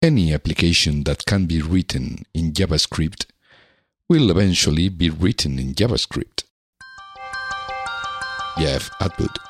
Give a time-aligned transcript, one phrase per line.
[0.00, 3.26] Any application that can be written in JavaScript
[4.08, 6.44] will eventually be written in JavaScript.
[8.56, 9.47] Jeff Atwood.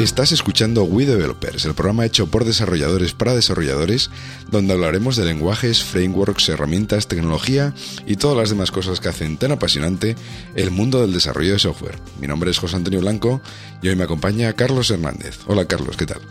[0.00, 4.10] Estás escuchando We Developers, el programa hecho por desarrolladores para desarrolladores,
[4.50, 7.74] donde hablaremos de lenguajes, frameworks, herramientas, tecnología
[8.06, 10.16] y todas las demás cosas que hacen tan apasionante
[10.54, 11.98] el mundo del desarrollo de software.
[12.18, 13.42] Mi nombre es José Antonio Blanco
[13.82, 15.40] y hoy me acompaña Carlos Hernández.
[15.46, 16.22] Hola Carlos, ¿qué tal?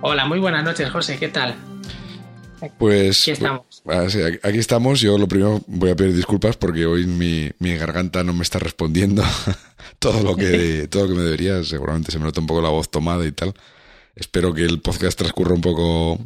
[0.00, 1.54] Hola, muy buenas noches José, ¿qué tal?
[2.78, 3.82] Pues aquí estamos.
[3.86, 4.06] Ah,
[4.42, 5.00] aquí estamos.
[5.00, 8.58] Yo lo primero voy a pedir disculpas porque hoy mi, mi garganta no me está
[8.58, 9.24] respondiendo
[9.98, 11.64] todo lo que todo lo que me debería.
[11.64, 13.54] Seguramente se me nota un poco la voz tomada y tal.
[14.14, 16.20] Espero que el podcast transcurra un poco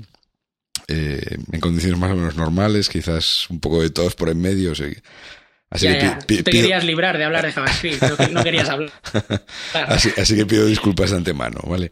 [0.88, 4.72] eh, en condiciones más o menos normales, quizás un poco de todos por en medio.
[5.70, 8.92] Así que te querías librar de hablar de JavaScript, no, querías hablar.
[9.72, 11.90] así, así, que pido disculpas de antemano, ¿vale?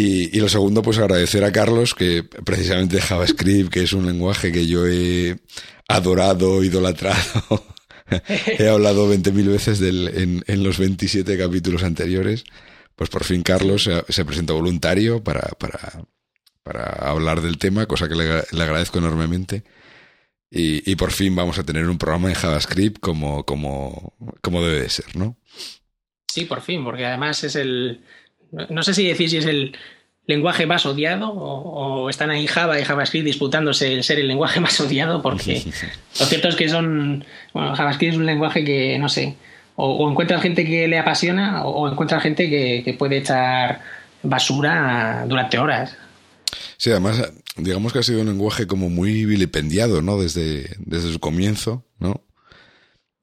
[0.00, 4.64] Y, lo segundo, pues agradecer a Carlos, que precisamente JavaScript, que es un lenguaje que
[4.64, 5.40] yo he
[5.88, 7.66] adorado, idolatrado,
[8.28, 12.44] he hablado 20.000 veces del, en, los 27 capítulos anteriores,
[12.94, 16.04] pues por fin Carlos se, presentó voluntario para, para,
[16.62, 19.64] para, hablar del tema, cosa que le, agradezco enormemente.
[20.48, 24.80] Y, y, por fin vamos a tener un programa en JavaScript como, como, como debe
[24.80, 25.36] de ser, ¿no?
[26.28, 28.04] Sí, por fin, porque además es el,
[28.52, 29.76] no sé si decir si es el
[30.28, 34.78] lenguaje más odiado o, están ahí Java y JavaScript disputándose el ser el lenguaje más
[34.80, 35.64] odiado porque
[36.20, 39.36] lo cierto es que son bueno, JavaScript es un lenguaje que no sé
[39.74, 43.80] o, encuentra gente que le apasiona o, encuentra gente que, puede echar
[44.24, 45.96] basura durante horas.
[46.76, 51.20] Sí además digamos que ha sido un lenguaje como muy vilipendiado no desde desde su
[51.20, 52.22] comienzo no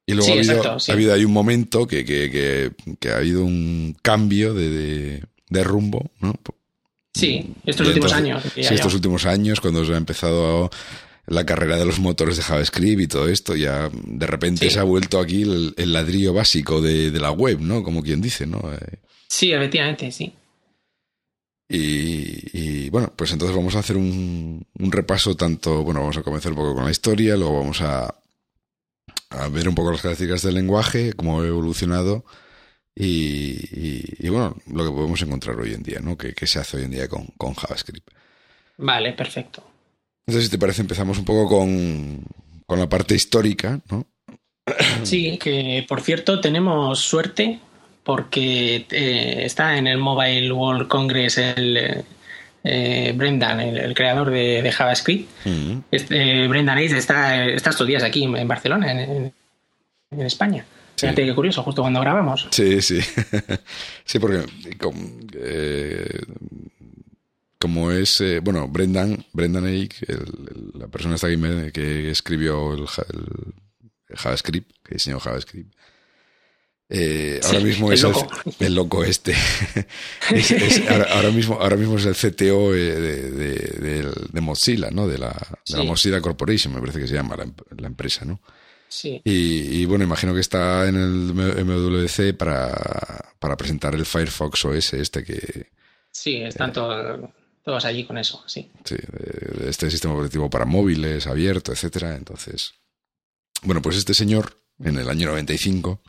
[0.06, 3.98] y luego ha, habido, ha habido ahí un momento que, que, que, ha habido un
[4.02, 6.36] cambio de, de, rumbo, ¿no?
[7.14, 8.44] Sí, estos últimos años.
[8.54, 10.70] Sí, estos últimos años, cuando se ha empezado
[11.28, 14.84] la carrera de los motores de JavaScript y todo esto, ya de repente se ha
[14.84, 17.82] vuelto aquí el, ladrillo básico de, de, la web, ¿no?
[17.82, 18.60] Como quien dice, ¿no?
[18.74, 20.32] Eh, sí, efectivamente, sí.
[21.68, 26.22] Y, y, bueno, pues entonces vamos a hacer un, un, repaso tanto, bueno, vamos a
[26.22, 28.14] comenzar un poco con la historia, luego vamos a,
[29.30, 32.26] a ver un poco las características del lenguaje, cómo ha evolucionado
[32.98, 36.18] y, bueno, lo que podemos encontrar hoy en día, ¿no?
[36.18, 38.08] Que, se hace hoy en día con, JavaScript.
[38.78, 39.64] Vale, perfecto.
[40.26, 42.24] Entonces, si te parece, empezamos un poco con,
[42.66, 44.08] con la parte histórica, ¿no?
[45.04, 47.60] Sí, que por cierto tenemos suerte
[48.04, 52.04] porque eh, está en el Mobile World Congress el,
[52.66, 55.30] eh, Brendan, el, creador de, JavaScript.
[55.92, 59.34] este, Brendan Ace está, está estos días aquí en Barcelona, en,
[60.20, 60.66] España.
[60.98, 62.48] Fíjate qué curioso, justo cuando grabamos.
[62.52, 63.00] Sí, sí.
[64.06, 64.46] sí, porque
[65.36, 66.22] eh,
[67.60, 70.04] como, es, eh, bueno, Brendan, Brendan Eich,
[70.74, 71.28] la persona esta
[71.72, 72.88] que escribió el,
[74.16, 75.76] JavaScript, que diseñó JavaScript,
[76.88, 78.06] eh, ahora mismo es
[78.60, 79.34] El, loco este.
[81.12, 83.32] ahora, mismo, ahora mismo es el CTO de,
[84.32, 85.08] de, Mozilla, ¿no?
[85.08, 85.36] De la,
[85.68, 88.40] de la Mozilla Corporation, me parece que se llama la, empresa, ¿no?
[88.88, 89.20] Sí.
[89.26, 95.24] Y, bueno, imagino que está en el MWC para, para presentar el Firefox OS este
[95.24, 95.72] que...
[96.12, 98.72] Sí, están todos allí con eso, sí.
[98.86, 98.96] Sí,
[99.68, 102.16] este sistema operativo para móviles, abierto, etcétera.
[102.16, 102.76] Entonces,
[103.64, 106.02] bueno, pues este señor, en el año 95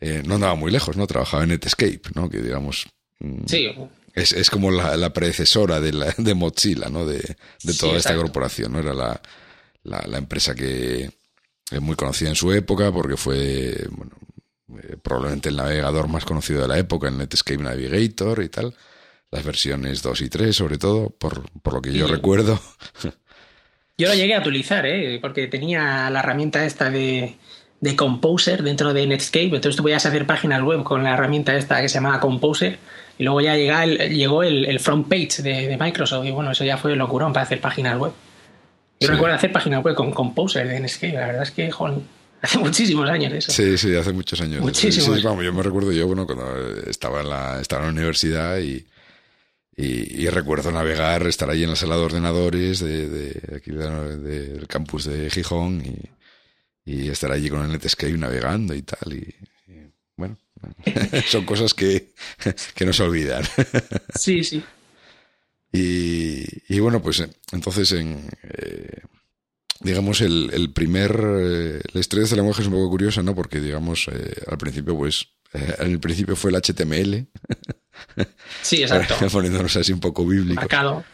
[0.00, 1.06] eh, no andaba muy lejos, ¿no?
[1.06, 2.28] Trabajaba en Netscape, ¿no?
[2.28, 2.88] Que digamos...
[3.18, 3.70] Mm, sí.
[4.14, 7.06] Es, es como la, predecesora de, la, de Mozilla, ¿no?
[7.06, 8.80] De, de toda esta corporación, ¿no?
[8.80, 9.20] Era la,
[9.84, 11.10] la, empresa que
[11.70, 14.12] es muy conocida en su época porque fue, bueno,
[14.82, 18.74] eh, probablemente el navegador más conocido de la época, el Netscape Navigator y tal.
[19.30, 22.60] Las versiones 2 y 3, sobre todo, por, por lo que yo recuerdo.
[23.96, 25.18] Yo lo llegué a utilizar, ¿eh?
[25.20, 27.36] Porque tenía la herramienta esta de
[27.80, 29.46] de Composer dentro de Netscape.
[29.46, 32.78] Entonces tú podías hacer páginas web con la herramienta esta que se llamaba Composer.
[33.18, 36.24] Y luego ya llega el, llegó el, front page de, Microsoft.
[36.26, 38.12] Y bueno, eso ya fue locurón para hacer páginas web.
[38.98, 41.14] Yo recuerdo hacer páginas web con Composer de Netscape.
[41.14, 41.70] La verdad es que,
[42.42, 43.50] hace muchísimos años eso.
[43.50, 44.60] Sí, sí, hace muchos años.
[44.60, 45.22] Muchísimos.
[45.22, 46.54] vamos, yo me recuerdo yo, bueno, cuando
[46.86, 48.86] estaba en la, estaba en la universidad y,
[49.76, 55.04] y, recuerdo navegar, estar ahí en la sala de ordenadores de, de aquí del campus
[55.04, 56.19] de Gijón y
[56.84, 59.12] y estar allí con el Netscape navegando y tal.
[59.12, 59.34] Y,
[60.16, 60.36] bueno,
[61.26, 62.12] son cosas que,
[62.74, 63.44] que no se olvidan.
[64.14, 64.62] Sí, sí.
[65.72, 67.22] Y, y bueno, pues
[67.52, 69.02] entonces en, eh,
[69.80, 71.12] digamos, el, el primer...
[71.12, 73.34] eh, la historia de este lenguaje es un poco curiosa, ¿no?
[73.34, 77.26] Porque, digamos, eh, al principio, pues, eh, en el principio fue el HTML,
[78.62, 79.14] Sí, exacto.
[79.32, 80.54] poniéndonos así un poco bíblico.
[80.60, 81.04] Marcado.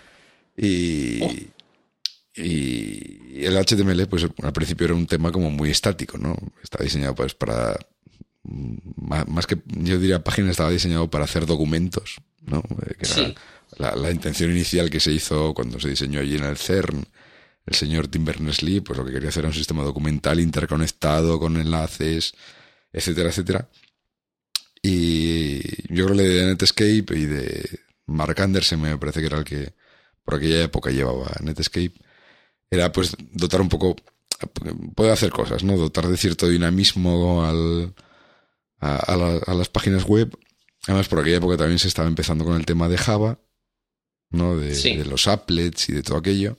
[0.56, 1.48] Y,
[2.36, 6.36] y el HTML, pues al principio era un tema como muy estático, ¿no?
[6.62, 7.76] Estaba diseñado pues para,
[8.42, 8.76] mm,
[9.28, 12.58] más, que yo diría página, estaba diseñado para hacer documentos, ¿no?
[12.86, 13.34] Eh, Que era Sí.
[13.78, 17.04] la, la intención inicial que se hizo cuando se diseñó allí en el CERN,
[17.66, 21.56] el señor Tim Berners-Lee, pues lo que quería hacer era un sistema documental interconectado con
[21.56, 22.32] enlaces,
[22.92, 23.68] etcétera, etcétera.
[24.82, 25.60] Y
[25.92, 29.74] yo creo que de Netscape y de Mark Anderson me parece que era el que
[30.24, 31.92] por aquella época llevaba Netscape,
[32.70, 33.96] era pues dotar un poco,
[34.94, 35.76] puede hacer cosas, ¿no?
[35.76, 37.94] Dotar de cierto dinamismo al,
[38.80, 40.36] a, a la- a las páginas web.
[40.86, 43.40] Además, por aquella época también se estaba empezando con el tema de Java,
[44.30, 44.56] ¿no?
[44.56, 44.96] De, Sí.
[44.96, 46.58] de los applets y de todo aquello.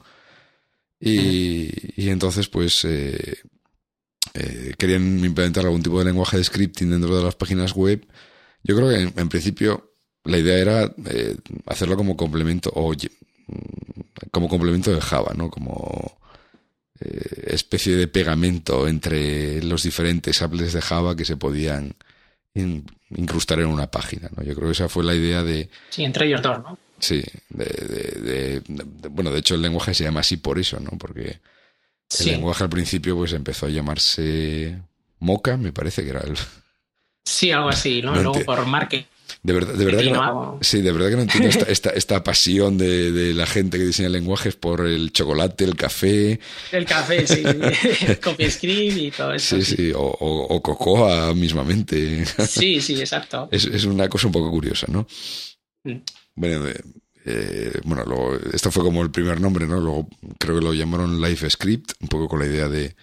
[1.00, 1.70] Y,
[2.02, 3.38] y entonces, pues, eh,
[4.34, 8.06] eh, querían implementar algún tipo de lenguaje de scripting dentro de las páginas web.
[8.64, 9.94] Yo creo que en, en principio
[10.24, 11.38] la idea era eh,
[11.68, 12.94] hacerlo como complemento o
[14.32, 15.50] como complemento de Java, ¿no?
[15.50, 16.18] Como
[17.00, 21.94] eh, especie de pegamento entre los diferentes applets de Java que se podían
[22.54, 24.44] in- incrustar en una página, ¿no?
[24.44, 26.78] Yo creo que esa fue la idea de, Sí, entre ellos dos, ¿no?
[27.00, 30.80] sí, de, de- de- de- bueno, de hecho el lenguaje se llama así por eso,
[30.80, 30.92] ¿no?
[30.98, 31.40] Porque el
[32.10, 32.32] Sí.
[32.32, 34.80] lenguaje al principio pues empezó a llamarse
[35.20, 36.36] Mocha, me parece que era el...
[37.26, 38.12] Sí, algo así, ¿no?
[38.16, 39.06] No Luego por marketing.
[39.44, 42.24] De verdad, de verdad que no, sí, de verdad que no entiendo esta, esta, esta
[42.24, 46.40] pasión de, de la gente que diseña lenguajes por el chocolate, el café,
[46.72, 47.44] El café, sí.
[48.24, 49.56] CopyScript y todo eso.
[49.62, 52.26] sí, sí, o, o, o Cocoa mismamente.
[52.26, 53.48] Sí, sí, exacto.
[53.52, 55.08] Es, es una cosa un poco curiosa, ¿no?
[55.84, 55.98] Mm.
[56.36, 56.82] Bueno, de-
[57.30, 59.80] eh, bueno, luego, esto fue como el primer nombre, ¿no?
[59.82, 60.08] Luego
[60.40, 62.96] creo que lo llamaron Life Script, un poco con la idea de,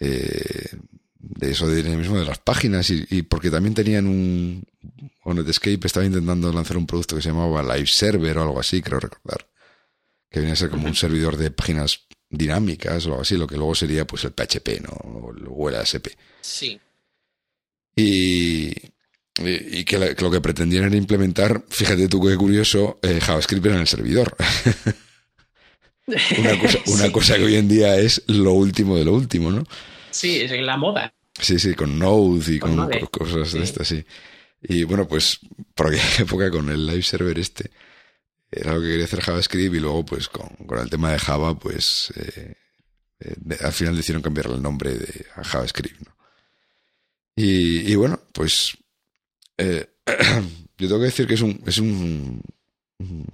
[0.00, 0.76] eh,
[1.20, 4.62] de eso de dinamismo de las páginas y, y porque también tenían un,
[5.24, 8.80] o Netscape estaba intentando lanzar un producto que se llamaba Live Server o algo así,
[8.82, 9.46] creo recordar,
[10.30, 12.00] que venía a ser como un servidor de páginas
[12.30, 14.90] dinámicas o algo así, lo que luego sería pues el PHP, ¿no?
[14.90, 16.08] O el- ASP.
[16.40, 16.78] Sí.
[17.96, 22.98] Y, y- y que, la- que lo que pretendían era implementar, fíjate tú qué curioso,
[23.02, 24.36] eh, JavaScript en el servidor.
[26.38, 27.10] una, cosa, una Sí.
[27.12, 29.64] cosa que hoy en día es lo último de lo último, ¿no?
[30.10, 31.12] Sí, es la moda.
[31.40, 34.04] Sí, sí, con Node y Con cosas de estas, sí.
[34.62, 35.38] Y bueno, pues
[35.74, 37.70] por aquella época con el live server este,
[38.50, 41.56] era lo que quería hacer JavaScript y luego pues con, con el tema de Java,
[41.58, 42.54] pues eh,
[43.20, 46.16] eh, al final decidieron cambiar el nombre de, a JavaScript, ¿no?
[47.36, 48.76] Y, y bueno, pues
[49.58, 49.86] eh,
[50.78, 52.42] yo tengo que decir que es un, es un,
[52.98, 53.26] un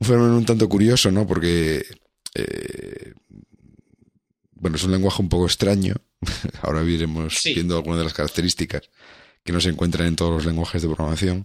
[0.00, 1.26] fenómeno un tanto curioso, ¿no?
[1.26, 1.84] Porque
[4.60, 5.94] bueno, es un lenguaje un poco extraño.
[6.62, 7.54] Ahora iremos Sí.
[7.54, 8.82] viendo algunas de las características
[9.42, 11.44] que no se encuentran en todos los lenguajes de programación.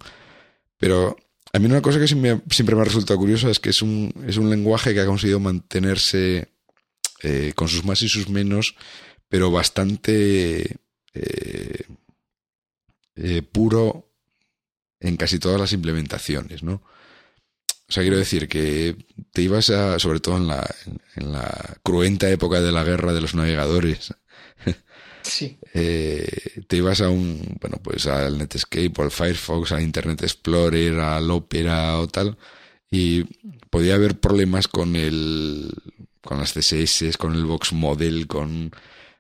[0.78, 1.16] Pero
[1.54, 4.36] a mí una cosa que siempre me ha resultado curiosa es que es un, es
[4.38, 6.50] un lenguaje que ha conseguido mantenerse
[7.24, 8.76] eh, con sus más y sus menos,
[9.30, 10.76] pero bastante
[11.14, 11.84] eh,
[13.16, 14.12] eh, puro
[15.00, 16.82] en casi todas las implementaciones, ¿no?
[17.88, 18.96] O sea, quiero decir que
[19.32, 20.68] te ibas a, sobre todo en la,
[21.16, 24.14] en la cruenta época de la guerra de los navegadores,
[25.22, 25.58] Sí.
[25.74, 26.28] eh,
[26.68, 31.30] te ibas a un, bueno, pues al Netscape o al Firefox, al Internet Explorer, al
[31.32, 32.38] Opera o tal,
[32.90, 33.24] y
[33.70, 35.72] podía haber problemas con el,
[36.22, 38.72] con las CSS, con el Box Model, con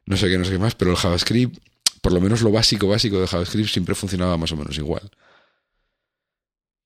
[0.06, 1.58] no sé qué, no sé qué más, pero el JavaScript,
[2.02, 5.10] por lo menos lo básico, básico de JavaScript siempre funcionaba más o menos igual.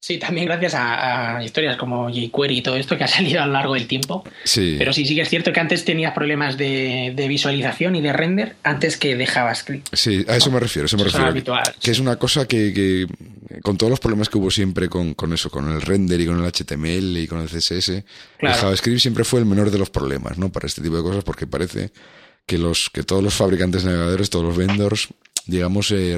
[0.01, 3.45] Sí, también gracias a, a historias como jQuery y todo esto que ha salido a
[3.45, 4.23] lo largo del tiempo.
[4.45, 4.75] Sí.
[4.77, 8.13] Pero sí, sí que es cierto que antes tenías problemas de, de visualización y de
[8.13, 9.87] render antes que de JavaScript.
[9.93, 11.31] Sí, a eso me refiero, a eso me Eso es refiero.
[11.31, 11.75] habitual.
[11.81, 13.07] Que es una cosa que, que,
[13.61, 16.41] con todos los problemas que hubo siempre con, con eso, con el render y con
[16.43, 18.03] el HTML y con el CSS,
[18.37, 18.55] Claro.
[18.55, 20.49] el JavaScript siempre fue el menor de los problemas, ¿no?
[20.49, 21.91] Para este tipo de cosas, porque parece
[22.45, 25.09] que los que todos los fabricantes de navegadores, todos los vendors,
[25.45, 26.17] digamos, eh,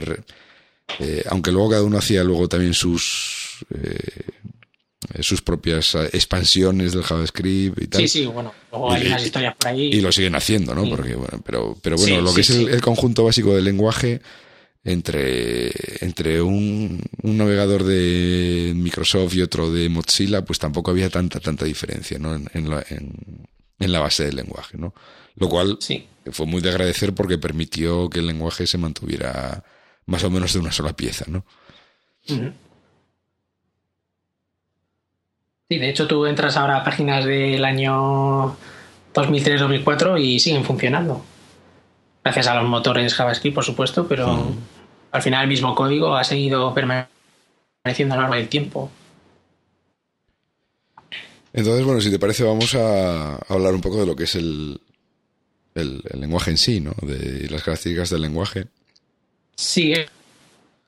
[1.00, 3.41] eh, aunque luego cada uno hacía luego también sus
[3.74, 3.98] eh,
[5.14, 8.02] eh, sus propias eh, expansiones del JavaScript y tal.
[8.02, 8.54] Sí, sí, bueno.
[8.72, 9.88] Luego hay Y- unas historias por ahí.
[9.94, 10.84] Y lo siguen haciendo, ¿no?
[10.86, 10.90] Sí.
[10.92, 14.22] Porque, bueno, pero, pero bueno, Sí, lo que sí, es el, conjunto básico del lenguaje
[14.84, 15.72] entre,
[16.04, 21.66] entre un, un navegador de Microsoft y otro de Mozilla, pues tampoco había tanta, tanta
[21.66, 22.34] diferencia, ¿no?
[22.36, 23.14] En, en la, en,
[23.80, 24.94] en la base del lenguaje, ¿no?
[25.36, 25.78] Lo cual
[26.32, 29.64] fue muy de agradecer porque permitió que el lenguaje se mantuviera
[30.08, 31.46] más o menos de una sola pieza, ¿no?
[35.72, 38.58] Sí, de hecho tú entras ahora a páginas del año
[39.14, 41.24] 2003-2004 y siguen funcionando.
[42.26, 44.52] Gracias a los motores JavaScript, por supuesto, pero
[45.14, 48.92] al final el mismo código ha seguido permaneciendo a lo largo del tiempo.
[51.54, 54.78] Entonces, bueno, si te parece, vamos a hablar un poco de lo que es el,
[55.74, 56.92] el, lenguaje en sí, ¿no?
[57.02, 58.66] De las características del lenguaje.
[59.56, 60.06] Sí, eh.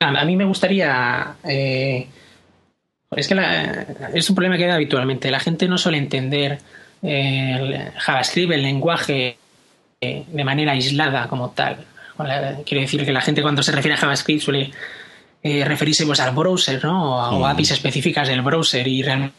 [0.02, 1.38] a, mí me gustaría...
[1.46, 2.06] Eh,
[3.16, 3.36] es que
[4.14, 5.32] es un problema que da habitualmente.
[5.32, 6.60] La gente no suele entender
[7.02, 9.38] eh, el JavaScript, el lenguaje,
[10.02, 11.78] de manera aislada como tal.
[12.66, 14.72] Quiero decir que la gente cuando se refiere a JavaScript suele
[15.44, 17.16] referirse pues, al browser, ¿no?
[17.16, 17.56] O, a mm.
[17.56, 19.34] APIs específicas del browser y realmente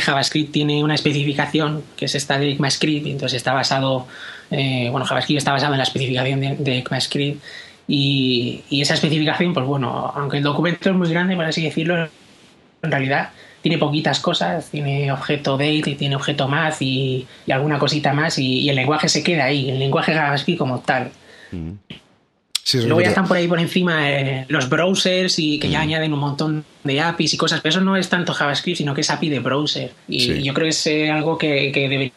[0.00, 4.06] JavaScript tiene una especificación que es esta de ECMAScript, entonces está basado,
[4.50, 7.42] eh, bueno, JavaScript está basado en la especificación de, ECMAScript
[7.88, 12.08] y, esa especificación, pues bueno, aunque el documento es muy grande, por así decirlo,
[12.82, 13.30] en realidad
[13.62, 18.68] tiene poquitas cosas, tiene objeto date y tiene objeto math y, alguna cosita más y,
[18.68, 21.12] el lenguaje se queda ahí, el lenguaje JavaScript como tal.
[21.52, 21.72] Mm.
[22.74, 25.82] Luego ya están por ahí por encima eh, los browsers y que ya mm.
[25.82, 29.02] añaden un montón de APIs y cosas, pero eso no es tanto JavaScript, sino que
[29.02, 29.92] es API de browser.
[30.08, 32.12] Y yo creo que es eh, algo que,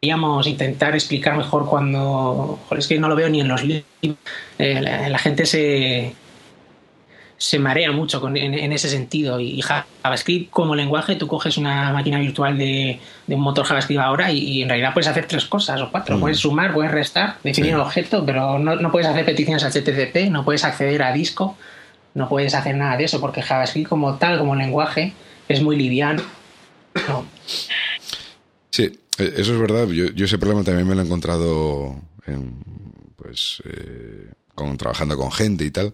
[0.00, 2.60] deberíamos intentar explicar mejor cuando...
[2.76, 3.84] es que no lo veo ni en los libros.
[4.58, 6.12] Eh, la, gente se,
[7.38, 9.38] se marea mucho en, ese sentido.
[9.38, 14.62] Y JavaScript como lenguaje, tú coges una máquina virtual de, un motor JavaScript ahora y,
[14.62, 16.16] en realidad puedes hacer tres cosas o cuatro.
[16.16, 16.20] Mm.
[16.20, 20.64] Puedes sumar, puedes restar, definir un objeto, pero no, puedes hacer peticiones HTTP, no puedes
[20.64, 21.56] acceder a disco,
[22.14, 25.14] no puedes hacer nada de eso porque JavaScript como tal, como lenguaje,
[25.48, 26.22] es muy liviano.
[28.70, 28.84] Sí,
[29.18, 29.86] e, eso es verdad.
[29.88, 32.00] Yo, ese problema también me lo he encontrado
[33.14, 35.92] pues, eh, con, trabajando con gente y tal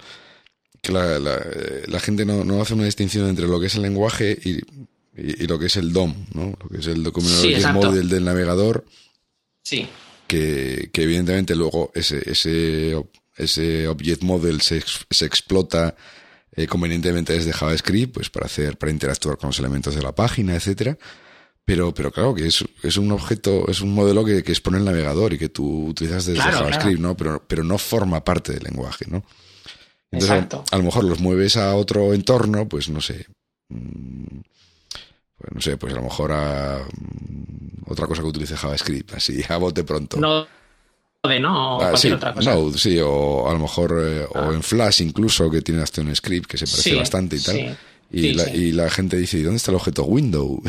[0.85, 4.39] que la, la, gente no, no, hace una distinción entre lo que es el lenguaje
[4.45, 4.61] y,
[5.17, 6.55] y, lo que es el DOM, ¿no?
[6.63, 8.85] Lo que es el documento sí, model del navegador.
[9.63, 9.89] Sí.
[10.27, 13.03] Que, que evidentemente luego ese, ese,
[13.37, 15.97] ese object model se, se explota
[16.55, 20.55] eh, convenientemente desde JavaScript, pues para hacer, para interactuar con los elementos de la página,
[20.55, 20.97] etcétera.
[21.65, 24.85] Pero, pero claro que es, es un objeto, es un modelo que, que expone el
[24.85, 27.17] navegador y que tú utilizas desde JavaScript, ¿no?
[27.17, 29.25] Pero, pero no forma parte del lenguaje, ¿no?
[30.15, 33.27] Entonces, a, lo mejor los mueves a otro entorno, pues no sé.
[33.69, 34.41] Mm,
[35.37, 39.43] pues no sé, pues a lo mejor a mm, otra cosa que utilice JavaScript, así,
[39.49, 40.19] a bote pronto.
[40.19, 40.47] No
[41.29, 42.55] de no, o ah, sí, otra cosa.
[42.77, 44.51] Sí, o a lo mejor, eh, o ah.
[44.53, 47.79] en Flash incluso, que tiene hasta un script que se parece bastante y tal.
[48.11, 50.63] Y, la, y, la, gente dice, ¿y dónde está el objeto window?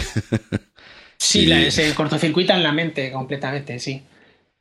[1.18, 4.02] sí, se cortocircuita en la mente completamente, sí.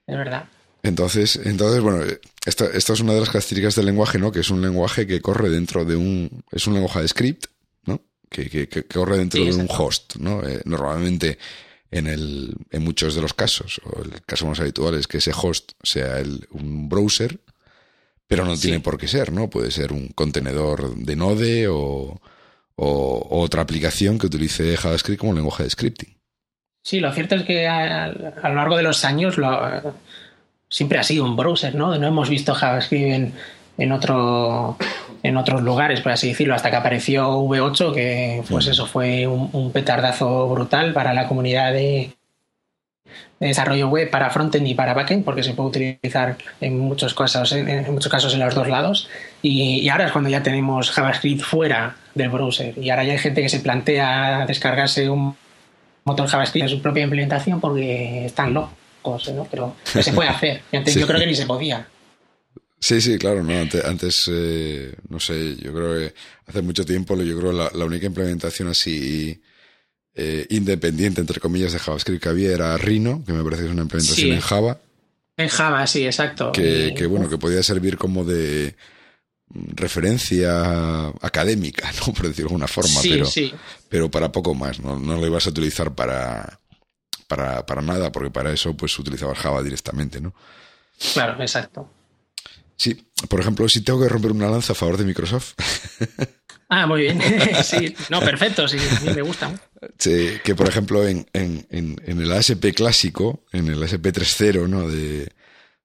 [0.07, 0.45] Es verdad.
[0.85, 2.05] Entonces, entonces bueno,
[2.45, 4.31] esta, esta, es una de las características del lenguaje, ¿no?
[4.31, 6.45] Que es un lenguaje que corre dentro de un...
[6.53, 7.47] Es un lenguaje de script,
[7.87, 8.03] ¿no?
[8.29, 10.47] Que, que, que corre dentro de un host, ¿no?
[10.47, 11.39] Eh, normalmente
[11.91, 15.33] en, el, en muchos de los casos, o el caso más habitual es que ese
[15.35, 17.41] host sea el, un browser,
[18.27, 19.49] pero no tiene por qué ser, ¿no?
[19.49, 22.21] Puede ser un contenedor de Node o,
[22.77, 26.15] o, otra aplicación que utilice JavaScript como lenguaje de scripting.
[26.83, 29.49] Sí, lo cierto es que a, a lo largo de los años lo,
[30.75, 31.97] siempre ha sido un browser, ¿no?
[31.99, 33.33] No hemos visto JavaScript en,
[33.79, 34.77] en, otro,
[35.23, 39.71] en otros lugares, por así decirlo, hasta que apareció V8, que pues eso fue un,
[39.71, 42.17] petardazo brutal para la comunidad de,
[43.39, 47.93] desarrollo web para frontend y para backend, porque se puede utilizar en muchos casos, en,
[47.93, 49.09] muchos casos en los dos lados.
[49.43, 52.77] Y, y, ahora es cuando ya tenemos JavaScript fuera del browser.
[52.79, 55.37] Y ahora ya hay gente que se plantea descargarse un
[56.03, 58.84] motor JavaScript en su propia implementación porque están locos.
[59.51, 60.63] Pero, se puede hacer.
[60.73, 61.87] Antes yo creo que ni se podía.
[62.81, 63.53] Sí, sí, claro, no.
[63.59, 66.15] Antes, eh, no sé, yo creo que
[66.47, 69.41] hace mucho tiempo, yo creo la, la única implementación así
[70.15, 73.73] eh, independiente, entre comillas, de JavaScript que había era Rhino, que me parece que es
[73.73, 74.79] una implementación en Java.
[75.37, 76.53] En Java, sí, exacto.
[76.53, 78.77] Que, que bueno, que podía servir como de
[79.51, 82.13] referencia académica, ¿no?
[82.13, 83.29] Por decirlo de alguna forma, pero,
[83.89, 84.99] pero para poco más, ¿no?
[84.99, 86.61] No lo ibas a utilizar para,
[87.27, 90.35] para, para nada, porque para eso pues utilizaba Java directamente, ¿no?
[91.13, 91.91] Claro, exacto.
[92.77, 95.55] Sí, por ejemplo, si tengo que romper una lanza a favor de Microsoft.
[96.69, 97.21] Ah, muy bien.
[97.63, 98.79] sí, no, perfecto, sí,
[99.15, 99.53] me gusta.
[99.99, 104.89] Sí, que por ejemplo en, en, en, el ASP clásico, en el ASP 3.0, ¿no?
[104.89, 105.31] De,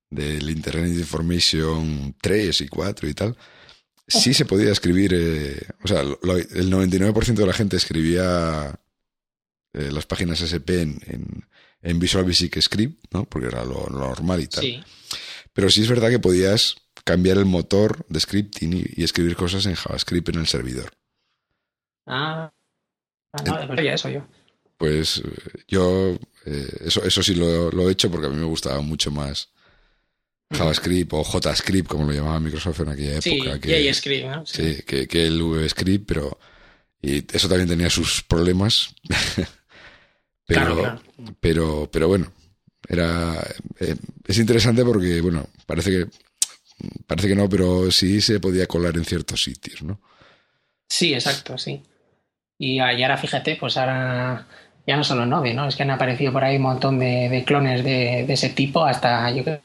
[0.10, 3.38] del Internet Information 3 y 4 y tal,
[4.08, 8.80] sí se podía escribir, eh, o sea, el 99% de la gente escribía
[9.74, 11.46] eh, las páginas SP en,
[11.82, 13.26] en, Visual Basic Script, ¿no?
[13.26, 14.86] Porque era lo, normal y tal.
[15.54, 19.76] Pero sí es verdad que podías cambiar el motor de scripting y, escribir cosas en
[19.76, 20.92] JavaScript en el servidor.
[22.06, 22.52] Ah,
[23.34, 24.26] ah no, eso yo.
[24.78, 25.22] pues
[25.68, 29.12] yo eh, eso, eso sí lo, lo, he hecho porque a mí me gustaba mucho
[29.12, 29.50] más
[30.52, 33.54] JavaScript o JScript, como lo llamaba Microsoft en aquella época.
[33.56, 34.46] Sí, que, JScript, ¿no?
[34.46, 36.40] Sí, que, que, el VScript, pero
[37.02, 38.96] y eso también tenía sus problemas.
[40.50, 41.02] pero, claro, claro.
[41.40, 42.32] pero, pero bueno,
[42.88, 43.36] era
[43.80, 46.08] eh, es interesante porque bueno, parece que
[47.06, 50.00] parece que no, pero sí se podía colar en ciertos sitios, ¿no?
[50.88, 51.84] Sí, exacto, sí.
[52.58, 54.48] Y, y ahora fíjate, pues ahora
[54.88, 55.68] ya no solo Node, ¿no?
[55.68, 58.84] Es que han aparecido por ahí un montón de, de clones de, de, ese tipo,
[58.84, 59.62] hasta yo qué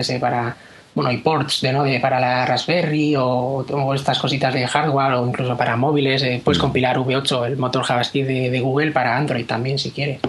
[0.00, 0.56] sé, para,
[0.94, 5.26] bueno, y ports de Node para la Raspberry o, o, estas cositas de hardware o
[5.26, 6.22] incluso para móviles.
[6.22, 6.62] Eh, puedes mm.
[6.62, 10.20] compilar V8, el motor JavaScript de, de, Google, para Android también, si quieres.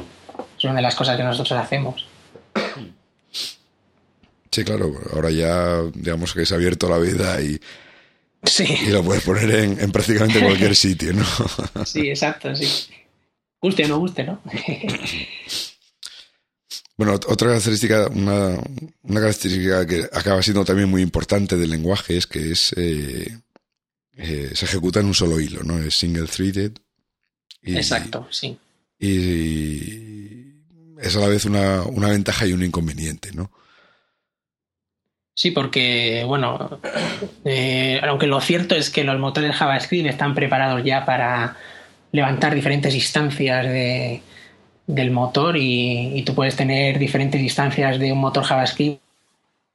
[0.58, 2.06] Es una de las cosas que nosotros hacemos.
[4.52, 7.60] Sí, claro, ahora ya digamos que se ha abierto la vida y,
[8.44, 8.66] sí.
[8.88, 11.26] y lo puedes poner en, en prácticamente cualquier sitio, ¿no?
[11.86, 12.68] sí, exacto, sí.
[13.62, 14.42] Guste o no guste, ¿no?
[17.00, 18.60] Bueno, otra característica, una,
[19.04, 23.38] una, característica que acaba siendo también muy importante del lenguaje es que es eh,
[24.18, 25.80] eh, se ejecuta en un solo hilo, ¿no?
[25.80, 26.74] Es single threaded.
[27.62, 28.58] Y, Exacto, sí.
[29.00, 30.56] Y
[31.02, 33.50] es a la vez una, una ventaja y un inconveniente, ¿no?
[35.34, 36.82] Sí, porque, bueno,
[37.46, 41.56] eh, aunque lo cierto es que los motores JavaScript están preparados ya para
[42.12, 44.22] levantar diferentes instancias de,
[44.90, 49.00] del motor y, y, tú puedes tener diferentes instancias de un motor JavaScript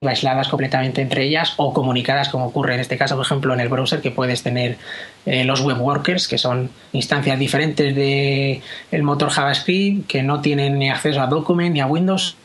[0.02, 3.68] aisladas completamente entre ellas o comunicadas como ocurre en este caso por ejemplo en el
[3.68, 4.76] browser que puedes tener
[5.24, 10.80] eh, los web workers que son instancias diferentes de el motor JavaScript que no tienen
[10.80, 12.36] ni acceso a document ni a Windows.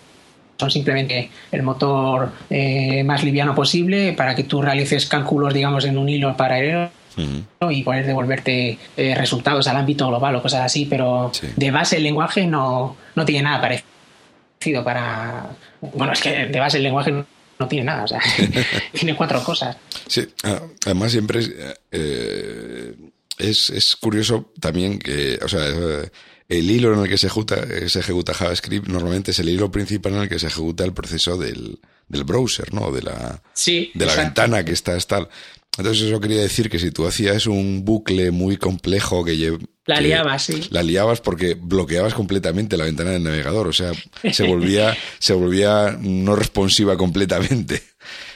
[0.59, 5.97] Son simplemente el motor eh, más liviano posible para que tú realices cálculos digamos en
[5.97, 7.71] un hilo paralelo ¿no?
[7.71, 11.47] y poder devolverte eh, resultados al ámbito global o cosas así, pero sí.
[11.55, 15.49] de base el lenguaje no, no tiene nada parecido para...
[15.81, 17.25] Bueno, es que de base el lenguaje no,
[17.59, 18.21] no tiene nada, o sea,
[18.93, 19.77] tiene cuatro cosas.
[20.07, 20.27] Sí,
[20.85, 21.51] además siempre es,
[21.91, 22.95] eh,
[23.37, 25.61] es, es, curioso también que, o sea,
[26.49, 27.57] el hilo en el que se ejecuta,
[27.87, 31.37] se ejecuta JavaScript normalmente es el hilo principal en el que se ejecuta el proceso
[31.37, 31.79] del,
[32.09, 32.91] del browser, ¿no?
[32.91, 35.29] De la, sí, de la ventana que está tal.
[35.77, 39.57] Entonces eso quería decir que si tú hacías un bucle muy complejo que lleva...
[39.85, 40.67] La liabas, sí.
[40.71, 43.91] La liabas porque bloqueabas completamente la ventana del navegador, o sea,
[44.31, 47.81] se volvía, se volvía no responsiva completamente.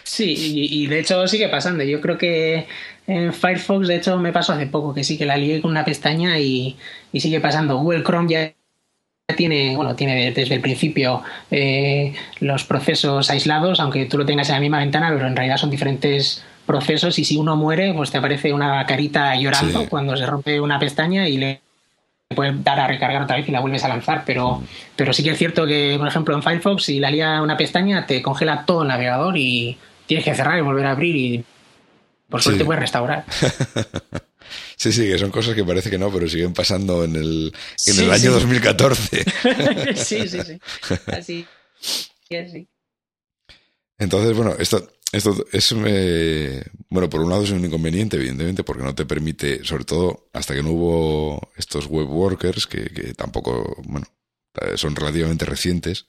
[0.04, 1.84] Sí, y, y, de hecho sigue pasando.
[1.84, 2.68] Yo creo que
[3.08, 5.86] en Firefox, de hecho, me pasó hace poco que sí que la lié con una
[5.86, 6.78] pestaña y,
[7.12, 7.78] y sigue pasando.
[7.78, 8.54] Google Chrome ya
[9.36, 14.56] tiene, bueno, tiene desde el principio eh, los procesos aislados, aunque tú lo tengas en
[14.56, 18.18] la misma ventana, pero en realidad son diferentes procesos y si uno muere, pues te
[18.18, 19.88] aparece una carita llorando sí.
[19.88, 21.62] cuando se rompe una pestaña y le
[22.36, 24.24] puedes dar a recargar otra vez y la vuelves a lanzar.
[24.26, 24.66] Pero, mm.
[24.96, 28.06] pero sí que es cierto que, por ejemplo, en Firefox, si la lía una pestaña,
[28.06, 31.46] te congela todo el navegador y tienes que cerrar y volver a abrir y
[32.30, 32.66] por suerte sí.
[32.66, 33.26] puedes restaurar.
[34.76, 37.54] Sí, sí, que son cosas que parece que no, pero siguen pasando en el,
[37.86, 38.28] en sí, el año sí.
[38.28, 39.26] 2014.
[39.96, 40.60] sí, sí, sí.
[41.08, 41.48] Así.
[41.80, 42.68] Sí,
[43.98, 48.84] Entonces, bueno, esto, esto es, eh, bueno, por un lado es un inconveniente, evidentemente, porque
[48.84, 53.78] no te permite, sobre todo hasta que no hubo estos web workers, que, que tampoco,
[53.86, 54.06] bueno,
[54.76, 56.08] son relativamente recientes.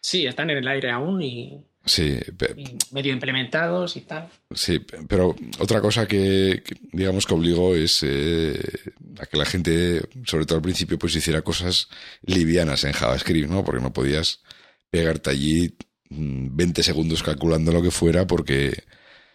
[0.00, 2.18] Sí, están en el aire aún y, Sí,
[2.56, 4.28] y medio implementados y tal.
[4.52, 8.60] Sí, pero otra cosa que, que digamos que obligó es eh,
[9.20, 11.88] a que la gente, sobre todo al principio, pues hiciera cosas
[12.22, 13.64] livianas en JavaScript, ¿no?
[13.64, 14.42] Porque no podías
[14.90, 15.76] pegarte allí
[16.10, 18.84] 20 segundos calculando lo que fuera porque...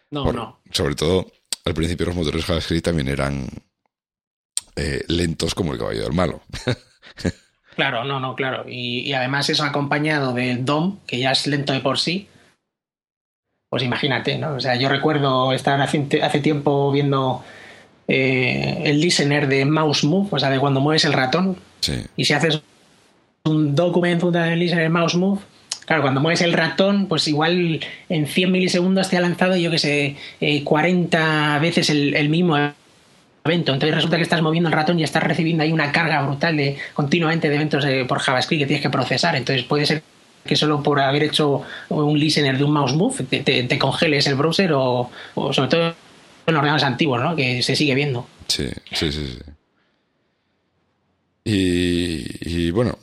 [0.10, 0.60] No, por, no.
[0.72, 1.32] Sobre todo,
[1.66, 3.48] al principio los motores JavaScript también eran
[4.76, 6.42] eh, lentos como el caballo del malo.
[7.76, 8.66] claro, no, no, claro.
[8.68, 12.28] Y, y, además eso acompañado del DOM, que ya es lento de por sí.
[13.70, 14.56] Pues imagínate, ¿no?
[14.56, 17.44] O sea, yo recuerdo estar hace, hace tiempo viendo
[18.08, 21.58] eh, el listener de Mouse Move, o sea, de cuando mueves el ratón.
[21.80, 22.06] Sí.
[22.18, 22.62] Y si haces
[23.46, 25.42] un documento del listener Mouse Move,
[25.86, 29.80] Claro, cuando mueves el ratón, pues igual en 100 milisegundos te ha lanzado, yo que
[29.80, 32.56] sé, eh, 40 veces el, mismo
[33.44, 33.74] evento.
[33.74, 36.78] Entonces resulta que estás moviendo el ratón y estás recibiendo ahí una carga brutal de
[36.94, 39.36] continuamente de eventos de, por JavaScript que tienes que procesar.
[39.36, 40.04] Entonces puede ser
[40.46, 44.72] que solo por haber hecho un listener de un mouse move te, congeles el browser
[44.74, 45.10] o,
[45.52, 45.96] sobre todo
[46.46, 47.36] en ordenadores antiguos, ¿no?
[47.36, 48.28] Que se sigue viendo.
[48.48, 49.28] Sí, sí, sí.
[49.28, 49.40] sí.
[51.44, 53.00] Y, y bueno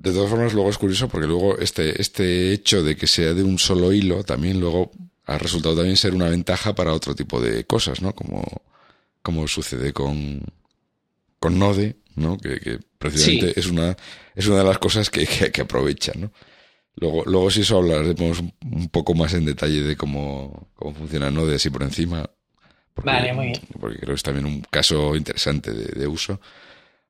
[0.00, 3.42] de todas formas, luego es curioso porque luego este, este hecho de que sea de
[3.42, 4.90] un solo hilo también luego
[5.26, 8.14] ha resultado también ser una ventaja para otro tipo de cosas, ¿no?
[8.14, 8.42] Como,
[9.22, 10.42] como sucede con,
[11.38, 12.38] con Node, ¿no?
[12.38, 13.94] Que, precisamente es una
[14.34, 16.32] es una de las cosas que, que, aprovechan, ¿no?
[16.96, 21.56] Luego, luego si eso hablaremos un poco más en detalle de cómo, cómo funciona Node
[21.56, 22.28] así por encima.
[22.94, 23.60] Porque, vale, muy bien.
[23.78, 26.40] Porque creo que es también un caso interesante de, uso.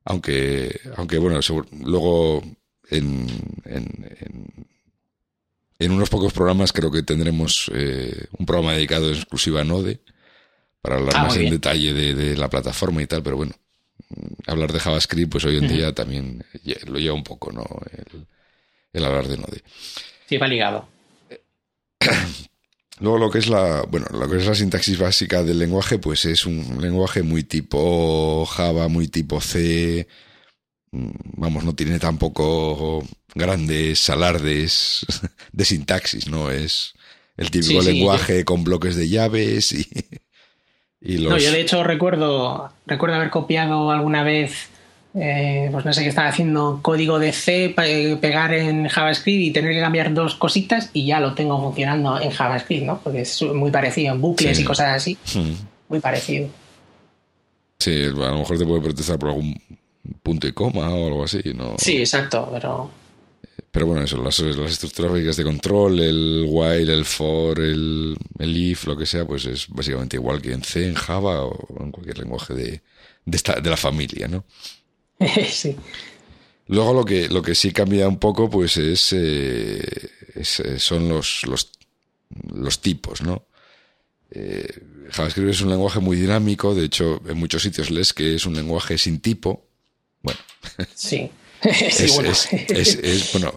[0.03, 1.39] Aunque, aunque bueno,
[1.83, 2.43] luego
[2.91, 3.27] en,
[3.65, 4.67] en,
[5.79, 10.01] en, unos pocos programas creo que tendremos eh, un programa dedicado en exclusiva a Node
[10.81, 13.53] para hablar ah, más en detalle de, la plataforma y tal, pero bueno,
[14.47, 16.43] hablar de JavaScript, pues hoy en día también
[16.87, 17.65] lo lleva un poco, ¿no?
[18.91, 19.63] El, hablar de Node.
[20.27, 20.89] Sí, va ligado.
[22.99, 26.25] Luego lo que es la, bueno, lo que es la sintaxis básica del lenguaje, pues
[26.25, 30.07] es un lenguaje muy tipo Java, muy tipo C.
[30.91, 35.05] Vamos, no tiene tampoco grandes alardes
[35.51, 36.51] de sintaxis, ¿no?
[36.51, 36.93] Es
[37.37, 39.87] el típico lenguaje con bloques de llaves y
[41.17, 44.69] no, yo de hecho recuerdo, recuerdo haber copiado alguna vez,
[45.15, 49.51] eh, pues no sé qué estaba haciendo, código de C, eh, pegar en JavaScript y
[49.51, 52.99] tener que cambiar dos cositas y ya lo tengo funcionando en JavaScript, ¿no?
[53.01, 55.17] Porque es muy parecido en bucles y cosas así.
[55.33, 55.53] Hmm.
[55.87, 56.49] Muy parecido.
[57.79, 59.55] Sí, a lo mejor te puede protestar por algún
[60.23, 61.75] punto y coma o algo así, ¿no?
[61.77, 62.91] Sí, exacto, pero
[63.71, 68.57] pero bueno, eso, las, las estructuras básicas de control, el while, el for, el, el,
[68.57, 71.91] if, lo que sea, pues es básicamente igual que en C, en Java o en
[71.91, 72.81] cualquier lenguaje de,
[73.25, 74.43] de, esta, de la familia, ¿no?
[75.49, 75.75] sí.
[76.67, 79.81] Luego lo que, lo que sí cambia un poco, pues es, eh,
[80.35, 81.71] eh, son los, los,
[82.53, 83.45] los tipos, ¿no?
[84.31, 84.67] Eh,
[85.11, 88.55] JavaScript es un lenguaje muy dinámico, de hecho, en muchos sitios lees que es un
[88.55, 89.67] lenguaje sin tipo.
[90.21, 90.39] Bueno.
[90.95, 91.29] Sí.
[92.69, 93.53] es, bueno,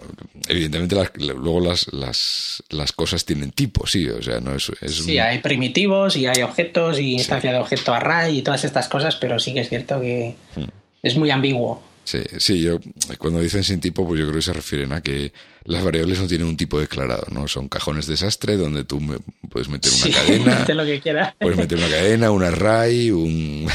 [0.47, 4.71] evidentemente luego las, las, las, cosas tienen tipo, sí, o sea, no es...
[4.85, 9.15] sí, hay primitivos y hay objetos y instancia de objeto array y todas estas cosas,
[9.15, 10.65] pero sí que es cierto que hmm.
[11.01, 11.81] es muy ambiguo.
[12.03, 12.79] Sí, sí, yo
[13.17, 16.27] cuando dicen sin tipo, pues yo creo que se refieren a que las variables no
[16.27, 17.47] tienen un tipo declarado, ¿no?
[17.47, 19.01] Son cajones desastre donde tú
[19.49, 21.33] puedes meter una cadena, lo que quieras.
[21.39, 23.67] puedes meter una cadena, un array, un,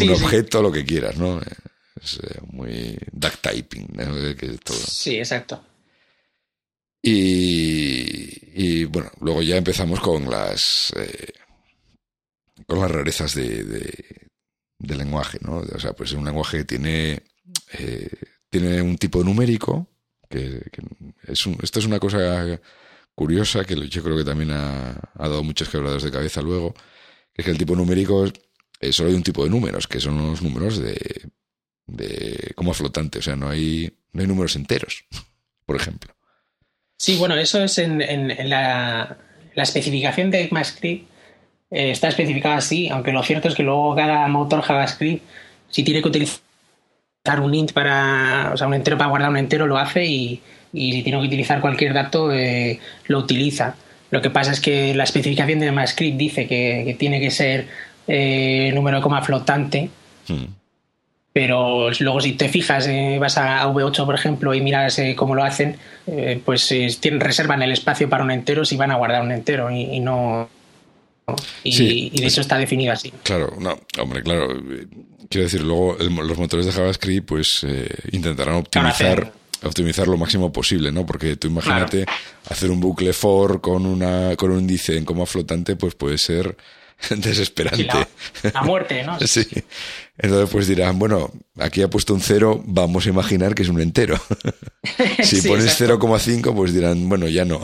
[0.00, 1.40] un objeto, lo que quieras, ¿no?
[2.02, 3.88] Es eh, muy duck typing.
[4.74, 5.64] Sí, exacto.
[7.04, 11.32] Y, bueno, luego ya empezamos con las eh,
[12.66, 13.64] con las rarezas de,
[14.78, 15.58] de, lenguaje, ¿no?
[15.58, 17.22] O sea, pues un lenguaje que tiene
[17.72, 18.08] eh,
[18.48, 19.88] tiene un tipo numérico
[20.28, 20.62] que,
[21.26, 22.60] es esto es una cosa
[23.14, 26.72] curiosa que yo creo que también ha, ha dado muchos quebrados de cabeza luego,
[27.32, 28.26] que es que el tipo numérico
[28.80, 31.30] es, solo hay un tipo de números, que son los números de
[31.92, 35.04] de como flotante, o sea, no hay, no hay números enteros,
[35.66, 36.14] por ejemplo.
[36.96, 39.16] Sí, bueno, eso es en, en, la,
[39.54, 41.10] la, especificación de ECMAScript
[41.70, 45.24] eh, está especificada así, aunque lo cierto es que luego cada motor JavaScript,
[45.68, 46.40] si tiene que utilizar
[47.40, 50.92] un int para, o sea, un entero para guardar un entero, lo hace y, y
[50.92, 53.74] si tiene que utilizar cualquier dato, eh, lo utiliza.
[54.10, 57.66] Lo que pasa es que la especificación de ECMAScript dice que, tiene que ser
[58.06, 59.88] eh, número de coma flotante.
[60.28, 60.44] Hmm.
[61.32, 65.34] Pero luego si te fijas, eh, vas a V8 por ejemplo y miras eh, cómo
[65.34, 66.68] lo hacen, eh, pues
[67.00, 70.48] tienen, reservan el espacio para un entero si van a guardar un entero y, no...
[71.64, 73.12] Y, de hecho está definido así.
[73.22, 74.48] Claro, no, hombre, claro.
[75.30, 77.64] Quiero decir, luego los motores de JavaScript pues
[78.10, 81.06] intentarán optimizar optimizar lo máximo posible, ¿no?
[81.06, 82.04] Porque tú imagínate
[82.48, 86.56] hacer un bucle for con una con un índice en coma flotante, pues puede ser
[87.10, 87.88] desesperante.
[88.52, 89.18] la, muerte, ¿no?
[89.26, 89.46] sí.
[90.22, 93.80] Entonces pues dirán, bueno, aquí ha puesto un cero, vamos a imaginar que es un
[93.80, 94.18] entero.
[95.22, 97.60] si pones 0,5 pues dirán, bueno, ya no.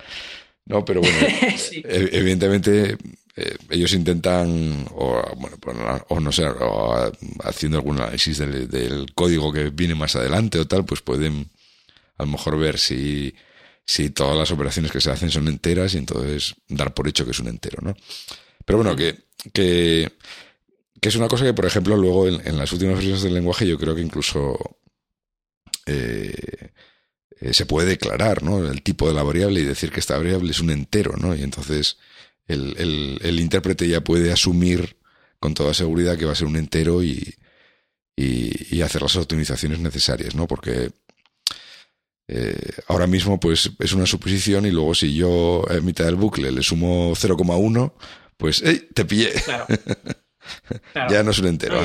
[0.66, 1.18] no, pero bueno,
[1.72, 2.96] e-, evidentemente
[3.36, 5.56] eh, ellos intentan, o, bueno,
[6.08, 10.66] o no sé, o haciendo algún análisis del, del, código que viene más adelante o
[10.66, 11.50] tal, pues pueden
[12.16, 13.34] a lo mejor ver si,
[13.84, 17.30] si todas las operaciones que se hacen son enteras y entonces dar por hecho que
[17.30, 17.96] es un entero, ¿no?
[18.64, 19.16] Pero bueno, que,
[19.52, 20.12] que,
[21.02, 23.94] es una cosa que, por ejemplo, luego en, las últimas versiones del lenguaje yo creo
[23.94, 24.78] que incluso
[25.86, 26.70] eh,
[27.40, 28.70] eh, se puede declarar, ¿no?
[28.70, 31.34] El tipo de la variable y decir que esta variable es un entero, ¿no?
[31.34, 31.98] Y entonces
[32.46, 34.96] el, el, el intérprete ya puede asumir
[35.38, 37.34] con toda seguridad que va a ser un entero y,
[38.16, 40.46] y, hacer las optimizaciones necesarias, ¿no?
[40.48, 40.90] Porque
[42.26, 46.50] eh, ahora mismo pues es una suposición y luego si yo a mitad del bucle
[46.50, 47.92] le sumo 0,1
[48.36, 48.88] pues, ¡ey!
[48.94, 49.32] Te pillé.
[49.44, 49.66] Claro.
[51.10, 51.80] ya no es un entero.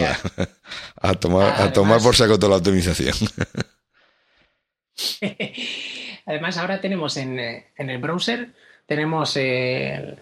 [1.02, 3.16] a tomar, a tomar por saco toda la optimización.
[6.26, 8.54] Además, ahora tenemos en, en el browser,
[8.86, 10.16] tenemos eh,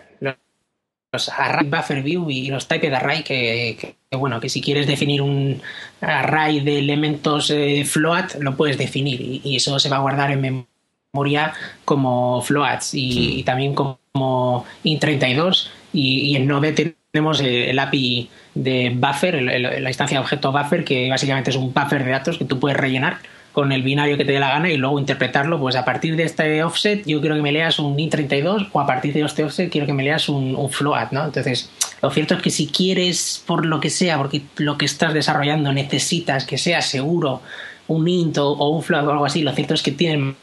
[1.38, 5.62] array buffer view y los typed array que, bueno que si quieres definir un
[6.00, 10.66] array de elementos eh, float lo puedes definir y, eso se va a guardar en
[11.14, 19.42] memoria como floats y, también como int32 y, en Node tenemos el API de buffer
[19.42, 22.78] la instancia de objeto buffer que básicamente es un buffer de datos que tú puedes
[22.78, 23.18] rellenar
[23.52, 26.24] con el binario que te dé la gana y luego interpretarlo, pues a partir de
[26.24, 29.70] este offset yo quiero que me leas un int32 o a partir de este offset
[29.70, 31.26] quiero que me leas un, float, ¿no?
[31.26, 31.70] Entonces,
[32.02, 35.74] lo cierto es que si quieres, por lo que sea, porque lo que estás desarrollando
[35.74, 37.42] necesitas que sea seguro
[37.90, 40.38] un int o, un float o algo así, lo cierto es que tienen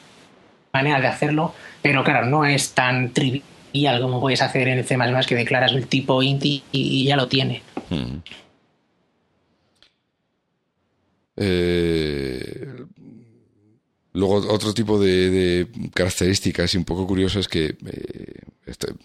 [0.74, 3.42] manera de hacerlo, pero claro, no es tan trivial
[4.00, 7.62] como puedes hacer en C++ que declaras el tipo int y, ya lo tiene.
[7.90, 8.18] Hmm.
[11.40, 12.66] Eh,
[14.12, 18.34] luego, otro tipo de, características y un poco curiosas que eh,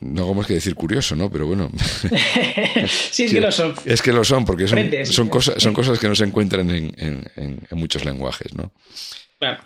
[0.02, 1.30] no hago más que decir curioso, ¿no?
[1.30, 1.72] Pero bueno.
[2.88, 3.76] sí, es que lo son.
[3.86, 7.68] Es que lo son, porque son, son, cosas, son cosas que no se encuentran en,
[7.72, 8.72] muchos lenguajes, ¿no?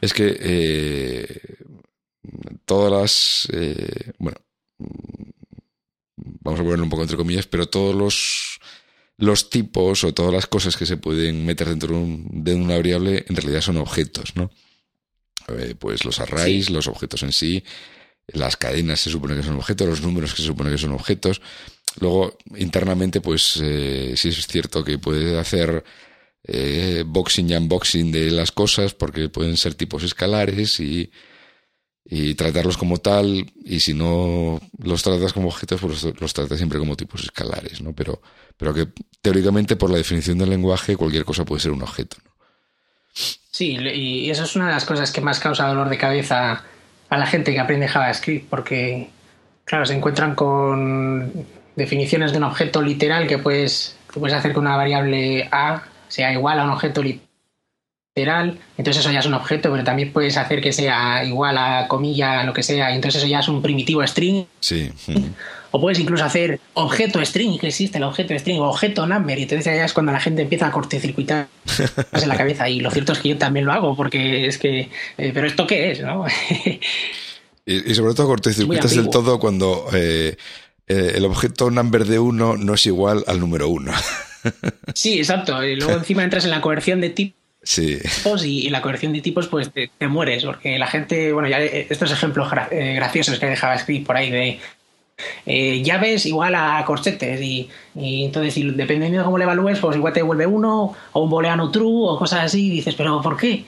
[0.02, 1.42] Es que eh,
[2.66, 3.48] todas las.
[4.18, 4.38] bueno,
[6.48, 8.60] vamos a ponerlo un poco entre comillas, pero todos los
[9.18, 13.36] los tipos o todas las cosas que se pueden meter dentro de, una variable en
[13.36, 14.52] realidad son objetos, ¿no?
[15.50, 17.64] Eh, pues los arrays, los objetos en sí,
[18.28, 21.42] las cadenas se supone que son objetos, los números que se supone que son objetos.
[22.00, 25.84] Luego, internamente, pues eh, sí es cierto que puede hacer
[26.44, 31.10] eh, boxing y unboxing de las cosas porque pueden ser tipos escalares y
[32.10, 36.80] y tratarlos como tal, y si no los tratas como objetos, pues los, tratas siempre
[36.80, 37.94] como tipos escalares, ¿no?
[37.94, 38.22] Pero,
[38.56, 38.88] pero que
[39.22, 42.32] teóricamente, por la definición del lenguaje, cualquier cosa puede ser un objeto, ¿no?
[43.14, 46.64] Sí, y eso es una de las cosas que más causa dolor de cabeza
[47.10, 49.10] a la gente que aprende JavaScript, porque,
[49.66, 51.32] claro, se encuentran con
[51.76, 56.32] definiciones de un objeto literal que puedes, que puedes hacer que una variable A sea
[56.32, 57.02] igual a un objeto
[58.18, 62.44] entonces eso ya es un objeto, pero también puedes hacer que sea igual a comilla,
[62.44, 64.46] lo que sea, y entonces eso ya es un primitivo string.
[64.60, 64.92] Sí.
[65.72, 69.44] O puedes incluso hacer objeto string, que existe el objeto string, o objeto number, y
[69.44, 71.48] entonces ya es cuando la gente empieza a cortecircuitar
[72.14, 72.70] en la cabeza.
[72.70, 75.68] Y lo cierto es que yo también lo hago, porque es que, eh, pero ¿esto
[75.68, 76.02] qué es?
[76.02, 76.26] ¿no?
[77.66, 80.38] y, sobre todo cortecircuitas del todo cuando eh,
[80.88, 83.92] eh, el objeto number de uno no es igual al número uno.
[84.96, 85.64] sí, exacto.
[85.64, 87.37] Y luego encima entras en la coerción de tipo
[87.68, 88.00] Sí.
[88.46, 92.48] Y, la corrección de tipos, pues te, mueres, porque la gente, bueno, ya estos ejemplos
[92.72, 94.60] eh, graciosos que dejaba JavaScript por ahí de
[95.46, 100.22] eh, llaves igual a corchetes y, entonces dependiendo de cómo le evalúes, pues igual te
[100.22, 103.66] devuelve uno o un booleano true o cosas así y dices, pero ¿por qué?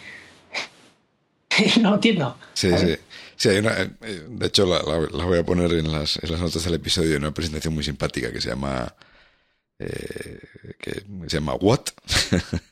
[1.82, 2.38] no entiendo.
[2.54, 2.96] Sí, sí.
[3.36, 6.64] Sí, hay una, eh, de hecho, la, voy a poner en las, en las notas
[6.64, 8.96] del episodio, una presentación muy simpática que se llama,
[9.78, 11.82] que se llama What.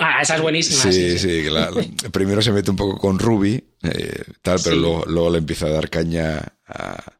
[0.00, 0.90] Ah, esa es buenísima.
[0.90, 1.44] Sí, sí,
[2.12, 5.90] primero se mete un poco con Ruby, eh, tal, pero luego, le empieza a dar
[5.90, 7.16] caña a,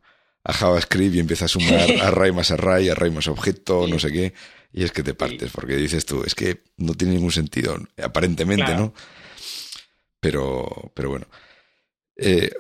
[0.53, 4.35] JavaScript y empieza a sumar array más array, array más objeto, no sé qué.
[4.73, 8.75] Y es que te partes, porque dices tú, es que no tiene ningún sentido, aparentemente,
[8.75, 8.95] ¿no?
[10.19, 11.27] Pero, pero bueno.
[12.17, 12.51] Eh,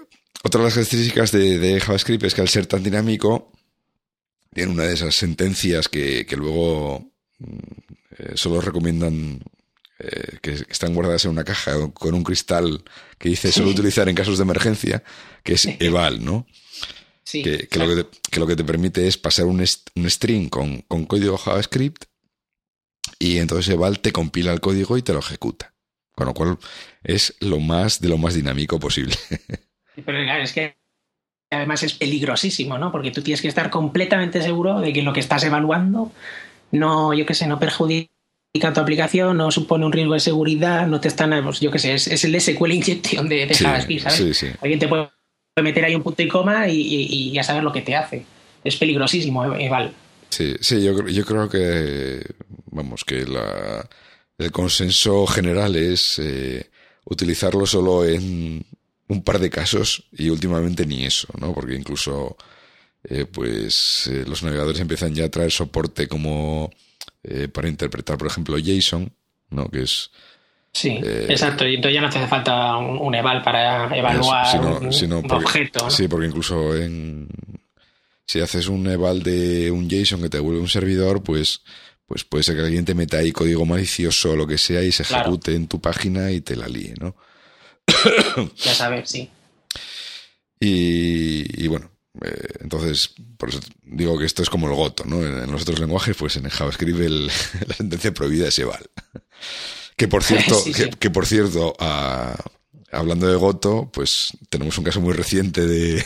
[0.43, 3.53] otra de las características de, JavaScript es que al ser tan dinámico,
[4.53, 7.57] tiene una de esas sentencias que, luego mm,
[8.19, 9.41] eh, solo recomiendan
[10.03, 12.83] eh, que están guardadas en una caja con un cristal
[13.19, 15.03] que dice solo utilizar en casos de emergencia,
[15.43, 16.47] que es eval, ¿no?
[17.23, 20.49] Sí, que, lo que, te, que, lo que, te, permite es pasar un, un string
[20.49, 22.05] con, con, código JavaScript
[23.19, 25.75] y entonces eval te compila el código y te lo ejecuta.
[26.13, 26.59] Con lo cual
[27.05, 29.15] es lo más de lo más dinámico posible.
[30.05, 30.77] Pero es que
[31.51, 32.91] además es peligrosísimo, ¿no?
[32.91, 36.11] Porque tú tienes que estar completamente seguro de que lo que estás evaluando
[36.73, 38.11] no, yo qué sé, no perjudica
[38.53, 41.95] tu aplicación, no supone un riesgo de seguridad, no te están, pues, yo qué sé,
[41.95, 44.45] es, el SQL inyección de, de JavaScript, ¿sabes?
[44.61, 45.09] Alguien te puede
[45.63, 48.25] meter ahí un punto y coma y, ya saber lo que te hace.
[48.65, 49.95] Es peligrosísimo, Eval.
[50.29, 52.25] Sí, sí, yo, yo creo que,
[52.67, 53.89] vamos, que la,
[54.39, 56.71] el consenso general es eh,
[57.05, 58.65] utilizarlo solo en
[59.09, 61.53] un par de casos y últimamente ni eso, ¿no?
[61.53, 62.37] Porque incluso,
[63.05, 66.71] eh, pues, eh, los navegadores empiezan ya a traer soporte como
[67.23, 69.13] eh, para interpretar, por ejemplo, JSON,
[69.51, 69.69] ¿no?
[69.69, 70.11] Que es...
[70.73, 71.67] Sí, eh, exacto.
[71.67, 75.91] Y entonces ya no te hace falta un, eval para evaluar un, objeto.
[75.91, 77.29] Sí, porque incluso en...
[78.25, 81.63] Si haces un eval de un JSON que te devuelve un servidor, pues
[82.11, 84.91] pues puede ser que alguien te meta ahí código malicioso o lo que sea y
[84.91, 87.15] se ejecute en tu página y te la líe, ¿no?
[88.57, 89.31] ya sabes, sí.
[90.63, 91.89] Y, bueno,
[92.23, 95.25] eh, Entonces, por eso digo que esto es como el goto, ¿no?
[95.25, 97.27] En los otros lenguajes, pues en JavaScript el,
[97.67, 98.85] la sentencia prohibida es eval.
[99.97, 100.57] Que por cierto,
[100.99, 101.77] que, por cierto,
[102.91, 106.03] hablando de goto, pues tenemos un caso muy reciente de,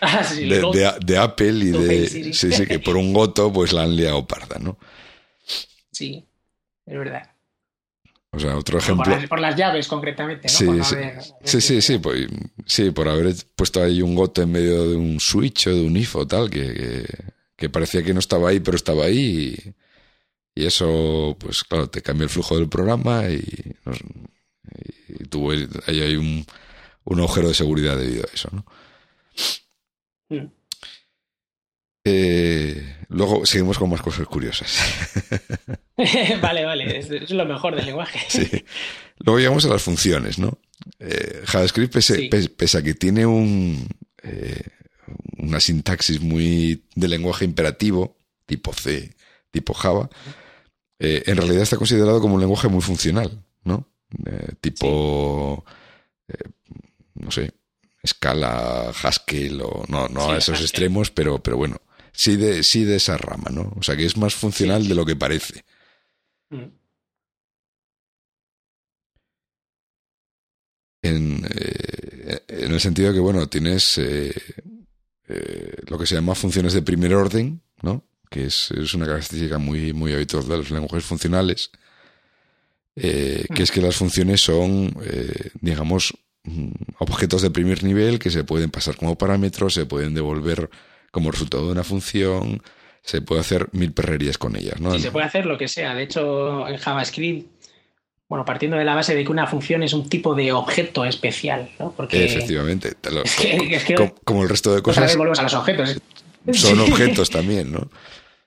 [0.00, 0.24] ah,
[1.04, 2.32] de, Apple y de...
[2.32, 4.78] Sí, sí, que por un goto pues la han liado parda, ¿no?
[5.90, 6.24] Sí,
[6.86, 7.31] es verdad.
[8.34, 9.14] O sea, otro ejemplo.
[9.28, 10.54] Por las, llaves, concretamente, ¿no?
[10.54, 10.96] Sí, sí,
[11.44, 12.26] sí, sí, sí, pues,
[12.64, 15.94] sí, por haber puesto ahí un goto en medio de un switch o de un
[15.98, 17.04] ifo, tal, que,
[17.56, 19.74] que, parecía que no estaba ahí, pero estaba ahí.
[20.54, 23.44] Y, eso, pues claro, te cambia el flujo del programa y,
[25.08, 25.36] y
[25.86, 26.46] ahí hay un,
[27.04, 28.64] un agujero de seguridad debido a eso, ¿no?
[30.30, 30.61] Mm.
[32.04, 34.78] Eh, luego seguimos con más cosas curiosas.
[36.40, 38.20] vale, vale, es, lo mejor del lenguaje.
[38.28, 38.64] sí.
[39.18, 40.58] Luego llegamos a las funciones, ¿no?
[40.98, 43.86] Eh, JavaScript, pese, a que tiene un,
[44.22, 44.62] eh,
[45.38, 49.14] una sintaxis muy de lenguaje imperativo, tipo C,
[49.50, 50.10] tipo Java,
[50.98, 53.88] en realidad está considerado como un lenguaje muy funcional, ¿no?
[54.60, 55.64] tipo,
[57.14, 57.52] no sé,
[58.02, 61.80] escala Haskell o no, no a esos extremos, pero, pero bueno,
[62.12, 63.72] sí de, sí de esa rama, ¿no?
[63.76, 65.64] O sea que es más funcional de lo que parece.
[66.50, 66.82] Mm.
[71.04, 74.32] En, eh, en, el sentido de que, bueno, tienes eh,
[75.28, 78.04] eh, lo que se llama funciones de primer orden, ¿no?
[78.30, 81.70] Que es, es una característica muy, muy habitual de los lenguajes funcionales,
[82.94, 84.94] que es que las funciones son,
[85.60, 90.70] digamos, mm, objetos de primer nivel que se pueden pasar como parámetros, se pueden devolver
[91.12, 92.62] como resultado de una función,
[93.02, 94.92] se puede hacer mil perrerías con ellas, ¿no?
[94.94, 95.94] Sí, se puede hacer lo que sea.
[95.94, 97.48] De hecho, en JavaScript,
[98.28, 101.70] bueno, partiendo de la base de que una función es un tipo de objeto especial,
[101.78, 101.92] ¿no?
[101.92, 102.94] Porque Efectivamente.
[104.24, 105.14] como, el resto de cosas.
[105.16, 106.00] volvemos a los objetos.
[106.52, 107.90] Son objetos también, ¿no?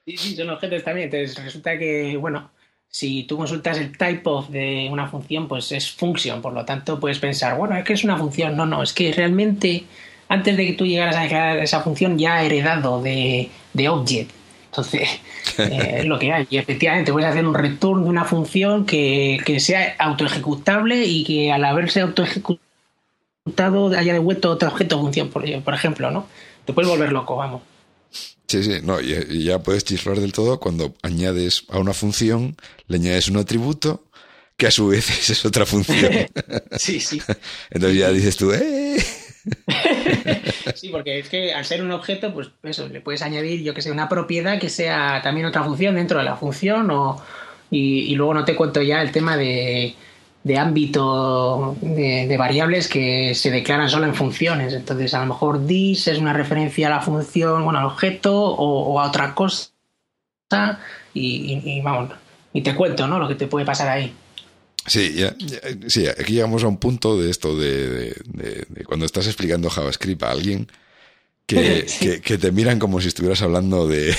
[0.05, 1.13] Sí, sí, son objetos también.
[1.13, 2.49] Entonces resulta que, bueno,
[2.87, 6.41] si tú consultas el type of de una función, pues es function.
[6.41, 8.57] Por lo tanto, puedes pensar, bueno, es que es una función.
[8.57, 9.83] No, no, es que realmente
[10.27, 14.31] antes de que tú llegaras a dejar esa función ya heredado de, de object.
[14.67, 15.09] Entonces,
[15.57, 16.47] eh, es lo que hay.
[16.49, 21.51] Y efectivamente, puedes hacer un return de una función que, que sea autoejecutable y que
[21.51, 22.59] al haberse autoejecutado
[23.97, 26.27] haya devuelto otro objeto o función, por, por ejemplo, ¿no?
[26.65, 27.61] Te puedes volver loco, vamos.
[28.47, 32.55] Sí, sí, no, y, ya puedes chiflar del todo cuando añades a una función,
[32.87, 34.03] le añades un atributo
[34.57, 36.27] que a su vez es otra función.
[36.77, 37.21] sí, sí.
[37.69, 39.03] Entonces ya dices tú, ¡eh!
[40.75, 43.81] sí, porque es que al ser un objeto, pues eso, le puedes añadir, yo que
[43.81, 47.21] sé, una propiedad que sea también otra función dentro de la función o,
[47.69, 49.95] y, luego no te cuento ya el tema de,
[50.43, 54.73] de ámbito de, variables que se declaran solo en funciones.
[54.73, 58.99] Entonces, a lo mejor this es una referencia a la función, bueno, al objeto o,
[58.99, 59.69] a otra cosa
[61.13, 62.11] y, y, vamos,
[62.53, 63.19] y te cuento, ¿no?
[63.19, 64.13] Lo que te puede pasar ahí.
[64.87, 65.15] Sí,
[65.87, 68.15] sí, aquí llegamos a un punto de esto de,
[68.85, 70.67] cuando estás explicando JavaScript a alguien
[71.45, 74.15] que, que, te miran como si estuvieras hablando de,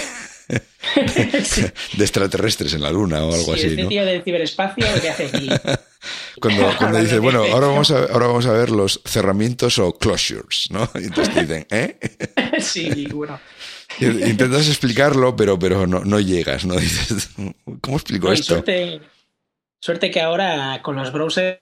[0.48, 3.66] de extraterrestres en la luna o algo así.
[3.66, 3.88] Este ¿no?
[3.88, 5.48] tío del ciberespacio, ¿qué hace aquí?
[6.40, 10.68] Cuando, cuando dices, bueno, ahora vamos, a, ahora vamos a ver los cerramientos o closures,
[10.70, 10.88] ¿no?
[10.94, 11.98] Y entonces te dicen, ¿eh?
[12.60, 13.40] Sí, bueno.
[13.98, 16.76] Intentas explicarlo, pero, pero no, no llegas, ¿no?
[16.76, 17.30] Dices,
[17.80, 18.54] ¿cómo explico esto?
[18.54, 19.00] Suerte
[20.10, 21.60] que ahora con los browsers,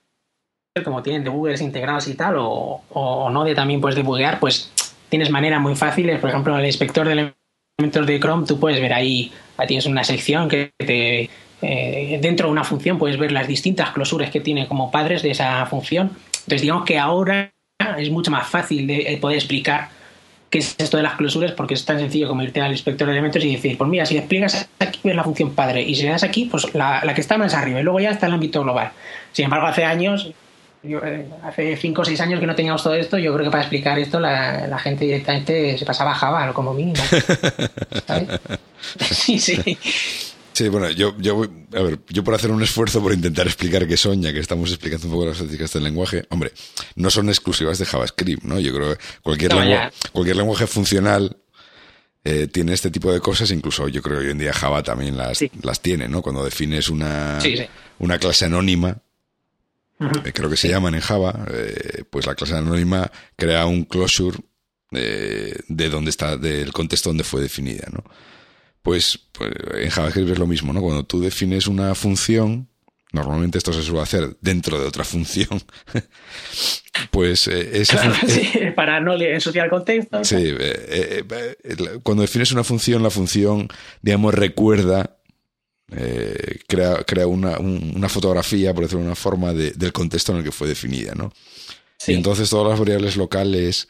[0.83, 4.71] como tienen debuggers integrados y tal, o, o Node también puedes debuguear, pues
[5.09, 6.19] tienes maneras muy fáciles.
[6.19, 7.33] Por ejemplo, el inspector de
[7.79, 9.31] elementos de Chrome, tú puedes ver ahí,
[9.67, 11.29] tienes una sección que te.
[11.61, 15.31] Eh, dentro de una función puedes ver las distintas clausuras que tiene como padres de
[15.31, 16.11] esa función.
[16.33, 17.53] Entonces, digamos que ahora
[17.97, 19.89] es mucho más fácil de poder explicar
[20.55, 23.11] qué es esto de las clausuras porque es tan sencillo como irte al inspector de
[23.11, 26.11] elementos y decir, pues mira, si despliegas aquí ves la función padre y si le
[26.11, 28.91] das aquí, pues la, que está más arriba y luego ya está el ámbito global.
[29.33, 30.31] Sin embargo, hace años,
[30.81, 33.63] eh, hace 5 o 6 años que no teníamos todo esto, yo creo que para
[33.63, 37.03] explicar esto la, gente directamente se pasaba a Java como mínimo.
[39.11, 39.77] Sí, sí.
[40.55, 43.97] Sí, bueno, yo, yo, a ver, yo por hacer un esfuerzo por intentar explicar qué
[43.97, 46.53] son, ya que estamos explicando un poco las estadísticas del lenguaje, hombre,
[46.95, 48.57] no son exclusivas de JavaScript, ¿no?
[48.61, 49.51] Yo creo que cualquier,
[50.13, 51.35] cualquier lenguaje funcional
[52.23, 55.17] eh, tiene este tipo de cosas, incluso yo creo que hoy en día Java también
[55.17, 56.21] las, las tiene, ¿no?
[56.21, 57.37] Cuando defines una,
[57.99, 58.97] una clase anónima,
[59.99, 64.37] eh, creo que se llaman en Java, eh, pues la clase anónima crea un closure
[64.89, 68.05] de dónde está, del contexto donde fue definida, ¿no?
[68.85, 70.79] Pues, pues, en JavaScript es lo mismo, ¿no?
[70.79, 72.69] Cuando tú defines una función,
[73.11, 75.59] normalmente esto se suele hacer dentro de otra función,
[77.09, 77.83] pues eh,
[78.75, 80.23] para no ensuciar el contexto.
[80.23, 83.69] Sí, eh, eh, cuando defines una función, la función,
[84.03, 85.17] digamos, recuerda,
[86.67, 90.51] crea, crea una, una, fotografía, por decirlo de una forma, del contexto en el que
[90.51, 91.33] fue definida, ¿no?
[92.05, 93.87] Y entonces todas las variables locales,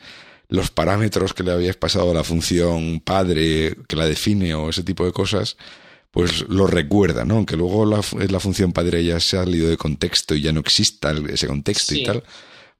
[0.48, 4.84] los parámetros que le habías pasado a la función padre que la define o ese
[4.84, 5.58] tipo de cosas,
[6.12, 7.36] pues lo recuerda, ¿no?
[7.36, 10.62] Aunque luego la, la función padre ya se ha salido de contexto y ya no
[10.62, 12.24] exista ese contexto y tal.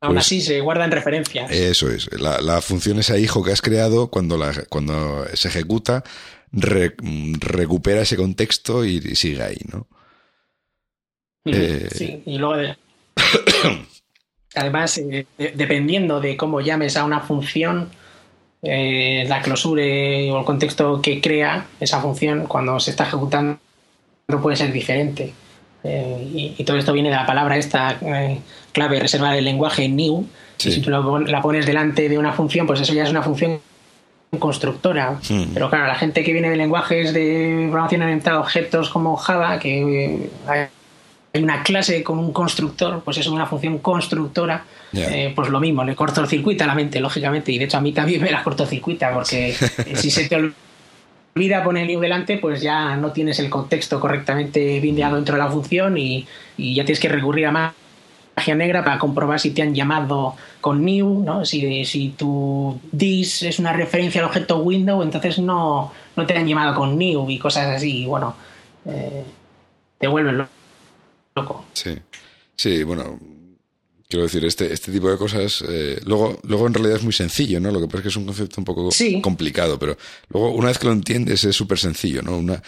[0.02, 1.52] Aún pues así se guardan referencias.
[1.52, 2.12] Eso es.
[2.20, 6.04] La, la, función esa hijo que has creado, cuando, la, cuando se ejecuta,
[6.52, 9.88] recupera ese contexto y, sigue ahí, ¿no?
[11.46, 12.76] Eh, sí, y luego
[14.56, 17.90] además, eh, dependiendo de cómo llames a una función,
[18.68, 23.60] eh, la clausura o el contexto que crea esa función cuando se está ejecutando
[24.28, 25.34] no puede ser diferente.
[25.84, 28.40] Eh, y, todo esto viene de la palabra esta eh,
[28.72, 30.26] clave reservada del lenguaje new.
[30.58, 33.60] si tú la pones delante de una función, pues eso ya es una función
[34.40, 35.20] constructora.
[35.30, 35.54] Hmm.
[35.54, 39.60] Pero claro, la gente que viene de lenguajes de programación orientada a objetos como Java,
[39.60, 40.68] que hay
[41.44, 45.96] una clase con un constructor, pues es una función constructora, eh, pues lo mismo, le
[45.96, 49.54] cortocircuita la mente, lógicamente, y de hecho a mí también me la cortocircuita, porque
[49.96, 54.80] si se te olvida poner el new delante, pues ya no tienes el contexto correctamente
[54.80, 56.26] bindeado dentro de la función y,
[56.58, 61.24] ya tienes que recurrir a magia negra para comprobar si te han llamado con new,
[61.24, 61.44] ¿no?
[61.44, 66.48] Si, si tu this es una referencia al objeto window, entonces no, no te han
[66.48, 68.36] llamado con new y cosas así, y bueno,
[68.86, 69.24] eh,
[69.98, 70.48] te vuelven
[71.74, 71.92] Sí,
[72.56, 73.20] sí, bueno,
[74.08, 77.60] quiero decir, este, este tipo de cosas, eh, luego, luego en realidad es muy sencillo,
[77.60, 77.72] ¿no?
[77.72, 78.90] Lo que pasa es que es un concepto un poco
[79.22, 79.98] complicado, pero
[80.30, 82.38] luego una vez que lo entiendes es súper sencillo, ¿no?
[82.38, 82.62] Una,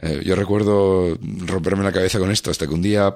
[0.00, 3.14] eh, yo recuerdo romperme la cabeza con esto hasta que un día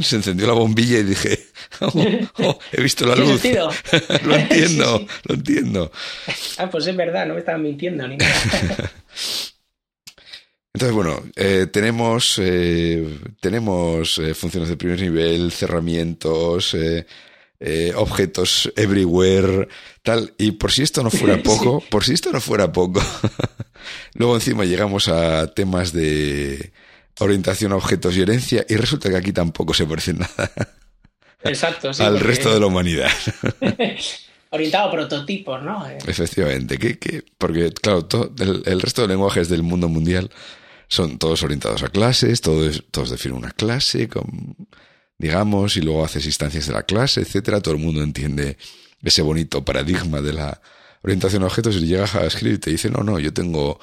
[0.00, 1.46] se encendió la bombilla y dije,
[1.80, 1.92] oh,
[2.38, 3.42] oh, he visto la luz.
[4.24, 5.92] lo entiendo, lo entiendo.
[6.58, 8.90] Ah, pues es verdad, no me estaban mintiendo ni nada.
[10.76, 16.76] Entonces, bueno, eh, tenemos, eh, tenemos eh, funciones de primer nivel, cerramientos,
[17.94, 19.68] objetos everywhere,
[20.02, 20.34] tal.
[20.36, 23.02] Y por si esto no fuera poco, por si esto no fuera poco,
[24.16, 26.72] luego encima llegamos a temas de
[27.20, 30.50] orientación a objetos y herencia y resulta que aquí tampoco se parece nada.
[31.42, 33.10] Exacto, al resto de la humanidad.
[34.50, 35.86] orientado a prototipos, ¿no?
[36.06, 40.30] Efectivamente, que, porque claro, todo el, resto de lenguajes del mundo mundial
[40.88, 44.56] son todos orientados a clases, todos, todos definen una clase, con,
[45.18, 47.60] digamos, y luego haces instancias de la clase, etcétera.
[47.60, 48.56] Todo el mundo entiende
[49.02, 50.60] ese bonito paradigma de la
[51.02, 53.78] orientación a objetos y llega a JavaScript y te dice, no, no, yo tengo,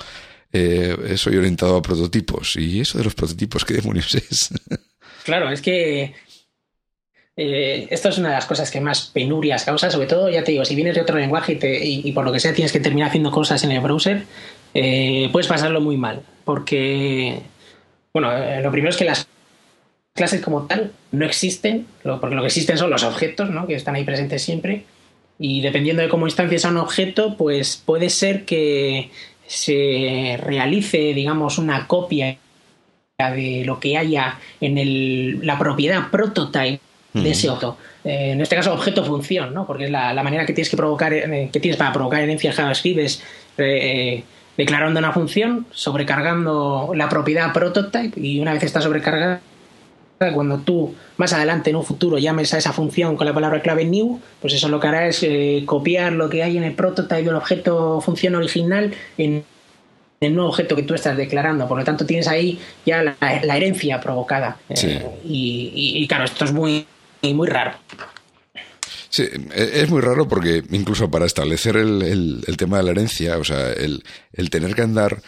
[0.52, 2.56] eh, soy orientado a prototipos.
[2.56, 4.50] ¿Y eso de los prototipos qué demonios es?
[5.24, 6.14] Claro, es que
[7.36, 10.52] eh, esto es una de las cosas que más penurias causa, sobre todo, ya te
[10.52, 13.10] digo, si vienes de otro lenguaje y, y, por lo que sea tienes que terminar
[13.10, 14.26] haciendo cosas en el browser,
[14.74, 16.22] eh, puedes pasarlo muy mal.
[16.44, 17.42] Porque,
[18.14, 19.28] bueno, eh, lo primero es que las
[20.14, 23.66] clases como tal no existen, porque lo que existen son los objetos, ¿no?
[23.66, 24.86] que están ahí presentes siempre.
[25.40, 29.10] Y dependiendo de cómo instancias a un objeto, pues puede ser que
[29.48, 32.38] se realice, digamos, una copia
[33.18, 36.80] de lo que haya en el, la propiedad prototype
[37.14, 37.78] de ese objeto.
[38.04, 39.66] Eh, en este caso, objeto función, ¿no?
[39.68, 43.00] Porque es la, manera que tienes que provocar, que tienes para provocar herencia en JavaScript
[43.00, 43.24] es
[44.58, 49.42] declarando una función, sobrecargando la propiedad prototype y una vez está sobrecargada,
[50.34, 53.86] cuando tú más adelante en un futuro llames a esa función con la palabra clave
[53.86, 57.24] new, pues eso lo que hará es eh, copiar lo que hay en el prototype
[57.24, 59.44] del objeto función original en
[60.22, 61.68] el nuevo objeto que tú estás declarando.
[61.68, 64.58] Por lo tanto, tienes ahí ya la, herencia provocada.
[64.70, 66.86] Eh, y, y, claro, esto es muy,
[67.22, 67.74] muy raro.
[69.14, 73.38] Sí, e, es muy raro porque incluso para establecer el, el, tema de la herencia,
[73.38, 75.22] o sea, el, el tener que andar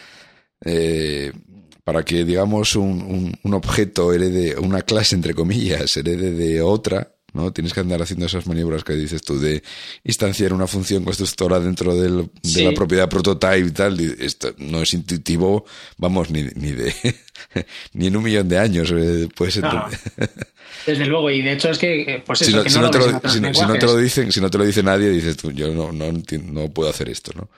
[0.64, 1.30] eh,
[1.84, 7.52] para que, digamos, un, un, objeto herede, una clase, entre comillas, herede de otra, ¿no?
[7.52, 9.62] Tienes que andar haciendo esas maniobras que dices tú de
[10.02, 14.00] instanciar una función constructora dentro del, de la propiedad prototype y tal.
[14.00, 15.64] esto no es intuitivo,
[15.98, 16.92] vamos, ni, ni de
[17.92, 19.28] ni en un millón de años eh.
[20.86, 24.50] Desde luego, y de hecho es que, pues si, no, te lo, dicen, si no
[24.50, 27.48] te lo dice nadie, dices tú, yo no, no, no puedo hacer esto, ¿no?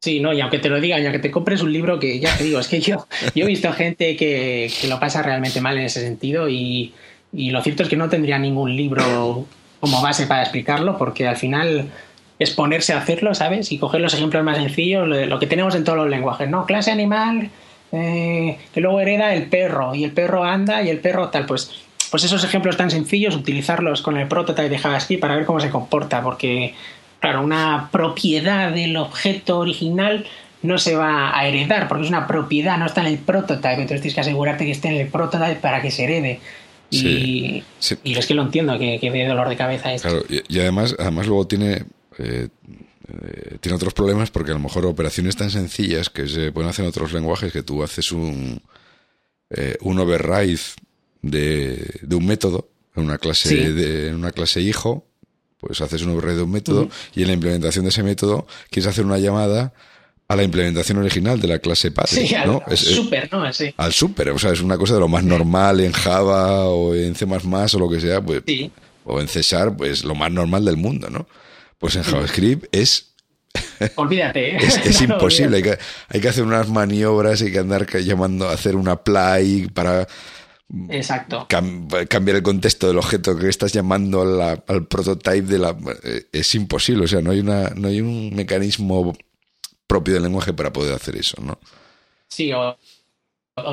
[0.00, 2.36] Sí, no, y aunque te lo digan, ya que te compres un libro que ya
[2.36, 5.76] te digo, es que yo, yo he visto gente que, que lo pasa realmente mal
[5.78, 6.94] en ese sentido y,
[7.32, 9.46] y lo cierto es que no tendría ningún libro
[9.80, 11.90] como base para explicarlo, porque al final
[12.38, 13.72] es ponerse a hacerlo, ¿sabes?
[13.72, 16.66] Y coger los ejemplos más sencillos, lo que tenemos en todos los lenguajes, ¿no?
[16.66, 17.50] Clase animal,
[17.92, 21.86] eh, que luego hereda el perro y el perro anda y el perro tal, pues
[22.10, 25.70] pues esos ejemplos tan sencillos, utilizarlos con el prototype de JavaScript para ver cómo se
[25.70, 26.74] comporta, porque,
[27.20, 30.24] claro, una propiedad del objeto original
[30.62, 34.00] no se va a heredar, porque es una propiedad, no está en el prototype, entonces
[34.00, 36.40] tienes que asegurarte que esté en el prototype para que se herede.
[36.90, 37.62] Y,
[38.04, 40.08] y es que lo entiendo, que, que dolor de cabeza esto.
[40.08, 41.84] Claro, y, además, además luego tiene,
[42.18, 42.48] eh,
[43.08, 46.84] eh, tiene otros problemas porque a lo mejor operaciones tan sencillas que se pueden hacer
[46.84, 48.62] en otros lenguajes que tú haces un,
[49.50, 50.60] eh, un override
[51.22, 55.06] de, de un método en una clase de, en una clase hijo,
[55.58, 58.88] pues haces un override de un método y en la implementación de ese método quieres
[58.88, 59.74] hacer una llamada
[60.28, 62.26] a la implementación original de la clase padre.
[62.26, 62.62] Sí, ¿no?
[62.66, 63.44] al, super, ¿no?
[63.76, 67.14] Al super, o sea, es una cosa de lo más normal en Java o en
[67.14, 68.42] C++ o lo que sea, pues,
[69.04, 71.28] o en C Sharp, pues lo más normal del mundo, ¿no?
[71.78, 73.12] Pues en JavaScript es...
[73.94, 74.56] Olvídate.
[74.56, 74.58] ¿eh?
[74.60, 78.74] Es, imposible, Hay, que, hay que hacer unas maniobras, hay que andar llamando a hacer
[78.74, 80.08] un apply para
[80.90, 81.46] Exacto.
[81.48, 87.04] cambiar el contexto del objeto que estás llamando al prototype de la eh, es imposible,
[87.04, 89.16] o sea, no hay una no hay un mecanismo
[89.86, 91.58] propio del lenguaje para poder hacer eso, ¿no?
[92.28, 92.76] Sí, o,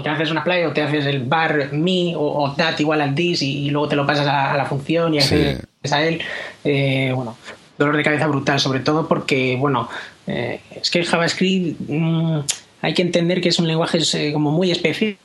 [0.01, 3.41] te haces una play o te haces el bar me o, that igual al this
[3.41, 5.59] y, luego te lo pasas a, la función y haces
[5.91, 6.21] a él.
[6.63, 7.37] Eh, bueno,
[7.77, 9.89] dolor de cabeza brutal, sobre todo porque, bueno,
[10.27, 12.39] eh, es que el JavaScript mm,
[12.81, 13.99] hay que entender que es un lenguaje
[14.31, 15.19] como muy específico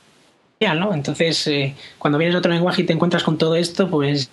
[0.75, 0.93] ¿no?
[0.93, 4.29] Entonces, eh, cuando vienes a otro lenguaje y te encuentras con todo esto, pues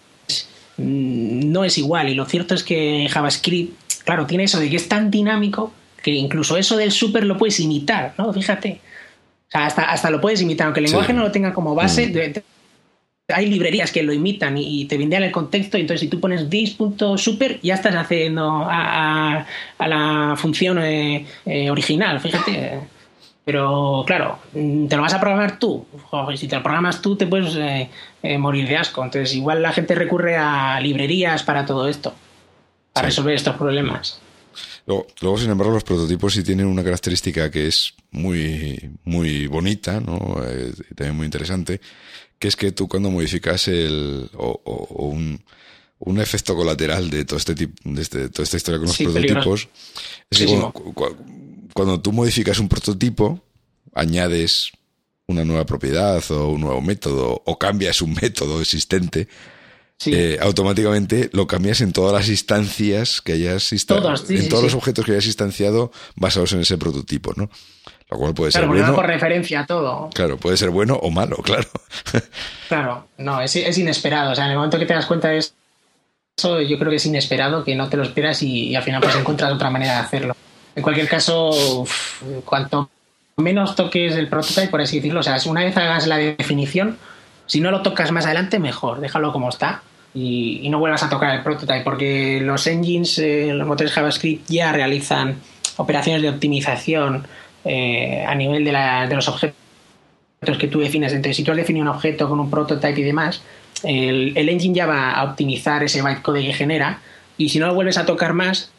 [0.76, 2.08] mm, no es igual.
[2.08, 5.72] Y lo cierto es que JavaScript, claro, tiene eso de que es tan dinámico
[6.06, 8.32] que incluso eso del super lo puedes imitar, ¿no?
[8.32, 8.80] Fíjate.
[9.48, 12.06] O sea, hasta, hasta lo puedes imitar, aunque el lenguaje no lo tenga como base.
[12.06, 13.32] Mm.
[13.32, 16.48] hay librerías que lo imitan y, te vendían el contexto, y entonces si tú pones
[16.48, 19.44] this.super ya estás haciendo a,
[19.80, 22.78] la función eh, eh, original, fíjate.
[23.44, 25.86] Pero claro, mm, te lo vas a programar tú.
[26.36, 27.90] si te lo programas tú, te puedes eh,
[28.22, 29.02] eh, morir de asco.
[29.02, 32.14] Entonces, igual la gente recurre a librerías para todo esto,
[32.92, 34.20] para resolver estos problemas.
[34.86, 40.36] Luego, sin embargo, los prototipos sí tienen una característica que es muy, muy bonita, ¿no?
[40.46, 41.80] Eh, también muy interesante,
[42.38, 44.60] que es que tú cuando modificas el, o,
[45.10, 45.42] un,
[45.98, 49.68] un, efecto colateral de todo este tipo, de, este, toda esta historia con los prototipos,
[50.30, 50.70] es que
[51.72, 53.42] cuando tú modificas un prototipo,
[53.94, 54.72] añades
[55.26, 59.28] una nueva propiedad o un nuevo método o cambias un método existente,
[60.04, 65.04] eh, automáticamente lo cambias en todas las instancias que hayas instanciado, en todos los objetos
[65.04, 67.48] que hayas instanciado basados en ese prototipo, ¿no?
[68.10, 68.94] Lo cual puede ser bueno.
[68.94, 70.10] por referencia a todo.
[70.14, 71.68] Claro, puede ser bueno o malo, claro.
[72.68, 74.32] claro, no, es, es, inesperado.
[74.32, 75.52] O sea, en el momento que te das cuenta de eso,
[76.60, 79.16] yo creo que es inesperado, que no te lo esperas y, y al final pues
[79.16, 80.36] encuentras otra manera de hacerlo.
[80.76, 81.84] En cualquier caso,
[82.44, 82.90] cuanto
[83.38, 86.98] menos toques el prototype, por así decirlo, o sea, una vez hagas la definición,
[87.46, 89.82] si no lo tocas más adelante, mejor, déjalo como está.
[90.14, 94.72] Y, no vuelvas a tocar el prototype, porque los engines, eh, los motores JavaScript ya
[94.72, 95.36] realizan
[95.76, 97.26] operaciones de optimización
[97.64, 99.54] eh, a nivel de, los objetos
[100.58, 101.12] que tú defines.
[101.12, 103.42] Entonces, si tú has definido un objeto con un prototype y demás,
[103.82, 107.00] el, el engine ya va a optimizar ese bytecode que genera.
[107.36, 108.70] Y si no lo vuelves a tocar más,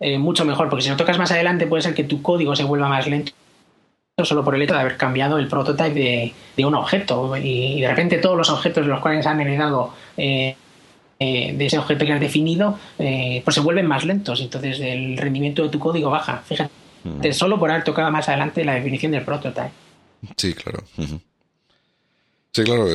[0.00, 2.64] eh, mucho mejor, porque si lo tocas más adelante puede ser que tu código se
[2.64, 3.32] vuelva más lento
[4.22, 8.18] solo por el hecho de haber cambiado el prototype de, un objeto y, de repente
[8.18, 10.54] todos los objetos de los cuales han heredado eh,
[11.18, 15.62] eh, de ese objeto que has definido pues se vuelven más lentos entonces el rendimiento
[15.62, 16.42] de tu código baja.
[16.46, 19.72] Fíjate solo por haber tocado más adelante la definición del prototype.
[20.36, 20.84] Sí claro.
[22.54, 22.86] Sí, claro,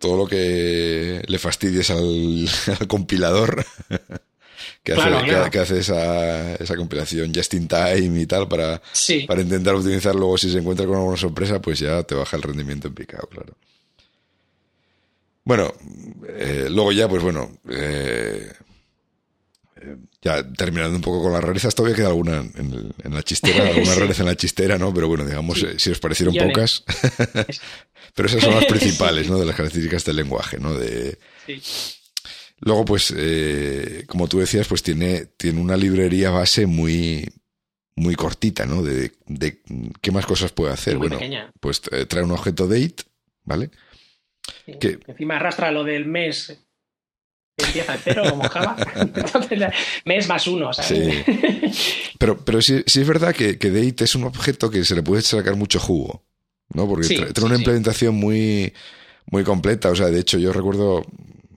[0.00, 2.48] todo lo que le fastidies al
[2.88, 3.66] compilador
[4.82, 8.82] que, hace, Que, hace esa, esa, compilación just in time y tal para,
[9.26, 10.14] para intentar optimizar.
[10.14, 13.28] Luego si se encuentra con alguna sorpresa, pues ya te baja el rendimiento en picado,
[13.28, 13.56] claro.
[15.44, 15.72] Bueno,
[16.28, 18.52] eh, luego ya, pues bueno, eh,
[19.76, 23.68] eh, ya terminando un poco con las rarezas, todavía queda alguna en, en la chistera,
[23.68, 24.94] alguna rareza en la chistera, ¿no?
[24.94, 26.84] Pero bueno, digamos, si os parecieron pocas,
[28.14, 29.38] pero esas son las principales, ¿no?
[29.38, 30.74] De las características del lenguaje, ¿no?
[30.74, 31.18] De,
[32.64, 37.28] Luego, pues, eh, como tú decías, pues tiene, tiene una librería base muy,
[37.96, 38.82] muy cortita, ¿no?
[38.82, 39.60] De, de
[40.00, 40.96] qué más cosas puede hacer.
[40.96, 41.18] bueno,
[41.60, 43.02] pues eh, trae un objeto date,
[43.44, 43.70] ¿vale?
[44.80, 46.56] que, encima arrastra lo del mes
[47.56, 48.76] empieza en cero como Java.
[48.96, 49.60] Entonces,
[50.04, 51.24] mes más uno, ¿sabes?
[51.24, 52.12] Sí.
[52.18, 55.02] Pero, pero sí, sí, es verdad que, que, date es un objeto que se le
[55.02, 56.22] puede sacar mucho jugo,
[56.72, 56.86] ¿no?
[56.86, 58.72] Porque trae, una implementación muy,
[59.26, 59.90] muy completa.
[59.90, 61.04] O sea, de hecho, yo recuerdo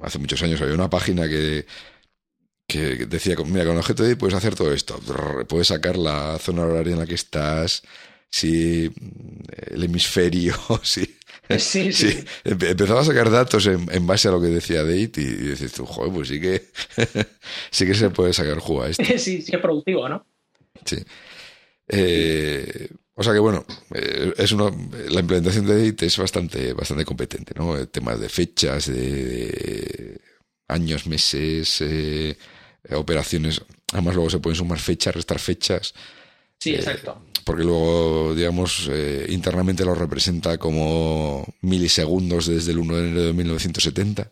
[0.06, 1.66] hace muchos años había una página que,
[2.68, 5.00] que decía, mira, con objeto de puedes hacer todo esto.
[5.48, 7.84] Puedes sacar la zona horaria en la que estás,
[8.30, 8.92] si
[9.68, 11.18] el hemisferio, si...
[11.60, 12.26] Sí, sí.
[12.44, 16.12] Empezaba a sacar datos en, base a lo que decía Date y, dices tú, joder,
[16.12, 16.64] pues sí que,
[17.70, 19.04] sí que se puede sacar jugo a esto.
[19.04, 20.26] Sí, sí es productivo, ¿no?
[20.86, 20.98] Sí.
[21.88, 24.70] Eh, o sea que bueno, eh, es uno,
[25.10, 27.88] la implementación de Date es bastante, bastante competente, ¿no?
[27.88, 30.20] Temas de fechas, de,
[30.68, 32.38] años, meses, eh,
[32.92, 33.62] operaciones.
[33.94, 35.94] Además luego se pueden sumar fechas, restar fechas.
[36.60, 43.08] Sí, exacto porque luego, digamos, eh, internamente lo representa como milisegundos desde el 1 de
[43.08, 44.32] enero de 1970.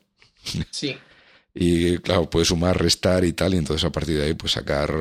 [0.72, 0.98] Sí.
[1.54, 4.92] y claro, puede sumar, restar y tal, y entonces a partir de ahí, pues sacar,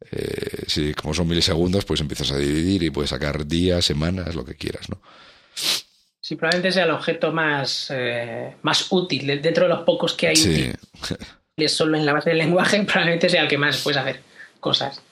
[0.00, 4.34] eh, eh, si como son milisegundos, pues empiezas a dividir y puedes sacar días, semanas,
[4.34, 5.00] lo que quieras, ¿no?
[6.20, 7.92] Sí, probablemente sea el objeto más,
[8.62, 10.36] más útil dentro de los pocos que hay.
[10.36, 10.72] Sí.
[11.66, 14.20] Solo en la base del lenguaje, probablemente sea el que más puedes hacer
[14.60, 15.02] cosas.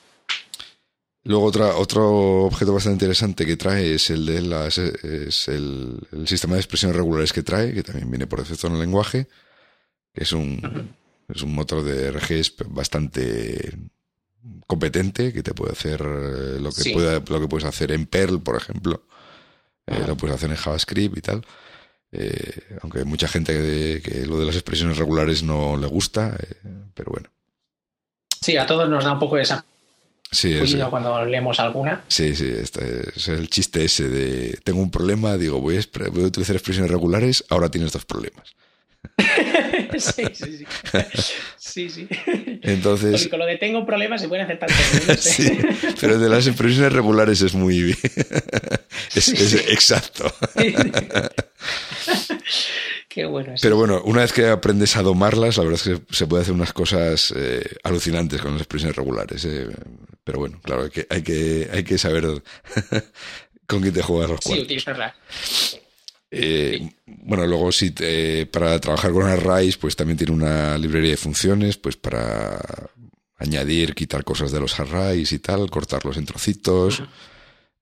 [1.24, 6.54] Luego otra, otro objeto bastante interesante que trae es el de las, es el, sistema
[6.54, 9.26] de expresiones regulares que trae, que también viene por defecto en el lenguaje,
[10.14, 10.94] que es un,
[11.28, 13.72] es un motor de RGs bastante
[14.66, 18.56] competente, que te puede hacer eh, lo que lo que puedes hacer en Perl, por
[18.56, 19.04] ejemplo.
[19.86, 21.46] Eh, lo puedes hacer en JavaScript y tal.
[22.12, 26.36] Eh, aunque hay mucha gente que, que, lo de las expresiones regulares no le gusta,
[26.94, 27.28] pero bueno.
[28.40, 29.64] Sí, a todos nos da un poco de esa
[30.30, 30.58] Sí,
[30.90, 32.04] cuando leemos alguna.
[32.08, 36.24] Sí, sí, este es el chiste ese de tengo un problema, digo, voy a, voy
[36.24, 38.54] a utilizar expresiones regulares, ahora tienes dos problemas.
[39.98, 40.24] sí,
[41.56, 42.08] sí, sí.
[42.62, 43.28] Entonces.
[43.28, 45.58] con lo de tengo un problema se pueden hacer tantas sí,
[46.00, 47.96] pero de las expresiones regulares es muy.
[49.14, 50.32] es, es exacto.
[53.60, 56.54] Pero bueno, una vez que aprendes a domarlas, la verdad es que se puede hacer
[56.54, 59.44] unas cosas eh, alucinantes con las expresiones regulares.
[59.44, 59.66] Eh.
[60.22, 62.24] Pero bueno, claro, hay que, hay que, hay que saber
[63.66, 64.58] con quién te juegas los cuartos.
[64.58, 65.16] Sí, utilizarla.
[66.30, 67.94] Eh, bueno, luego sí,
[68.50, 72.58] para trabajar con arrays, pues también tiene una librería de funciones, pues para
[73.36, 77.02] añadir, quitar cosas de los arrays y tal, cortarlos en trocitos,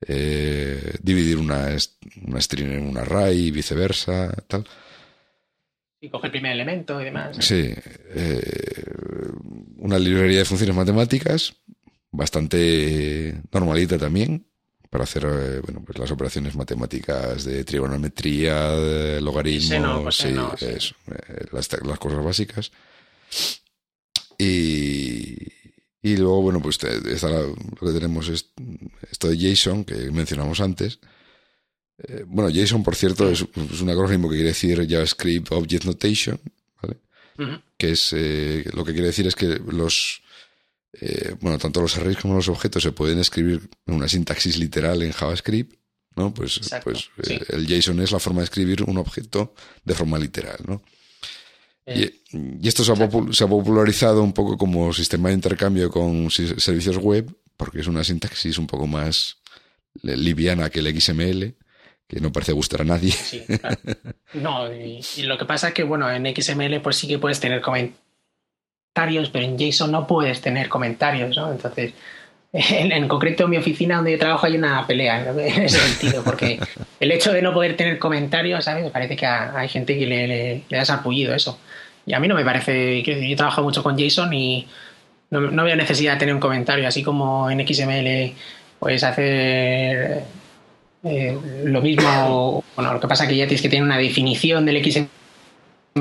[0.00, 1.76] dividir una,
[2.22, 4.66] una string en un array y viceversa, tal
[6.00, 7.36] y coge el primer elemento y demás.
[7.40, 7.72] Sí.
[8.14, 8.42] Eh,
[9.78, 11.54] una librería de funciones matemáticas,
[12.10, 14.46] bastante normalita también,
[14.96, 20.78] para hacer eh, bueno, pues las operaciones matemáticas de trigonometría, de logaritmos, sí, eh,
[21.52, 21.68] las,
[21.98, 22.72] cosas básicas.
[24.38, 25.36] Y,
[26.00, 28.46] y luego, bueno, pues lo que tenemos es
[29.10, 30.98] esto de JSON que mencionamos antes,
[31.98, 36.40] eh, bueno, JSON, por cierto, es, un acrónimo que quiere decir JavaScript Object Notation,
[36.80, 37.60] ¿vale?
[37.76, 38.12] Que es
[38.72, 40.22] lo que quiere decir es que los
[40.92, 45.02] eh, bueno, tanto los arrays como los objetos se pueden escribir en una sintaxis literal
[45.02, 45.78] en JavaScript,
[46.16, 46.32] ¿no?
[46.32, 47.10] Pues, pues
[47.48, 50.82] el JSON es la forma de escribir un objeto de forma literal, ¿no?
[51.86, 52.10] Y,
[52.66, 57.86] esto se ha, popularizado un poco como sistema de intercambio con servicios web, porque es
[57.86, 59.36] una sintaxis un poco más
[60.02, 61.54] liviana que el XML
[62.08, 63.10] que no parece gustar a nadie.
[63.10, 63.78] Sí, claro.
[64.34, 67.60] No, y, lo que pasa es que, bueno, en XML pues sí que puedes tener
[67.60, 68.05] comentarios,
[69.32, 71.50] pero en JSON no puedes tener comentarios, ¿no?
[71.50, 71.92] Entonces,
[72.52, 76.58] en, concreto en mi oficina donde yo trabajo hay una pelea en ese sentido, porque
[77.00, 78.84] el hecho de no poder tener comentarios, ¿sabes?
[78.84, 81.58] Me parece que hay gente que le, le, le da sarpullido eso.
[82.06, 84.66] Y a mí no me parece, yo trabajo mucho con JSON y
[85.30, 88.32] no, no veo necesidad de tener un comentario, así como en XML
[88.78, 90.22] puedes hacer
[91.02, 94.64] eh, lo mismo, bueno, lo que pasa es que ya tienes que tener una definición
[94.64, 95.08] del XML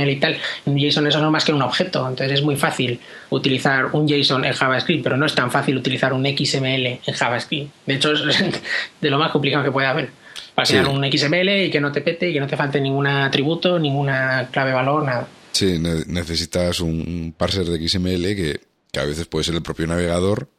[0.03, 0.37] y tal.
[0.65, 4.07] En JSON eso no es más que un objeto, entonces es muy fácil utilizar un
[4.07, 7.71] JSON en JavaScript, pero no es tan fácil utilizar un XML en JavaScript.
[7.85, 8.21] De hecho, es
[9.01, 10.09] de lo más complicado que puede haber.
[10.53, 13.07] Para crear un XML y que no te pete y que no te falte ningún
[13.07, 15.27] atributo, ninguna clave valor, nada.
[15.51, 20.49] Sí, necesitas un parser de XML que, que a veces puede ser el propio navegador.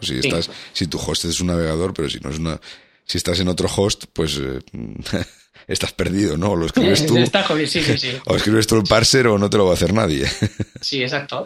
[0.00, 2.60] Si, estás, si tu host es un navegador, pero si no es una,
[3.04, 4.58] si estás en otro host, pues eh,
[5.66, 6.52] estás perdido, ¿no?
[6.52, 7.16] O lo escribes tú.
[7.66, 8.16] sí, sí, sí.
[8.26, 10.26] O escribes tú el parser o no te lo va a hacer nadie.
[10.80, 11.44] sí, exacto.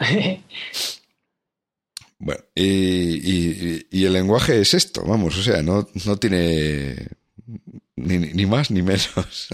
[2.19, 6.97] bueno, y, el lenguaje es esto, vamos, o sea, no, no tiene
[7.97, 9.49] ni, más ni menos.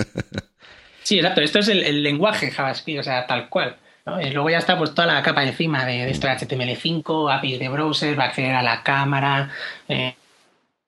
[1.03, 3.77] sí, exacto, esto es el, lenguaje JavaScript, o sea, tal cual.
[4.23, 7.69] Y luego ya está pues toda la capa encima de, esto de HTML5, APIs de
[7.69, 9.51] browser, va a acceder a la cámara,
[9.89, 10.15] eh,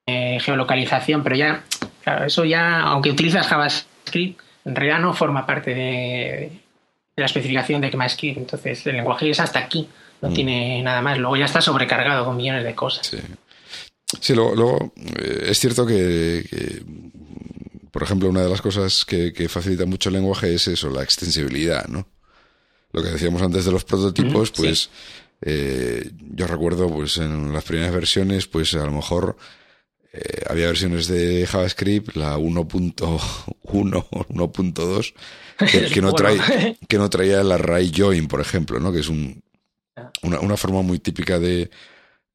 [0.07, 1.63] eh, geolocalización, pero ya,
[2.09, 6.51] claro, eso ya, aunque utilizas JavaScript, en realidad no forma parte de,
[7.15, 8.37] la especificación de ECMAScript.
[8.37, 9.87] Entonces, el lenguaje es hasta aquí,
[10.21, 10.33] no mm.
[10.33, 11.17] tiene nada más.
[11.17, 13.11] Luego ya está sobrecargado con millones de cosas.
[14.19, 16.83] Sí, luego, eh, es cierto que,
[17.91, 21.87] por ejemplo, una de las cosas que, facilita mucho el lenguaje es eso, la extensibilidad,
[21.87, 22.07] ¿no?
[22.91, 24.89] Lo que decíamos antes de los prototipos, pues
[25.41, 29.37] eh, yo recuerdo, pues en las primeras versiones, pues a lo mejor
[30.11, 33.19] eh, había versiones de JavaScript, la 1.1 o
[33.69, 35.13] 1.2,
[35.93, 38.91] que, no traía, que no traía el array join, por ejemplo, ¿no?
[38.91, 39.43] Que es un,
[40.23, 41.69] una, una forma muy típica de,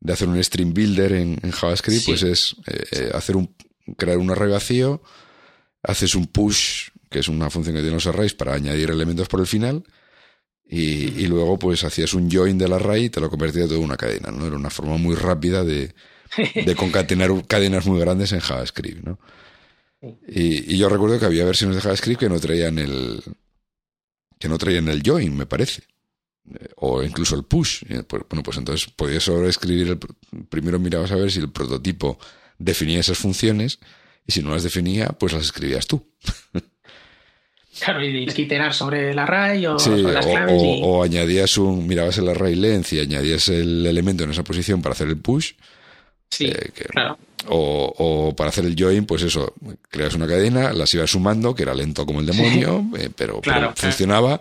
[0.05, 3.55] de hacer un string builder en, JavaScript, pues es eh, hacer un,
[3.97, 5.03] crear un array vacío,
[5.83, 9.41] haces un push, que es una función que tiene los arrays para añadir elementos por
[9.41, 9.83] el final,
[10.67, 13.97] y, luego pues hacías un join del array y te lo convertía todo en una
[13.97, 14.47] cadena, ¿no?
[14.47, 15.95] Era una forma muy rápida de,
[16.37, 19.19] de concatenar cadenas muy grandes en JavaScript, ¿no?
[20.29, 23.23] Y, y, yo recuerdo que había versiones de JavaScript que no traían el
[24.39, 25.85] que no traían el join, me parece
[26.77, 27.85] o incluso el push.
[28.07, 29.99] Pues, bueno, pues entonces podías escribir el,
[30.49, 32.19] primero mirabas a ver si el prototipo
[32.59, 33.79] definía esas funciones
[34.27, 36.07] y si no las definía, pues las escribías tú.
[37.77, 40.55] Claro, y iterar sobre el array o sobre las claves.
[40.57, 44.93] O, añadías un, mirabas el array length y añadías el elemento en esa posición para
[44.93, 45.55] hacer el push.
[46.31, 47.19] Sí, eh, claro.
[47.49, 49.55] O, o, para hacer el join, pues eso,
[49.91, 53.41] creas una cadena, las ibas sumando, que era lento como el demonio, eh, pero,
[53.77, 54.41] funcionaba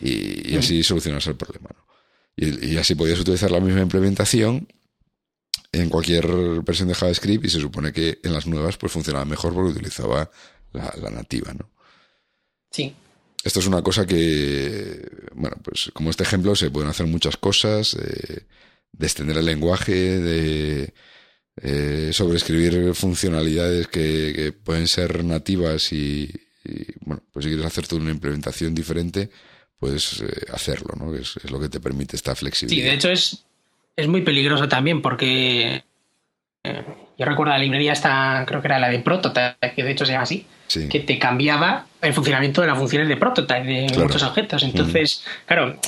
[0.00, 1.70] y, así solucionas el problema.
[2.36, 4.68] Y, así podías utilizar la misma implementación
[5.72, 6.26] en cualquier
[6.62, 10.30] versión de JavaScript y se supone que en las nuevas pues funcionaba mejor porque utilizaba
[10.72, 11.70] la, nativa, ¿no?
[12.70, 12.94] Sí.
[13.44, 17.96] Esto es una cosa que, bueno, pues como este ejemplo se pueden hacer muchas cosas,
[17.96, 18.44] de,
[19.00, 20.94] extender el lenguaje, de
[21.60, 26.30] eh, sobreescribir funcionalidades que, pueden ser nativas y,
[26.64, 29.30] y, bueno, pues si quieres hacer toda una implementación diferente,
[29.78, 31.14] puedes eh, hacerlo, ¿no?
[31.14, 32.84] Es, es, lo que te permite esta flexibilidad.
[32.84, 33.44] Sí, de hecho es,
[33.96, 35.84] es muy peligroso también porque
[36.64, 36.84] eh,
[37.18, 40.12] yo recuerdo la librería esta, creo que era la de Prototype, que de hecho se
[40.12, 40.46] llama así,
[40.90, 44.62] que te cambiaba el funcionamiento de las funciones de Prototype, de muchos objetos.
[44.62, 45.78] Entonces, claro,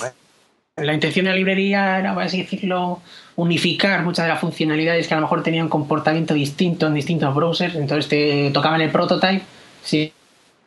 [0.76, 3.00] la intención de la librería era, por así decirlo,
[3.36, 7.76] unificar muchas de las funcionalidades que a lo mejor tenían comportamiento distinto en distintos browsers.
[7.76, 9.42] Entonces te tocaban el Prototype,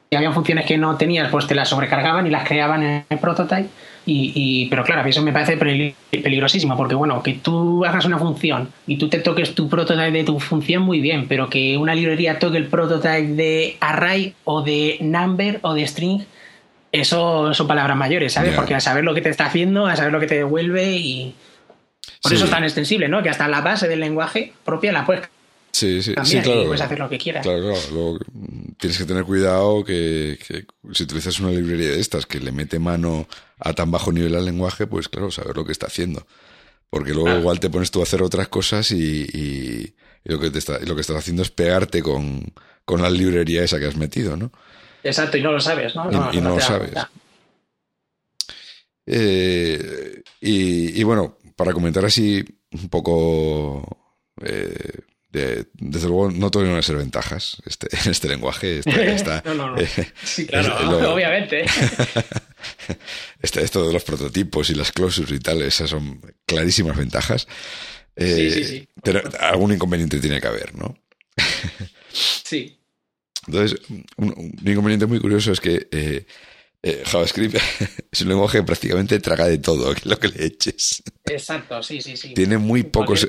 [0.10, 3.20] y había funciones que no tenías, pues te las sobrecargaban y las creaban en el
[3.20, 3.68] prototype.
[4.06, 8.96] Y, pero claro, eso me parece peligrosísimo, porque bueno, que tú hagas una función y
[8.96, 12.56] tú te toques tu prototype de tu función muy bien, pero que una librería toque
[12.56, 16.22] el prototype de array o de number o de string,
[16.92, 18.56] eso son palabras mayores, ¿sabes?
[18.56, 21.36] Porque a saber lo que te está haciendo, a saber lo que te devuelve y...
[22.22, 23.22] Por eso es tan extensible, ¿no?
[23.22, 25.30] Que hasta la base del lenguaje propia la puedes
[25.78, 26.66] Sí, sí, sí, claro.
[26.66, 27.44] puedes hacer lo que quieras.
[27.44, 27.80] Claro, claro.
[27.92, 28.20] Luego,
[28.80, 30.40] tienes que tener cuidado que,
[30.92, 33.28] si utilizas una librería de estas que le mete mano
[33.60, 36.26] a tan bajo nivel al lenguaje, pues claro, saber lo que está haciendo.
[36.90, 40.80] Porque luego igual te pones tú a hacer otras cosas y, lo, que te está,
[40.80, 42.54] lo que estás haciendo es pegarte con,
[42.88, 44.52] la librería esa que has metido, ¿no?
[45.04, 46.10] Exacto, y no lo sabes, ¿no?
[46.34, 46.92] y no, lo sabes.
[49.06, 54.08] Eh, y, y, bueno, para comentar así un poco
[54.44, 58.80] eh, desde luego no tuvieron ser ventajas este, en este lenguaje.
[58.80, 59.78] Este, no, no, no.
[59.78, 59.88] Eh,
[60.24, 61.66] sí, claro, obviamente.
[63.42, 67.48] Este, esto de los prototipos y las clausuras y tal, esas son clarísimas ventajas.
[68.16, 68.90] sí, sí, sí.
[69.04, 70.98] Pero algún inconveniente tiene que haber, ¿no?
[72.14, 72.74] sí.
[73.48, 73.80] Entonces,
[74.18, 76.26] un, inconveniente muy curioso es que eh,
[76.84, 77.56] eh, JavaScript
[78.12, 81.04] es un lenguaje que prácticamente traga de todo lo que le eches.
[81.26, 82.34] Exacto, sí, sí, sí.
[82.34, 83.28] Tiene muy pocos,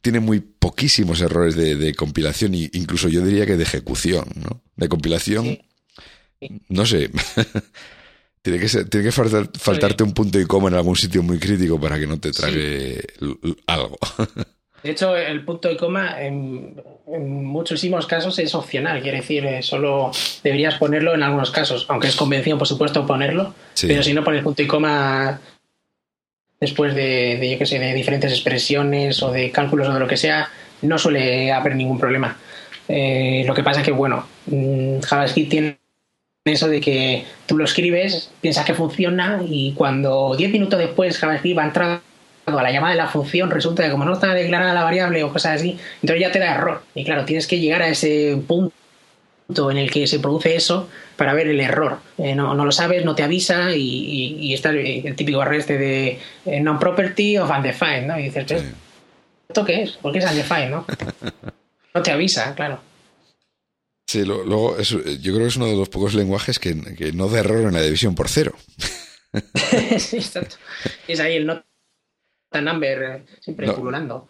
[0.00, 4.62] tiene muy poquísimos errores de, compilación e incluso yo diría que de ejecución, ¿no?
[4.76, 5.58] De compilación,
[6.68, 7.10] no sé.
[8.42, 11.80] tiene que ser, tiene que faltarte un punto y coma en algún sitio muy crítico
[11.80, 13.00] para que no te trague
[13.66, 13.98] algo.
[14.82, 16.74] De hecho, el punto y coma en,
[17.06, 20.10] muchísimos casos es opcional, quiere decir, eh, solo
[20.42, 24.42] deberías ponerlo en algunos casos, aunque es convención, por supuesto, ponerlo, pero si no pones
[24.42, 25.40] punto y coma
[26.58, 30.16] después de, yo qué sé, de diferentes expresiones o de cálculos o de lo que
[30.16, 30.48] sea,
[30.82, 32.36] no suele haber ningún problema.
[32.88, 35.78] Eh, lo que pasa es que, bueno, mm, JavaScript tiene
[36.44, 41.58] eso de que tú lo escribes, piensas que funciona y cuando 10 minutos después JavaScript
[41.58, 42.00] va a entrar
[42.46, 45.32] a la llamada de la función resulta que como no está declarada la variable o
[45.32, 46.82] cosas así, entonces ya te da error.
[46.94, 48.72] Y claro, tienes que llegar a ese punto
[49.70, 51.98] en el que se produce eso para ver el error.
[52.18, 56.60] Eh, no, lo sabes, no te avisa y, está el, típico error este de eh,
[56.60, 58.18] non-property of undefined, ¿no?
[58.18, 58.64] Y dices,
[59.48, 59.92] ¿esto qué es?
[59.92, 60.86] ¿Por qué es undefined, no?
[61.94, 62.80] no te avisa, claro.
[64.06, 66.74] Sí, luego yo creo que es uno de los pocos lenguajes que,
[67.14, 68.54] no da error en la división por cero.
[69.98, 70.56] sí, exacto.
[71.08, 71.62] Es ahí el no
[72.60, 74.28] number eh, siempre no,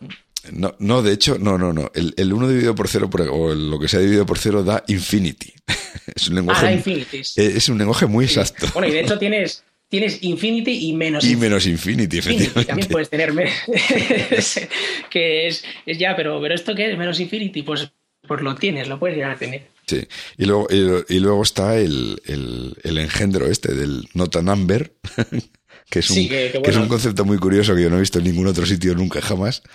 [0.51, 1.91] no, no, de hecho, no, no, no.
[1.95, 5.53] El, el 1 dividido por 0 o lo que sea dividido por 0 da infinity.
[6.15, 6.67] es un lenguaje.
[6.67, 7.23] Ah, infinity.
[7.37, 8.67] Es un lenguaje muy exacto.
[8.73, 12.65] Bueno, y de hecho tienes, tienes infinity y menos Y menos infinity, efectivamente.
[12.65, 13.33] También puedes tener
[15.11, 17.93] que es, es, ya, pero, pero esto que es menos infinity, pues,
[18.27, 19.69] pues lo tienes, lo puedes llegar a tener.
[19.87, 20.07] Sí.
[20.39, 24.93] Y luego, y, luego está el, el, el, engendro este del nota number,
[25.93, 26.63] que es, un, sí, que, que, bueno.
[26.63, 28.95] que es un concepto muy curioso que yo no he visto en ningún otro sitio
[28.95, 29.63] nunca jamás.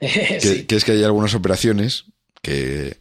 [0.00, 0.64] Que, Sí.
[0.64, 2.06] que es que hay algunas operaciones
[2.42, 2.96] que,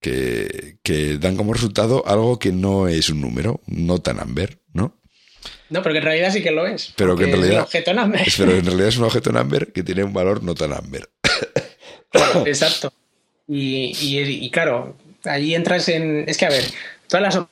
[0.00, 4.94] que, que dan como resultado algo que no es un número, nota number, ¿no?
[5.70, 6.92] No, pero que en realidad sí que lo es.
[6.96, 7.90] Pero que en porque es realidad- un objeto
[8.44, 11.08] Pero en realidad es un objeto number que tiene un valor nota number.
[12.10, 12.92] Claro, exacto.
[13.48, 16.24] Y, y, y claro, allí entras en.
[16.28, 16.64] Es que, a ver,
[17.08, 17.46] todas las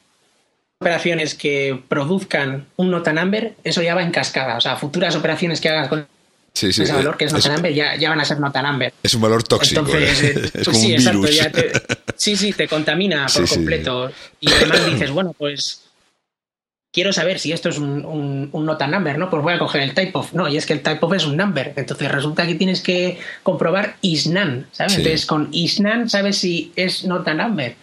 [0.84, 4.58] operaciones que produzcan un nota number, eso ya va en cascada.
[4.58, 6.06] O sea, futuras operaciones que hagas con
[6.52, 6.82] Sí, sí.
[6.82, 8.92] ese eh, valor que es nota es, number ya, ya van a ser nota number.
[9.02, 9.80] es un valor tóxico.
[9.80, 10.34] Entonces, ¿eh?
[10.36, 11.36] eh, es como sí, un exacto, virus.
[11.36, 11.72] ya te-
[12.16, 14.12] sí, sí, te contamina por completo.
[14.40, 15.82] Y además dices, bueno, pues
[16.92, 18.04] quiero saber si esto es un,
[18.52, 19.30] un, number, ¿no?
[19.30, 20.32] Pues voy a coger el type of.
[20.32, 21.72] No, y es que el type of es un number.
[21.74, 24.92] Entonces resulta que tienes que comprobar isnan, ¿sabes?
[24.92, 24.98] Sí.
[25.00, 27.74] Entonces con isnan sabes si es nota number.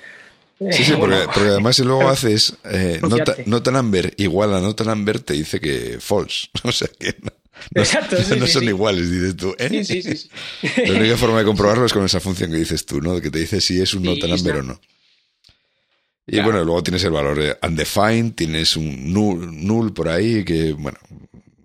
[0.70, 3.44] Sí, sí, porque, además si luego haces eh, nota, Confiarte.
[3.48, 6.48] nota number igual a nota number, te dice que false.
[6.64, 7.32] O sea que no,
[7.76, 8.68] no- Exacto, sí, no sí, son sí.
[8.70, 9.56] iguales, dices tú.
[9.58, 9.84] ¿eh?
[9.84, 10.30] Sí, sí, sí.
[10.86, 13.20] La única forma de comprobarlo es con esa función que dices tú, ¿no?
[13.20, 14.82] Que te dice si es un nota number o no.
[16.28, 16.46] Y Claro.
[16.52, 20.98] bueno, luego tienes el valor de undefined, tienes un null, null por ahí, que bueno,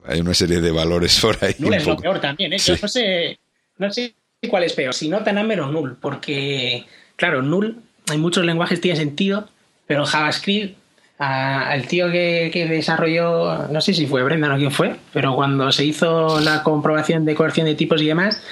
[0.04, 1.54] hay una serie de valores por ahí.
[1.58, 2.58] Null es lo peor también, ¿eh?
[2.58, 3.38] Yo no sé,
[3.78, 4.14] no sé
[4.48, 6.84] cuál es peor, si nota number o null, porque,
[7.16, 9.48] claro, null, hay muchos lenguajes tiene sentido,
[9.86, 10.76] pero JavaScript,
[11.18, 15.34] a- al tío que, que desarrolló, no sé si fue Brendan o quién fue, pero
[15.34, 18.42] cuando se hizo la comprobación de coerción de tipos y demás,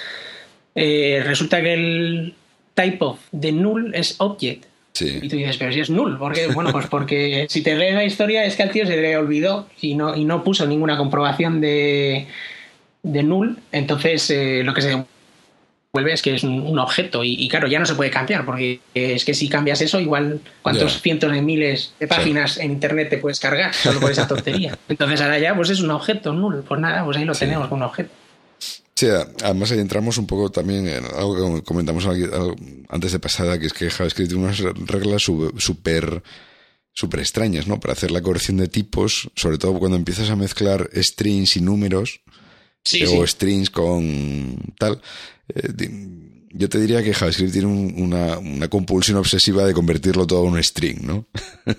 [0.74, 2.34] eh, resulta que el
[2.74, 4.64] type of de null es object.
[5.22, 6.46] Y tú dices, pero si es null, ¿por qué?
[6.48, 9.68] Bueno, pues porque si te lees la historia es que al tío se le olvidó
[9.80, 12.26] y no, y no puso ninguna comprobación de,
[13.02, 15.04] de null, entonces eh, lo que se
[15.94, 18.44] vuelve es que es un, un objeto y, y claro, ya no se puede cambiar
[18.44, 23.08] porque es que si cambias eso, igual cuántos cientos de miles de páginas en internet
[23.10, 24.76] te puedes cargar solo por esa tontería.
[24.88, 27.40] Entonces ahora ya pues es un objeto null, pues nada, pues ahí lo Sí.
[27.46, 28.10] tenemos como un objeto.
[28.96, 29.06] Sí,
[29.42, 32.06] además ahí entramos un poco también en algo que comentamos
[32.88, 36.22] antes de pasada, que es que JavaScript tiene unas reglas súper
[36.92, 37.80] súper extrañas, ¿no?
[37.80, 42.20] Para hacer la corrección de tipos, sobre todo cuando empiezas a mezclar strings y números,
[42.84, 43.16] Sí, eh, sí.
[43.18, 45.00] o strings con tal.
[45.48, 45.72] Eh,
[46.50, 50.62] yo te diría que JavaScript tiene un- una, compulsión obsesiva de convertirlo todo en un
[50.62, 51.26] string, ¿no?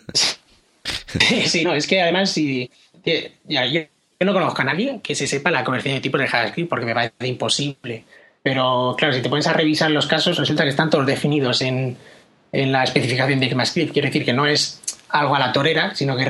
[1.46, 2.70] Sí, no, es que además si
[3.06, 3.82] yo,
[4.20, 6.94] no conozco a nadie que se sepa la conversión de tipos de JavaScript porque me
[6.94, 8.04] parece imposible.
[8.44, 11.98] Pero claro, si te pones a revisar los casos, resulta que están todos definidos en,
[12.52, 13.94] en la especificación de ECMAScript.
[13.94, 16.26] Quiere decir que no es algo a la torera, sino que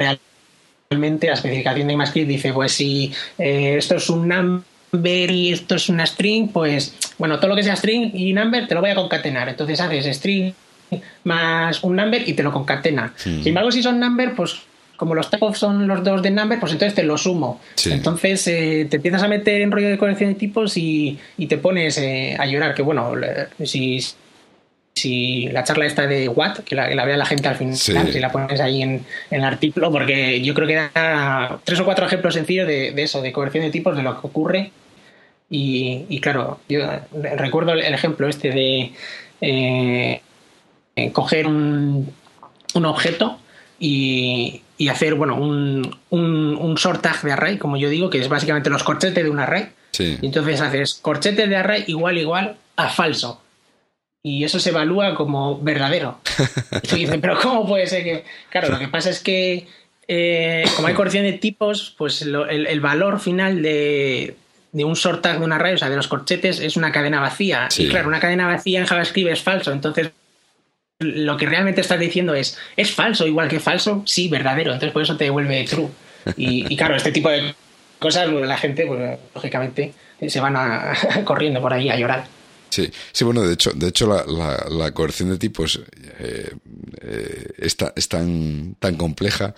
[0.90, 4.62] realmente la especificación de ECMAScript dice, pues si eh, esto es un number
[4.92, 8.76] y esto es una string, pues bueno, todo lo que sea string y number te
[8.76, 9.50] lo voy a concatenar.
[9.50, 10.54] Entonces haces string
[11.24, 13.14] más un number y te lo concatena.
[13.16, 13.38] Sí.
[13.38, 14.56] Sin embargo, si son number, pues
[14.96, 17.60] como los typos son los dos de number, pues entonces te lo sumo.
[17.76, 17.92] Sí.
[17.92, 21.58] Entonces eh, te empiezas a meter en rollo de corrección de tipos y, y te
[21.58, 22.74] pones eh, a llorar.
[22.74, 23.12] Que bueno,
[23.64, 24.00] si,
[24.96, 27.76] si la charla esta de Watt, que la, que la vea la gente al final,
[27.76, 27.94] Sí.
[28.14, 28.92] si la pones ahí en,
[29.30, 33.04] en el artículo, porque yo creo que da tres o cuatro ejemplos sencillos de, de
[33.04, 34.72] eso, de corrección de tipos, de lo que ocurre.
[35.50, 36.80] Y, y claro, yo
[37.38, 38.94] recuerdo el, ejemplo este de
[39.42, 40.22] eh,
[40.96, 42.12] eh, coger un,
[42.74, 43.38] un objeto
[43.80, 48.20] y, y hacer bueno un, un, un sort tag de array, como yo digo, que
[48.20, 49.68] es básicamente los corchetes de un array.
[49.92, 50.18] Sí.
[50.22, 53.42] Y entonces haces corchetes de array igual igual a falso.
[54.28, 56.20] Y eso se evalúa como verdadero.
[56.84, 58.24] Y tú dices, pero ¿cómo puede ser que.?
[58.50, 59.68] Claro, lo que pasa es que,
[60.08, 64.36] eh, como hay corrección de tipos, pues lo- el, el valor final de,
[64.72, 67.20] de un sort tag de un array, o sea, de los corchetes, es una cadena
[67.22, 67.68] vacía.
[67.70, 67.84] Sí.
[67.84, 69.72] Y claro, una cadena vacía en JavaScript es falso.
[69.72, 70.10] Entonces,
[71.00, 74.02] lo que realmente estás diciendo es, ¿es falso igual que falso?
[74.06, 74.72] Sí, verdadero.
[74.74, 75.90] Entonces, por eso te devuelve true.
[76.36, 77.54] Y, y claro, este tipo de
[78.00, 79.94] cosas, pues, la gente, pues, lógicamente,
[80.28, 80.94] se van a,
[81.26, 82.26] corriendo por ahí a llorar.
[82.76, 85.80] Sí, sí, bueno, de hecho, de hecho la, la, la coerción de tipos
[86.20, 86.52] eh,
[87.02, 89.56] eh, es tan, tan compleja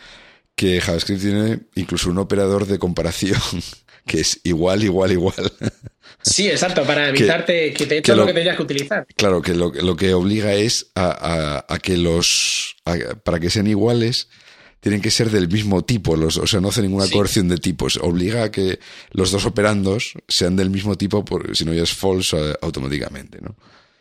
[0.55, 3.39] que JavaScript tiene incluso un operador de comparación
[4.05, 5.51] que es igual, igual, igual.
[6.21, 9.05] Sí, exacto, para evitarte que, te eches lo- lo, que tenías que utilizar.
[9.15, 13.49] Claro, que lo, lo que obliga es a, a- a que los, a- para que
[13.49, 14.27] sean iguales,
[14.79, 17.97] tienen que ser del mismo tipo, los, o sea, no hace ninguna coerción de tipos.
[17.97, 18.79] Obliga a que
[19.11, 23.39] los dos operandos sean del mismo tipo, porque si no ya es false eh, automáticamente,
[23.41, 23.55] ¿no?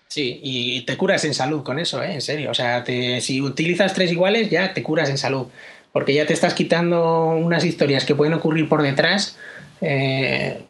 [0.09, 2.15] Sí, y te curas en salud con eso, ¿eh?
[2.15, 2.51] En serio.
[2.51, 2.85] O sea,
[3.21, 5.47] si utilizas tres iguales, ya te curas en salud.
[5.93, 9.37] Porque ya te estás quitando unas historias que pueden ocurrir por detrás.
[9.81, 10.63] Eh,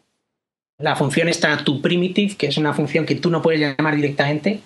[0.79, 4.59] la función está toPrimitive, que es una función que tú no puedes llamar directamente,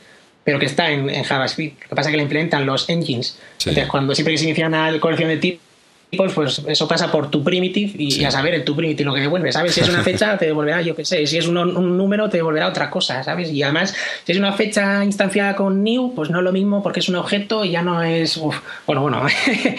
[0.44, 1.84] pero que está en, JavaScript.
[1.84, 3.38] Lo que pasa es que la implementan los engines.
[3.60, 7.44] Entonces, cuando siempre que se inicia una corrección de tipos, pues eso pasa por tu
[7.44, 9.74] primitive y, a saber el tu primitive lo que devuelve, ¿sabes?
[9.74, 11.26] Si es una fecha, te devolverá, yo qué sé.
[11.28, 11.56] Si es un,
[11.98, 13.52] número, te devolverá otra cosa, ¿sabes?
[13.52, 17.00] Y además, si es una fecha instanciada con new, pues no es lo mismo porque
[17.00, 18.38] es un objeto y ya no es.
[18.86, 19.26] bueno, bueno.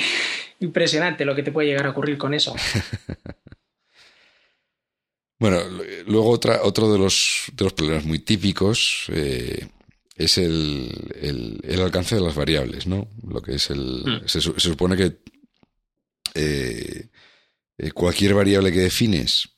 [0.60, 2.54] Impresionante lo que te puede llegar a ocurrir con eso.
[5.42, 5.58] Bueno,
[6.06, 9.66] luego otra, otro de los, de los problemas muy típicos eh,
[10.24, 13.08] es el, el, alcance de las variables, ¿no?
[13.26, 14.02] Lo que es el.
[14.04, 14.26] Hmm.
[14.26, 15.18] Se, supone que
[16.34, 17.08] eh,
[17.78, 19.48] eh, cualquier variable que defines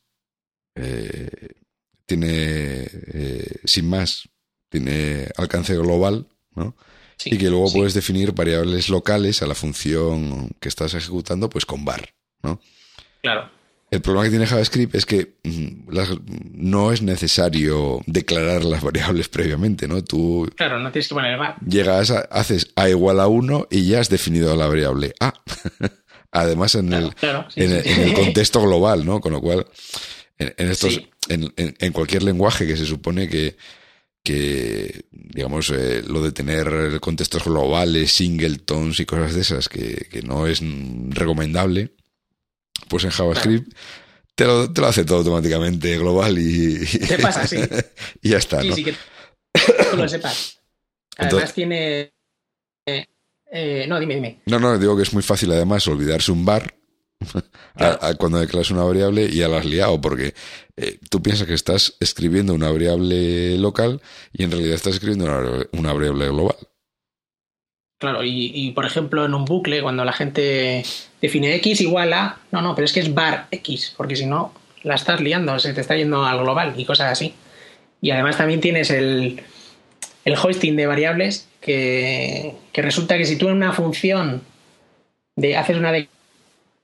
[2.06, 2.88] tiene,
[3.64, 4.28] sin más,
[4.68, 6.76] tiene alcance global, ¿no?
[7.24, 11.84] y que luego puedes definir variables locales a la función que estás ejecutando, pues con
[11.84, 12.60] var, ¿no?
[13.22, 13.50] Claro.
[13.94, 15.88] El problema que tiene JavaScript es que mm,
[16.54, 20.02] no es necesario declarar las variables previamente, ¿no?
[20.02, 21.56] Tú claro, no tienes que poner var.
[21.60, 25.32] Llegas, haces a igual a 1 y ya has definido la variable a.
[26.32, 27.12] Además, en, el,
[27.54, 29.20] en, el, contexto global, ¿no?
[29.20, 29.64] Con lo cual,
[30.36, 33.56] en, estos, en, cualquier lenguaje que se supone que,
[34.24, 40.22] que digamos, eh, lo de tener contextos globales, singletons y cosas de esas, que, que
[40.22, 40.60] no es
[41.10, 41.92] recomendable,
[42.88, 43.72] pues en JavaScript
[44.34, 46.84] te, lo, te, lo, hace todo automáticamente global y.
[46.86, 47.46] ¿Qué pasa?
[47.46, 47.58] Sí.
[48.22, 48.60] y ya está.
[48.62, 48.74] Sí, ¿no?
[48.74, 48.94] sí, que
[49.90, 50.60] tú lo sepas.
[51.16, 52.12] Además tiene.
[52.86, 53.06] Eh,
[53.52, 54.40] eh, no, dime, dime.
[54.46, 56.74] No, no, digo que es muy fácil además olvidarse un bar
[58.18, 60.34] cuando declaras una variable y ya la has liado, porque
[60.76, 64.02] eh, tú piensas que estás escribiendo una variable local
[64.32, 66.56] y en realidad estás escribiendo una, una variable global.
[67.98, 70.84] Claro, y, por ejemplo en un bucle, cuando la gente
[71.24, 74.52] define x igual a, no, no, pero es que es bar x, porque si no
[74.82, 77.34] la estás liando, se te está yendo al global y cosas así.
[78.02, 79.42] Y además también tienes el,
[80.26, 84.42] el hoisting de variables que, que, resulta que si tú en una función
[85.36, 85.92] de, haces una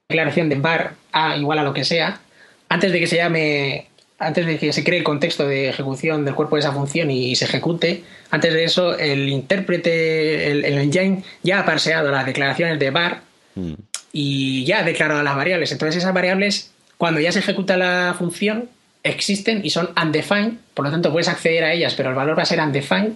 [0.09, 2.22] declaración de bar a igual a lo que sea,
[2.70, 3.88] antes de que se llame
[4.18, 7.34] antes de que se cree el contexto de ejecución del cuerpo de esa función y,
[7.36, 12.91] se ejecute, antes de eso el intérprete, el, engine, ya ha parseado las declaraciones de
[12.91, 13.22] var
[13.55, 13.72] mm.
[14.13, 15.73] Y ya ha declarado las variables.
[15.73, 18.69] Entonces esas variables, cuando ya se ejecuta la función,
[19.03, 22.43] existen y son undefined, por lo tanto puedes acceder a ellas, pero el valor va
[22.43, 23.13] a ser undefined.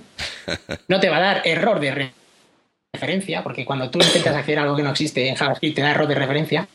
[0.88, 2.10] No te va a dar error de
[2.92, 5.90] referencia, porque cuando tú intentas acceder a algo que no existe en JavaScript te da
[5.90, 6.68] error de referencia.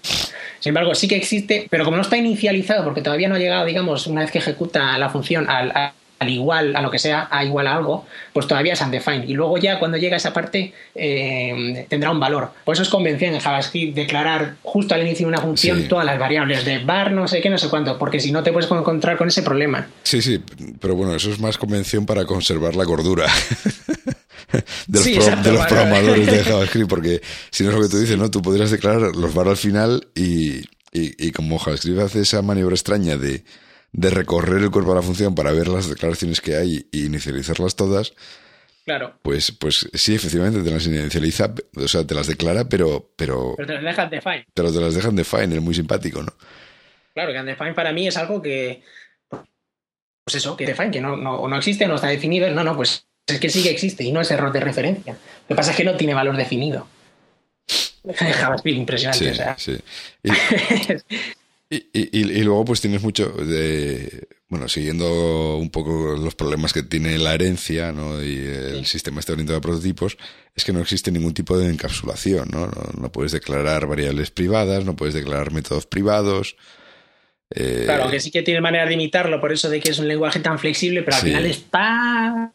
[0.60, 3.66] Sin embargo, sí que existe, pero como no está inicializado, porque todavía no ha llegado,
[3.66, 7.46] digamos, una vez que ejecuta la función al, al igual, a lo que sea, a
[7.46, 9.28] igual a algo, pues todavía es undefined.
[9.28, 12.52] Y luego ya cuando llega a esa parte eh, tendrá un valor.
[12.66, 16.20] Por eso es convención en JavaScript declarar justo al inicio de una función todas las
[16.20, 19.18] variables de bar, no sé qué, no sé cuánto, porque si no te puedes encontrar
[19.18, 19.88] con ese problema.
[20.04, 20.44] Sí, sí,
[20.80, 23.26] pero bueno, eso es más convención para conservar la cordura.
[24.88, 28.30] de los, programadores de JavaScript, porque si no es lo que tú dices, ¿no?
[28.30, 33.16] Tú podrías declarar los bar al final y, y, como JavaScript hace esa maniobra extraña
[33.16, 33.44] de,
[33.92, 37.76] de, recorrer el cuerpo de la función para ver las declaraciones que hay y inicializarlas
[37.76, 38.14] todas.
[38.86, 39.16] Claro.
[39.22, 43.12] Pues, pues sí, efectivamente te las inicializa, o sea, te las declara, pero.
[43.16, 44.46] Pero, pero te las dejan define.
[44.54, 46.34] Pero te las dejan define, es muy simpático, ¿no?
[47.14, 48.82] Claro, que define para mí es algo que.
[50.24, 52.50] Pues eso, que define, que no, no, no existe, no está definido.
[52.52, 55.14] No, no, pues es que sí que existe y no es error de referencia.
[55.14, 56.88] Lo que pasa es que no tiene valor definido.
[58.04, 59.56] JavaScript impresionante.
[59.58, 59.78] Sí,
[60.24, 60.30] Y,
[61.72, 67.36] y, luego pues tienes mucho de, bueno, siguiendo un poco los problemas que tiene la
[67.36, 68.24] herencia ¿no?
[68.24, 70.18] y el sistema este orientado a prototipos,
[70.56, 72.72] es que no existe ningún tipo de encapsulación, ¿no?
[73.00, 76.58] No, puedes declarar variables privadas, no puedes declarar métodos privados.
[77.52, 80.08] Eh, claro, que sí que tiene manera de imitarlo, por eso de que es un
[80.08, 82.52] lenguaje tan flexible, pero al final está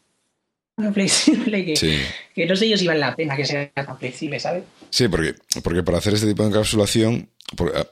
[0.75, 4.63] tan flexible que, no sé yo si vale la pena que sea tan flexible, ¿sabes?
[4.95, 7.29] Sí, porque, porque para hacer este tipo de encapsulación,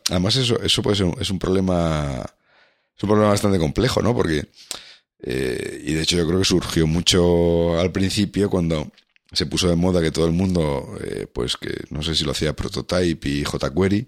[0.10, 2.26] además eso, eso puede ser un, es un problema,
[2.96, 4.16] es un problema bastante complejo, ¿no?
[4.16, 4.46] Porque,
[5.22, 8.90] eh, y de hecho yo creo que surgió mucho al principio cuando
[9.34, 12.32] se puso de moda que todo el mundo, eh, pues que no sé si lo
[12.32, 14.08] hacía Prototype y jQuery,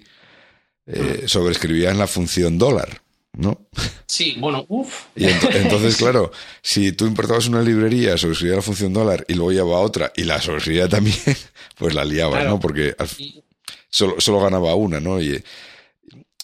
[0.86, 3.02] eh, sobreescribían la función dólar.
[3.38, 3.68] ¿No?
[4.06, 5.06] Sí, bueno, uff.
[5.16, 6.32] Y entonces, claro,
[6.62, 10.42] si tú importabas una librería, sobreescribía la función dólar y luego llevaba otra y la
[10.42, 11.18] sobreescribía también,
[11.78, 12.60] pues la liabas, ¿no?
[12.60, 12.96] Porque
[13.90, 15.22] solo, solo ganaba una, ¿no?
[15.22, 15.44] Y,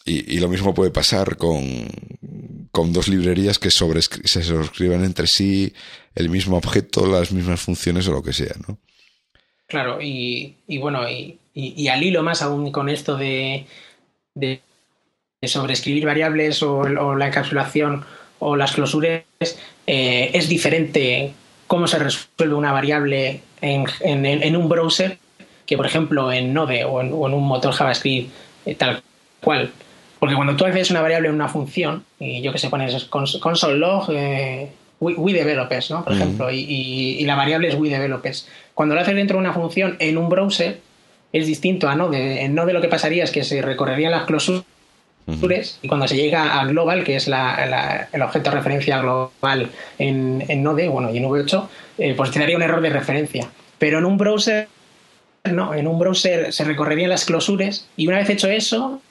[0.06, 1.88] y, lo mismo puede pasar con,
[2.72, 5.74] con dos librerías que se sobrescriban entre sí
[6.16, 8.80] el mismo objeto, las mismas funciones o lo que sea, ¿no?
[9.68, 13.66] Claro, y, y bueno, y, y, al hilo más aún con esto de,
[14.34, 14.62] de,
[15.48, 16.86] sobreescribir variables o,
[17.16, 18.06] la encapsulación
[18.38, 19.24] o las clausuras,
[19.88, 21.34] eh, es diferente
[21.66, 25.18] cómo se resuelve una variable en, en, un browser
[25.66, 28.32] que, por ejemplo, en Node o en, un motor JavaScript
[28.68, 29.02] eh, tal
[29.42, 29.72] cual.
[30.20, 33.78] Porque cuando tú haces una variable en una función, y yo que sé, pones console
[33.78, 34.70] log eh,
[35.00, 36.04] we, developers, ¿no?
[36.04, 38.48] Por ejemplo, y, la variable es we developers.
[38.76, 40.80] Cuando lo haces dentro de una función en un browser,
[41.34, 42.44] es distinto a Node.
[42.44, 44.66] En Node lo que pasaría es que se recorrerían las clausuras
[45.82, 50.64] y cuando se llega a global, que es el objeto de referencia global en, en
[50.64, 51.68] Node, bueno, y en V8,
[51.98, 53.50] eh, pues te daría un error de referencia.
[53.78, 54.68] Pero en un browser,
[55.46, 59.02] no, en un browser se recorrerían las clausuras y una vez hecho eso,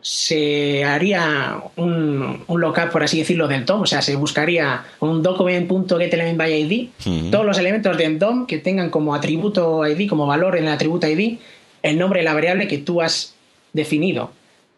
[0.00, 3.82] se haría un, un lookup, por así decirlo, del DOM.
[3.82, 6.88] O sea, se buscaría un document.getElementById,
[7.30, 11.06] todos los elementos del DOM que tengan como atributo ID, como valor en el atributo
[11.06, 11.38] ID,
[11.82, 13.34] el nombre de la variable que tú has
[13.72, 14.32] definido.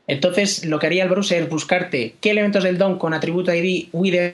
[0.08, 3.88] Entonces, lo que haría el browser es buscarte qué elementos del DOM con atributo ID
[3.92, 4.32] with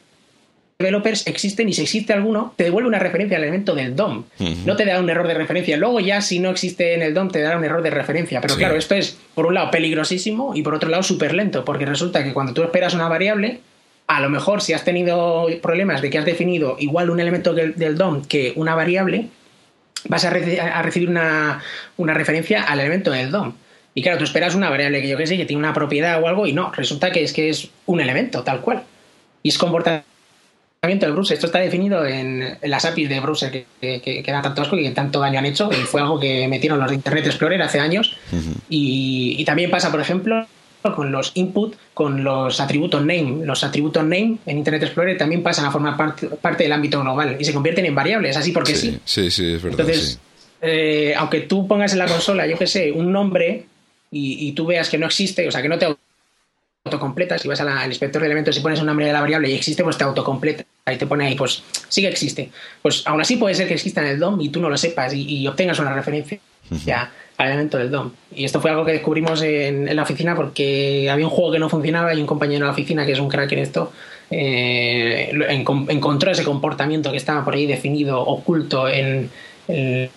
[0.79, 4.25] developers existen y si existe alguno, te devuelve una referencia al elemento del DOM.
[4.65, 5.77] No te da un error de referencia.
[5.77, 8.41] Luego ya si no existe en el DOM te dará un error de referencia.
[8.41, 11.87] Pero claro, esto es por un lado peligrosísimo y por otro lado súper lento, porque
[11.87, 13.61] resulta que cuando tú esperas una variable,
[14.07, 17.97] a lo mejor si has tenido problemas de que has definido igual un elemento del,
[17.97, 19.29] DOM que una variable,
[20.09, 21.63] vas a, recibir una,
[21.97, 23.55] una referencia al elemento del DOM.
[23.95, 26.27] Y claro, tú esperas una variable que yo qué sé, que tiene una propiedad o
[26.27, 28.83] algo, y no, resulta que es que es un elemento, tal cual.
[29.43, 30.05] Y es comportamiento
[30.83, 31.35] del browser.
[31.35, 34.83] Esto está definido en, las APIs de browser que, que, que, dan tanto asco y
[34.83, 35.71] que tanto daño han hecho.
[35.73, 38.17] Y fue algo que metieron los de Internet Explorer hace años.
[38.69, 40.47] y, y, también pasa, por ejemplo,
[40.93, 43.45] con los input, con los atributos name.
[43.45, 47.37] Los atributos name en Internet Explorer también pasan a formar parte, parte del ámbito global
[47.39, 48.99] y se convierten en variables, así porque sí.
[49.05, 49.81] Sí, sí, es verdad.
[49.81, 50.19] Entonces,
[50.61, 53.67] eh, aunque tú pongas en la consola, yo qué sé, un nombre
[54.17, 55.87] y, tú veas que no existe, o sea, que no te
[56.85, 59.55] autocompleta, si vas al inspector de elementos y pones un nombre de la variable y
[59.55, 60.65] existe, pues te autocompleta.
[60.85, 62.51] Ahí te pone ahí, pues sí que existe.
[62.83, 65.13] Pues aún así puede ser que exista en el DOM y tú no lo sepas
[65.15, 66.39] y, obtengas una referencia
[66.85, 68.13] ya al elemento del DOM.
[68.35, 71.69] Y esto fue algo que descubrimos en, la oficina porque había un juego que no
[71.69, 73.93] funcionaba y un compañero de la oficina, que es un crack en esto,
[74.31, 75.33] eh,
[75.89, 79.31] encontró ese comportamiento que estaba por ahí definido, oculto en,
[79.69, 80.11] en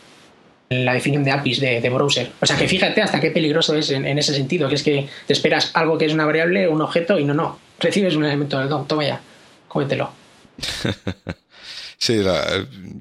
[0.70, 2.32] la definición de APIs de, browser.
[2.42, 5.34] O sea que fíjate hasta qué peligroso es en, ese sentido, que es que te
[5.34, 7.60] esperas algo que es una variable, un objeto, y no, no.
[7.80, 9.22] Recibes un elemento del DOM, toma ya,
[9.68, 10.12] cómetelo.
[11.98, 12.22] sí,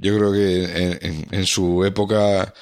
[0.00, 0.98] yo creo que
[1.30, 2.52] en, su época,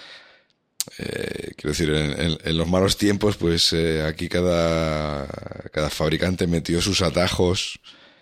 [0.99, 5.27] eh, quiero decir, en, los malos tiempos, pues eh, aquí cada,
[5.73, 7.79] cada fabricante metió sus atajos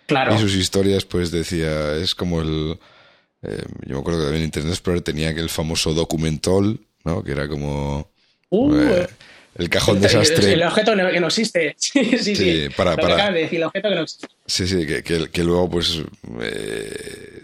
[0.08, 2.78] y sus historias, pues decía, es como el
[3.42, 7.22] eh, yo me acuerdo que también Internet Explorer tenía aquel famoso documentol, ¿no?
[7.22, 8.08] Que era como...
[8.50, 9.08] Uh, eh,
[9.56, 10.54] el cajón desastre.
[10.54, 11.76] El, objeto que no existe.
[11.78, 12.68] Sí, sí, sí.
[12.76, 13.30] Para, para...
[13.30, 14.28] decir, el objeto que no existe.
[14.46, 16.02] Sí, sí, que, que, luego pues
[16.40, 17.42] eh,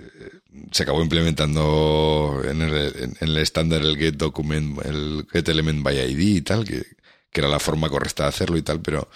[0.70, 5.98] se acabó implementando en el, en el estándar el get document, el get element by
[5.98, 6.82] ID y tal, que,
[7.30, 9.08] que era la forma correcta de hacerlo y tal, pero,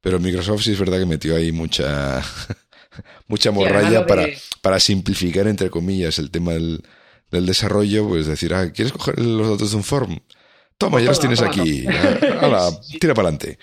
[0.00, 2.22] pero Microsoft sí es verdad que metió ahí mucha
[3.28, 4.26] mucha morralla para,
[4.60, 6.82] para simplificar, entre comillas, el tema del,
[7.30, 10.20] del desarrollo, pues decir, ah, ¿quieres coger los datos de un form?
[10.78, 11.82] Toma, ya los tienes aquí.
[13.00, 13.58] tira para adelante.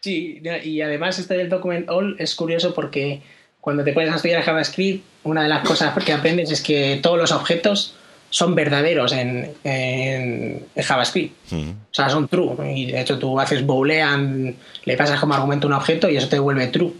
[0.00, 3.22] Sí, y además este del document all es curioso porque
[3.60, 7.16] cuando te pones a estudiar JavaScript, una de las cosas que aprendes es que todos
[7.16, 7.94] los objetos
[8.28, 11.34] son verdaderos en, en, JavaScript.
[11.52, 12.56] O sea, son true.
[12.74, 16.38] Y de hecho tú haces boolean, le pasas como argumento un objeto y eso te
[16.38, 16.92] vuelve true.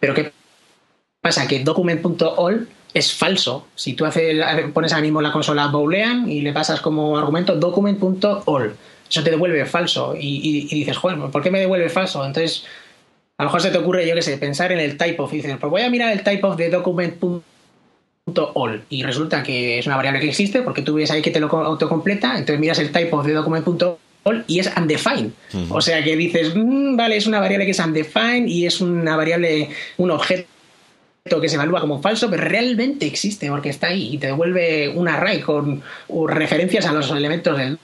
[0.00, 0.32] Pero ¿qué
[1.28, 1.46] pasa?
[1.46, 3.66] Que document.all es falso.
[3.74, 8.74] Si tú haces, pones ahora mismo la consola boolean y le pasas como argumento document.all,
[9.08, 10.14] eso te devuelve falso.
[10.18, 12.24] Y, dices, joder, ¿por qué me devuelve falso?
[12.24, 12.64] Entonces,
[13.36, 15.32] a lo mejor se te ocurre, yo qué sé, pensar en el type of.
[15.32, 17.44] Y dices, pues voy a mirar el type of de document.all.
[18.90, 21.48] Y resulta que es una variable que existe porque tú ves ahí que te lo
[21.48, 22.32] autocompleta.
[22.32, 23.96] Entonces miras el type of de document.all
[24.46, 25.32] y es undefined.
[25.70, 29.16] O sea que dices, mm, vale, es una variable que es undefined y es una
[29.16, 30.46] variable, un objeto
[31.40, 35.08] que se evalúa como falso, pero realmente existe porque está ahí y te devuelve un
[35.08, 35.82] array con
[36.28, 37.78] referencias a los elementos del.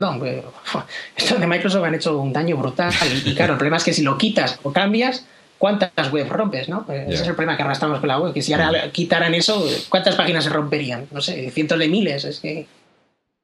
[1.16, 2.92] Estos de Microsoft han hecho un daño brutal
[3.24, 5.26] y, claro, el problema es que si lo quitas o cambias,
[5.58, 6.68] ¿cuántas webs rompes?
[6.68, 6.86] ¿no?
[6.88, 10.14] Ese es el problema que arrastramos con la web, que si ahora quitaran eso, ¿cuántas
[10.14, 11.08] páginas se romperían?
[11.10, 12.66] No sé, cientos de miles, es que...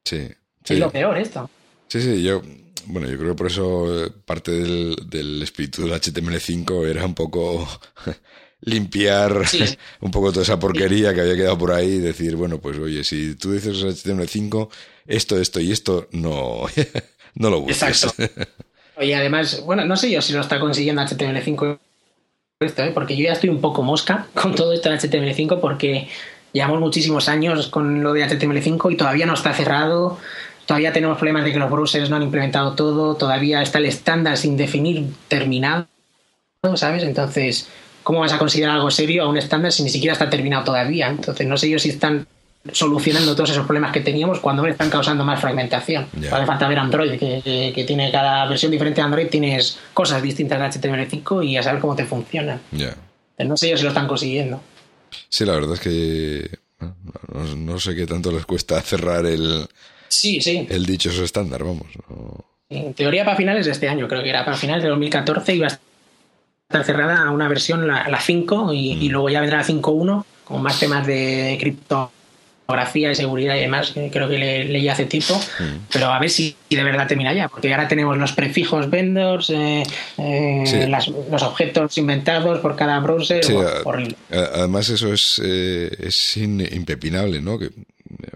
[0.05, 0.29] Sí.
[0.65, 1.51] Es lo peor esto.
[1.89, 2.41] Sí, sí, yo
[2.87, 7.15] bueno, yo creo que por eso eh, parte del, del espíritu del HTML5 era un
[7.15, 7.67] poco
[8.65, 9.65] limpiar Sí.
[10.01, 13.05] un poco toda esa porquería que había quedado por ahí y decir, bueno, pues oye,
[13.05, 14.69] si tú dices HTML5,
[15.07, 16.63] esto, esto y esto, no,
[17.35, 18.05] no lo busques.
[18.05, 18.43] Exacto.
[19.01, 21.79] Y además, bueno, no sé yo si lo está consiguiendo HTML5
[22.61, 22.93] esto, ¿eh?
[22.95, 26.09] porque yo ya estoy un poco mosca con todo esto de HTML5 porque
[26.53, 30.19] llevamos muchísimos años con lo de HTML5 y todavía no está cerrado,
[30.65, 34.39] todavía tenemos problemas de que los browsers no han implementado todo, todavía está el estándar
[34.39, 35.89] sin definir terminado,
[36.77, 37.03] ¿sabes?
[37.03, 37.69] Entonces,
[38.05, 41.09] ¿cómo vas a considerar algo serio a un estándar si ni siquiera está terminado todavía?
[41.09, 42.27] Entonces, no sé yo si están
[42.73, 46.07] solucionando todos esos problemas que teníamos cuando me están causando más fragmentación.
[46.19, 46.35] Ya.
[46.35, 50.23] Hace falta ver Android, que, que- que tiene cada versión diferente de Android, tienes cosas
[50.23, 52.61] distintas de HTML5 y a saber cómo te funcionan.
[52.71, 52.95] Ya.
[53.39, 54.61] No sé yo si lo están consiguiendo.
[55.29, 59.67] Sí, la verdad es que no, no sé qué tanto les cuesta cerrar el,
[60.09, 60.67] Sí, sí.
[60.71, 61.87] el dichoso estándar, vamos.
[62.09, 65.55] no- En teoría para finales de este año, creo que era para finales de 2014
[65.55, 65.83] iba a estar
[66.71, 69.03] cerrada una versión, la, la 5, y, Mm.
[69.03, 73.91] y luego ya vendrá la 5.1 con más temas de criptografía y seguridad y demás,
[73.93, 75.87] que creo que le, leí hace tiempo, Mm.
[75.93, 79.51] pero a ver si, si de verdad termina ya, porque ahora tenemos los prefijos vendors,
[79.51, 79.83] eh,
[80.19, 80.87] eh, Sí.
[80.89, 84.17] las- los objetos inventados por cada browser, Sí, a- horrible.
[84.31, 87.59] a- Además, eso es, eh, es in- impepinable, ¿no?
[87.59, 87.71] Que,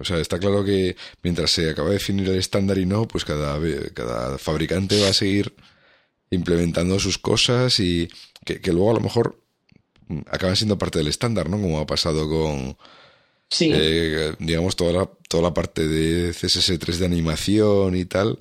[0.00, 3.24] o sea, está claro que mientras se acaba de definir el estándar y no, pues
[3.24, 3.58] cada,
[3.94, 5.52] cada fabricante va a seguir
[6.30, 8.08] implementando sus cosas y
[8.44, 9.40] que, que luego a lo mejor
[10.08, 11.60] mm, acaban siendo parte del estándar, ¿no?
[11.60, 12.76] Como ha pasado con,
[13.50, 18.38] Sí, eh, digamos, toda la, toda la parte de CSS3 de animación y tal.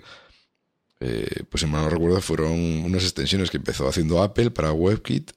[0.99, 5.31] Eh, pues en mal no recuerdo fueron unas extensiones que empezó haciendo Apple para WebKit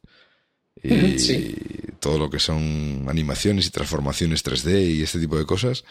[0.83, 1.55] y sí.
[2.01, 5.85] todo lo que son animaciones y transformaciones 3D y este tipo de cosas.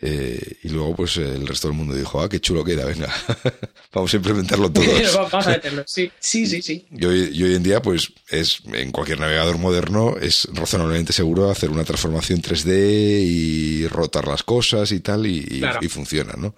[0.00, 3.12] Eh, y luego pues el resto del mundo dijo, ah, qué chulo queda, venga,
[3.92, 5.14] vamos a implementarlo todos.
[5.14, 5.82] Vamos a meterlo.
[5.86, 6.62] Sí, sí, sí.
[6.62, 6.86] sí.
[6.90, 11.50] Y hoy, y hoy en día, pues, es en cualquier navegador moderno es razonablemente seguro
[11.50, 15.80] hacer una transformación 3D y rotar las cosas y tal, y, y- Claro.
[15.82, 16.54] y funciona, ¿no?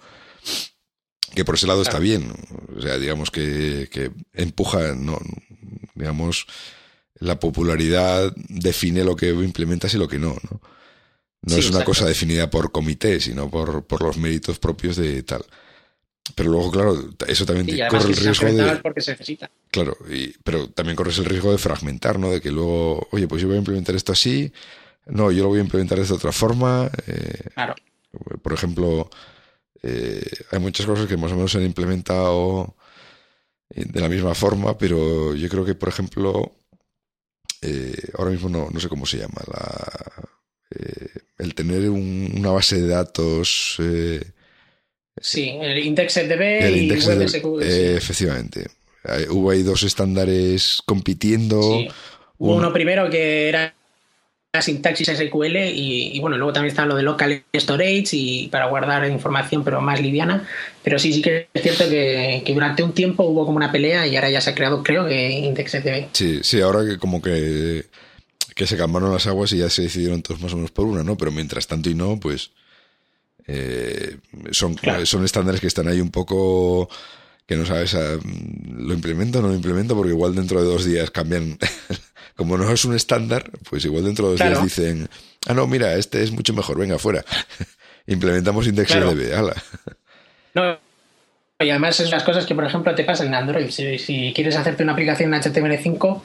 [1.33, 2.31] Que por ese lado está bien.
[2.77, 5.17] O sea, digamos que, que empuja, no,
[5.95, 6.45] digamos,
[7.15, 10.61] la popularidad define lo que implementas y lo que no, ¿no?
[11.43, 11.85] No Sí, es una exacto.
[11.85, 15.43] cosa definida por comité, sino por, por los méritos propios de tal.
[16.35, 18.75] Pero luego, claro, eso también corre el riesgo de...
[18.77, 19.49] porque se necesita.
[19.71, 22.29] Claro, y, pero también corres el riesgo de fragmentar, ¿no?
[22.31, 24.51] De que luego, oye, pues yo voy a implementar esto así,
[25.07, 26.89] no, yo lo voy a implementar de esta otra forma.
[27.07, 27.75] eh, Claro.
[28.41, 29.09] por ejemplo,
[29.81, 32.75] eh, hay muchas cosas que más o menos se han implementado
[33.71, 36.51] eh, de la misma forma, pero yo creo que, por ejemplo,
[37.61, 40.29] eh, ahora mismo no, no sé cómo se llama, la,
[40.79, 41.07] eh,
[41.39, 44.21] el tener un- una base de datos, eh,
[45.19, 47.41] Sí, el IndexedDB el y index de- sí.
[47.97, 48.67] efectivamente.
[49.29, 51.61] Hubo ahí dos estándares compitiendo.
[51.61, 51.87] Sí.
[52.37, 53.73] Hubo uno- uno primero que era
[54.53, 58.67] la sintaxis SQL y, y bueno, luego también está lo de local storage y para
[58.67, 60.47] guardar información pero más liviana.
[60.83, 64.05] Pero sí, sí que es cierto que, que durante un tiempo hubo como una pelea
[64.07, 66.07] y ahora ya se ha creado, creo que IndexedDB.
[66.13, 67.85] Sí, sí, ahora que como que,
[68.61, 71.01] que se calmaron las aguas y ya se decidieron todos más o menos por una,
[71.03, 71.17] ¿no?
[71.17, 72.51] Pero mientras tanto y no, pues
[73.47, 74.17] eh,
[74.51, 75.03] son, Claro.
[75.07, 76.87] son estándares que están ahí un poco
[77.47, 78.19] que no sabes, ah,
[78.77, 81.57] lo implemento o no lo implemento porque igual dentro de dos días cambian.
[82.35, 84.51] Como no es un estándar, pues igual dentro de dos Claro.
[84.57, 85.09] días dicen,
[85.47, 87.25] ah, no, mira, este es mucho mejor, venga, fuera.
[88.05, 89.39] Implementamos IndexedDB, Claro.
[89.47, 89.63] ala.
[90.53, 90.79] No,
[91.65, 93.71] y además es las cosas que, por ejemplo, te pasan en Android.
[93.71, 96.21] Si, si quieres hacerte una aplicación en HTML5,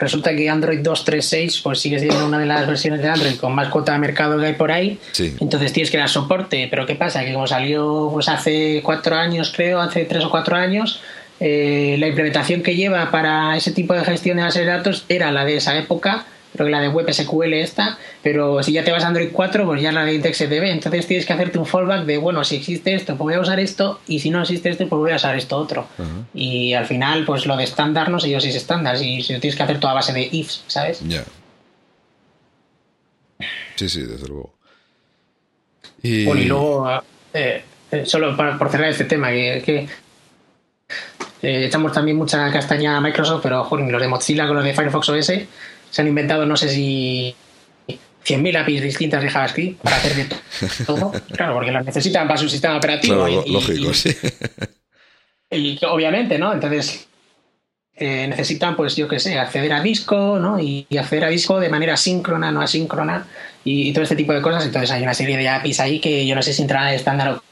[0.00, 3.68] resulta que Android 2.3.6 pues sigue siendo una de las versiones de Android con más
[3.68, 4.98] cuota de mercado que hay por ahí.
[5.12, 5.36] Sí.
[5.40, 6.66] Entonces tienes que dar soporte.
[6.68, 7.24] Pero ¿qué pasa?
[7.24, 11.00] Que como salió pues hace cuatro años, creo, hace tres o cuatro años,
[11.38, 15.30] eh, la implementación que lleva para ese tipo de gestión de bases de datos era
[15.30, 16.26] la de esa época,
[16.60, 19.80] creo que la de WebSQL esta, pero si ya te vas a Android 4, pues
[19.80, 20.64] ya la de IndexedDB.
[20.64, 23.58] Entonces tienes que hacerte un fallback de, bueno, si existe esto, pues voy a usar
[23.60, 25.86] esto, y si no existe esto, pues voy a usar esto otro.
[26.34, 29.32] Y al final, pues lo de estándar, no sé yo si es estándar, si, si
[29.32, 31.00] lo tienes que hacer toda base de ifs, ¿sabes?
[31.06, 31.24] Ya.
[33.76, 34.52] Sí, sí, desde luego.
[36.02, 39.88] Y, Bueno, y luego, eh, eh, solo para, por cerrar este tema, que, que,
[41.42, 44.74] eh, echamos también mucha castaña a Microsoft, pero joder, los de Mozilla con los de
[44.74, 45.32] Firefox OS
[45.90, 47.34] se han inventado, no sé si
[48.24, 50.36] 100.000 APIs distintas de JavaScript para hacer de
[50.86, 51.12] todo.
[51.34, 53.16] Claro, porque las necesitan para su sistema operativo.
[53.24, 54.16] claro, y- lógico, y- sí.
[55.50, 56.52] y obviamente, ¿no?
[56.52, 57.06] Entonces
[57.96, 60.58] eh, necesitan, pues yo qué sé, acceder a disco, ¿no?
[60.60, 63.26] Y, y acceder a disco de manera síncrona, no asíncrona,
[63.64, 64.64] y, y todo este tipo de cosas.
[64.64, 67.28] Entonces hay una serie de APIs ahí que yo no sé si entrarán en estándar
[67.30, 67.42] o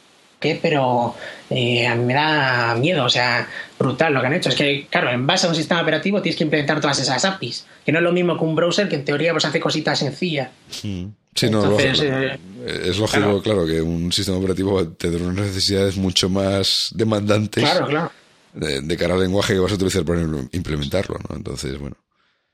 [0.40, 1.14] qué, pero
[1.50, 3.48] eh, a mí me da miedo, o sea,
[3.78, 4.48] brutal lo que han hecho.
[4.50, 7.66] Es que, claro, en base a un sistema operativo tienes que implementar todas esas APIs,
[7.84, 10.50] que no es lo mismo que un browser que en teoría pues hace cositas sencillas.
[10.82, 11.06] Mm.
[11.34, 12.16] Sí, no, Entonces, lógico.
[12.16, 12.38] eh,
[12.86, 13.42] es lógico, claro.
[13.42, 13.66] claro.
[13.66, 18.12] que un sistema operativo tendrá unas necesidades mucho más demandantes Claro, claro.
[18.54, 21.36] de, de cara al lenguaje que vas a utilizar para im- implementarlo, ¿no?
[21.36, 21.96] Entonces, bueno.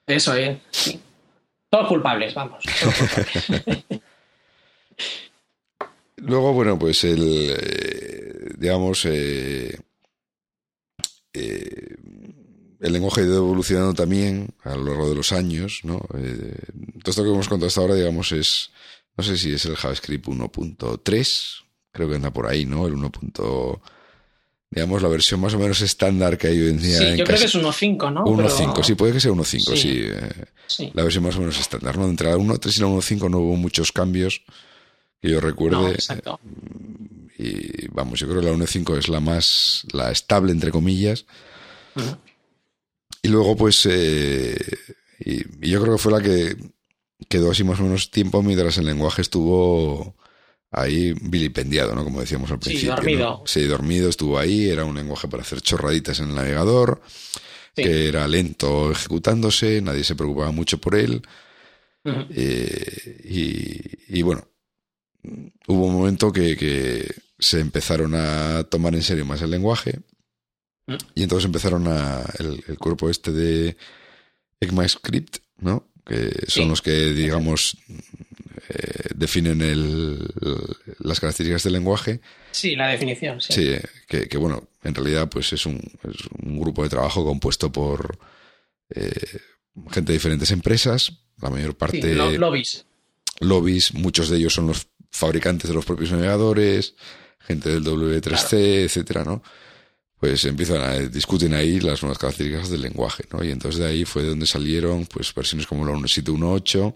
[0.06, 0.58] Eso es.
[0.70, 1.00] Sí.
[1.70, 2.62] Todos culpables, vamos.
[2.80, 3.84] todos culpables.
[6.26, 9.76] Luego, bueno, pues el, eh, digamos, eh,
[11.32, 11.96] eh,
[12.80, 16.00] el lenguaje ha ido evolucionando también a lo largo de los años, ¿no?
[16.18, 16.54] Eh,
[17.02, 18.70] todo esto que hemos contado hasta ahora, digamos, es,
[19.16, 22.86] no sé si es el JavaScript 1.3, creo que anda por ahí, ¿no?
[22.86, 23.10] El 1.
[24.70, 26.98] digamos, la versión más o menos estándar que hay hoy en día.
[26.98, 28.24] Sí, en yo creo casi- que es 1.5, ¿no?
[28.24, 29.82] 1.5, Pero- sí, puede que sea 1.5, sí.
[29.82, 30.00] Sí.
[30.10, 30.90] eh, Sí.
[30.94, 32.06] la versión más o menos estándar, ¿no?
[32.06, 34.42] Entre la 1.3 y la 1.5 no hubo muchos cambios
[35.24, 35.76] que yo recuerde.
[35.76, 36.38] No, exacto.
[37.38, 41.24] Y vamos, yo creo que la 1.5 es la más, la estable, entre comillas.
[43.22, 44.56] Y luego, pues, eh,
[45.20, 46.56] y, y yo creo que fue la que
[47.28, 50.14] quedó así más o menos tiempo mientras el lenguaje estuvo
[50.70, 52.04] ahí vilipendiado, ¿no?
[52.04, 52.94] Como decíamos al Sí, principio.
[52.96, 53.30] dormido.
[53.40, 53.42] ¿no?
[53.46, 57.00] Sí, dormido, estuvo ahí, era un lenguaje para hacer chorraditas en el navegador,
[57.76, 57.82] Sí.
[57.82, 61.22] que era lento ejecutándose, nadie se preocupaba mucho por él.
[62.04, 64.46] Eh, y, y bueno,
[65.66, 70.00] hubo un momento que, que se empezaron a tomar en serio más el lenguaje
[71.14, 73.76] y entonces empezaron a el, el cuerpo este de
[74.60, 75.88] ECMAScript, ¿no?
[76.06, 76.68] Que son Sí.
[76.68, 77.76] los que, digamos,
[78.68, 80.18] eh, definen el,
[80.98, 82.20] las características del lenguaje.
[82.50, 83.52] Sí, la definición, sí.
[83.54, 83.76] Sí,
[84.06, 88.18] que, que, bueno, en realidad pues es un, es un grupo de trabajo compuesto por
[88.94, 89.38] eh,
[89.90, 92.84] gente de diferentes empresas, la mayor Sí, parte lo- lobbies.
[93.40, 96.94] lobbies, muchos de ellos son los fabricantes de los propios navegadores,
[97.40, 99.42] gente del W3C, etcétera, ¿no?
[100.18, 103.44] Pues empiezan a discuten ahí las nuevas características del lenguaje, ¿no?
[103.44, 106.94] Y entonces de ahí fue de donde salieron pues versiones como la 1.7.1.8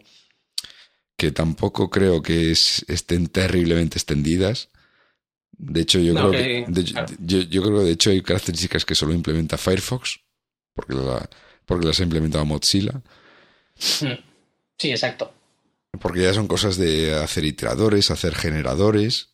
[1.17, 4.69] que tampoco creo que es- estén terriblemente extendidas.
[5.51, 7.15] De hecho, yo No, creo que- que, de- claro.
[7.19, 10.21] yo, yo creo que de hecho hay características que solo implementa Firefox,
[10.75, 11.29] porque, la-
[11.67, 13.03] porque las ha implementado Mozilla.
[13.77, 15.35] Sí, exacto.
[16.01, 19.31] Porque ya son cosas de hacer iteradores, hacer generadores,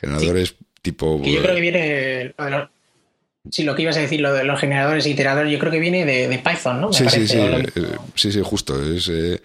[0.00, 1.20] generadores tipo...
[1.22, 2.34] Que yo creo que viene.
[2.38, 2.68] los-
[3.50, 5.78] Sí, lo que ibas a decir, lo de los generadores e iteradores, yo creo que
[5.80, 6.88] viene de, de Python, ¿no?
[6.88, 7.26] Me sí, sí, parece,
[7.72, 9.40] sí, eh, sí, sí, justo, es eh,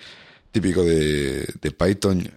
[0.52, 2.30] típico de, de Python.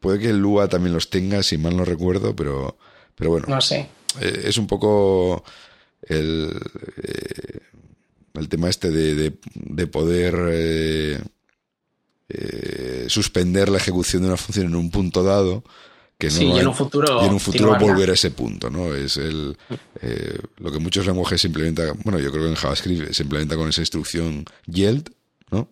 [0.00, 2.78] Puede que el Lua también los tenga, si mal no recuerdo, pero,
[3.14, 3.86] pero bueno, No sé.
[4.20, 5.44] eh, es un poco
[6.08, 6.58] el,
[7.02, 7.58] eh,
[8.34, 10.34] el tema este de, de poder
[12.28, 15.62] eh, suspender la ejecución de una función en un punto dado
[16.18, 17.22] que no Sí, y en un futuro.
[17.22, 17.92] y en un futuro continuarla.
[17.94, 18.94] volver a ese punto, ¿no?
[18.94, 19.56] Es el
[20.00, 23.56] eh, lo que muchos lenguajes se implementa, bueno, yo creo que en JavaScript se implementa
[23.56, 25.10] con esa instrucción yield,
[25.50, 25.68] ¿no?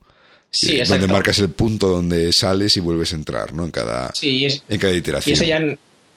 [0.51, 3.65] Sí, Eh, donde marcas el punto donde sales y vuelves a entrar, ¿no?
[3.65, 5.35] En cada Sí, y, es- en cada y iteración.
[5.35, 5.61] eso ya,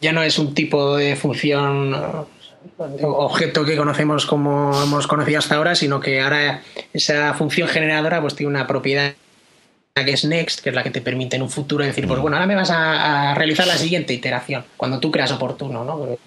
[0.02, 5.56] ya no es un tipo de función eh, objeto que conocemos como hemos conocido hasta
[5.56, 6.64] ahora, sino que ahora
[6.94, 9.14] esa función generadora pues tiene una propiedad
[10.04, 12.08] que es next, que es la que te permite en un futuro decir, Mm.
[12.10, 15.86] pues bueno, ahora me vas a, a realizar la siguiente iteración, cuando tú creas oportuno,
[15.86, 16.18] ¿no?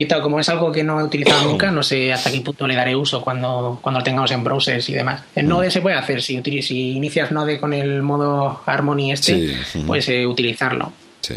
[0.00, 2.66] Y tal, como es algo que no he utilizado nunca, no sé hasta qué punto
[2.68, 5.22] le daré uso cuando, cuando lo tengamos en browsers y demás.
[5.36, 5.48] En Mm.
[5.48, 10.08] Node se puede hacer, si, si inicias Node con el modo Harmony este, Sí, puedes
[10.08, 10.92] eh, utilizarlo.
[11.20, 11.34] Sí.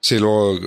[0.00, 0.58] Sí, luego,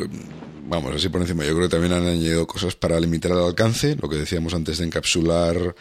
[0.67, 3.95] vamos, así por encima, yo creo que también han añadido cosas para limitar el alcance,
[4.01, 5.75] lo que decíamos antes de encapsular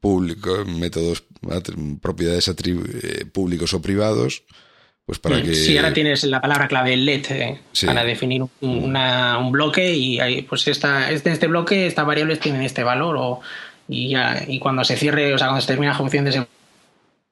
[0.00, 1.24] público, métodos,
[2.00, 4.42] propiedades eh, públicos o privados,
[5.06, 5.50] pues para que...
[5.50, 7.86] Mm, Sí, ahora tienes la palabra clave let eh, Sí.
[7.86, 12.40] para definir un, una- un bloque y ahí, pues esta, este, este bloque, estas variables
[12.40, 13.40] tienen este valor o,
[13.88, 16.46] y, ya, y cuando se cierre, o sea, cuando se termine la ejecución de ese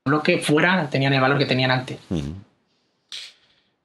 [0.07, 1.99] bloque, fuera tenían el valor que tenían antes.
[2.11, 2.35] Ujú.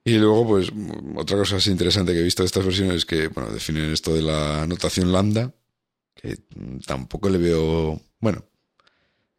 [0.03, 0.71] Y luego, pues,
[1.15, 4.13] otra cosa así interesante que he visto de estas versiones es que, bueno, definen esto
[4.13, 5.51] de la notación lambda,
[6.15, 8.43] que mm, tampoco le veo, bueno,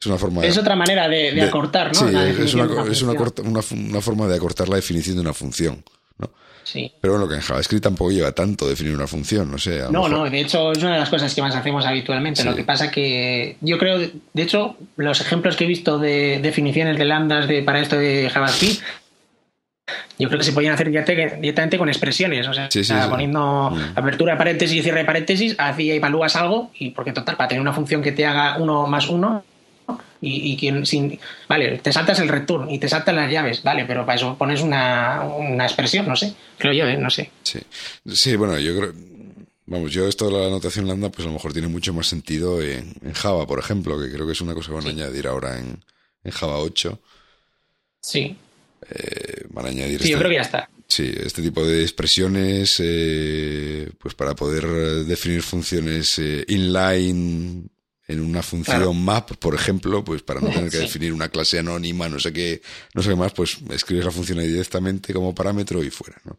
[0.02, 1.94] es una forma Es otra manera de, de de- acortar, ¿no?
[1.94, 3.16] Sí, La es una, de una es una, función.
[3.16, 5.84] corta- una forma de acortar la definición de una función,
[6.18, 6.28] ¿no?
[6.64, 6.90] Sí.
[7.00, 9.80] Pero bueno, que en JavaScript tampoco lleva tanto definir una función, no sé.
[9.90, 12.42] No, mejor- no, de hecho es una de las cosas que más hacemos habitualmente.
[12.42, 12.48] Sí.
[12.48, 16.98] Lo que pasa que yo creo, de hecho, los ejemplos que he visto de definiciones
[16.98, 18.80] de lambdas de, para esto de JavaScript,
[20.18, 23.08] yo creo que se podían hacer directamente con expresiones, o sea, Sí, sí, sí.
[23.10, 23.98] poniendo Mm.
[23.98, 27.60] apertura de paréntesis y cierre de paréntesis, así evalúas algo, y porque total, para tener
[27.60, 29.44] una función que te haga uno más uno,
[30.20, 31.18] y, y quien sin
[31.48, 34.62] vale te saltas el return y te saltan las llaves vale pero para eso pones
[34.62, 36.96] una, una expresión no sé creo yo ¿eh?
[36.96, 37.60] no sé Sí.
[38.14, 38.92] Sí, bueno, yo creo.
[39.66, 42.60] Vamos, yo esto de la anotación lambda, pues a lo mejor tiene mucho más sentido
[42.62, 45.58] en, Java, por ejemplo, que creo que es una cosa que van a añadir ahora
[45.58, 45.82] en,
[46.30, 47.00] Java 8.
[48.00, 48.36] Sí.
[48.90, 50.02] Eh, van a añadir.
[50.02, 50.68] Sí, yo este creo que ya está.
[50.86, 54.66] Sí, este tipo de expresiones, eh, pues para poder
[55.04, 57.68] definir funciones eh, inline
[58.12, 62.08] en una función map, por ejemplo, pues para no tener que definir una clase anónima,
[62.08, 62.60] no sé qué,
[62.94, 66.38] no sé qué más, pues escribes la función ahí directamente como parámetro y fuera, ¿no?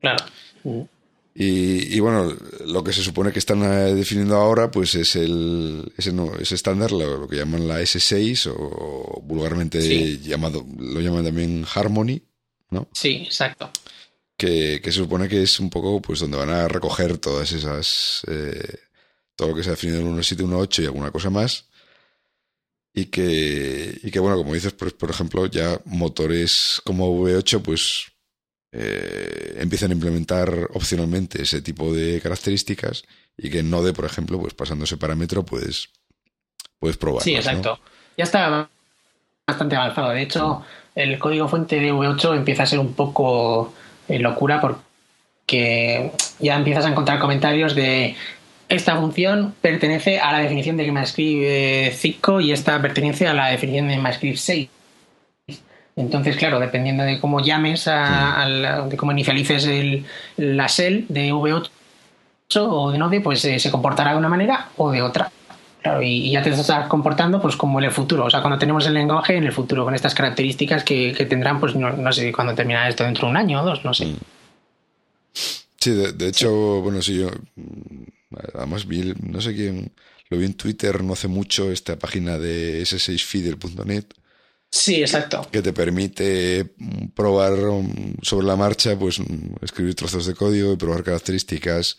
[0.00, 0.24] Claro.
[1.34, 2.34] Y, y, bueno,
[2.66, 6.54] lo que se supone que están eh, definiendo ahora, pues es el ese, no, ese
[6.54, 12.22] estándar, lo, que llaman la S6 o vulgarmente llamado, lo llaman también Harmony,
[12.70, 12.88] ¿no?
[12.92, 13.70] Sí, exacto.
[14.36, 18.22] Que, que, se supone que es un poco pues donde van a recoger todas esas
[18.26, 18.78] eh,
[19.40, 21.64] todo lo que se ha definido en 1.7, 1.8 y alguna cosa más.
[22.92, 28.12] Y que, y que bueno, como dices, pues, por ejemplo, ya motores como V8, pues
[28.70, 33.04] eh, empiezan a implementar opcionalmente ese tipo de características
[33.38, 35.88] y que en Node, por ejemplo, pues pasando ese parámetro, pues
[36.78, 37.22] puedes probar.
[37.22, 37.80] Sí, exacto.
[38.18, 38.68] Ya está
[39.46, 40.10] bastante avanzado.
[40.10, 40.62] De hecho,
[40.94, 43.72] el código fuente de V8 empieza a ser un poco
[44.06, 48.16] eh, locura porque ya empiezas a encontrar comentarios de
[48.70, 53.88] esta función pertenece a la definición de MyScript 5 y esta pertenece a la definición
[53.88, 54.68] de MyScript 6.
[55.96, 58.46] Entonces, claro, dependiendo de cómo llames, a,
[58.88, 60.06] de cómo inicialices el,
[60.36, 61.68] la shell de V8
[62.58, 65.30] o de Node, pues eh, se comportará de una manera o de otra.
[65.82, 68.86] Claro, y, ya te estás comportando pues como en el futuro, o sea, cuando tenemos
[68.86, 72.88] el lenguaje en el futuro, con estas características que, tendrán, pues no, sé cuándo terminará
[72.88, 74.06] esto, dentro de un año o dos, no sé.
[74.06, 74.16] Mm.
[75.78, 77.30] Sí, de, hecho, bueno, sí, yo
[78.54, 79.92] además vi, no sé quién,
[80.28, 84.04] lo vi en Twitter no hace mucho, esta página de s6feeder.net
[84.72, 85.48] Sí, exacto.
[85.50, 86.74] Que te permite
[87.14, 91.98] probar um, sobre la marcha, pues mm, escribir trozos de código y probar características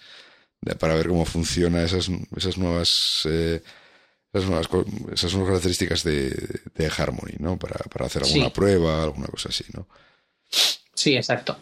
[0.79, 3.61] para ver cómo funciona esas, esas nuevas eh,
[4.31, 4.69] esas nuevas,
[5.11, 6.29] esas nuevas características de,
[6.73, 7.59] de Harmony, ¿no?
[7.59, 9.87] Para, para hacer alguna prueba, alguna cosa así, ¿no?
[10.93, 11.57] Sí, exacto.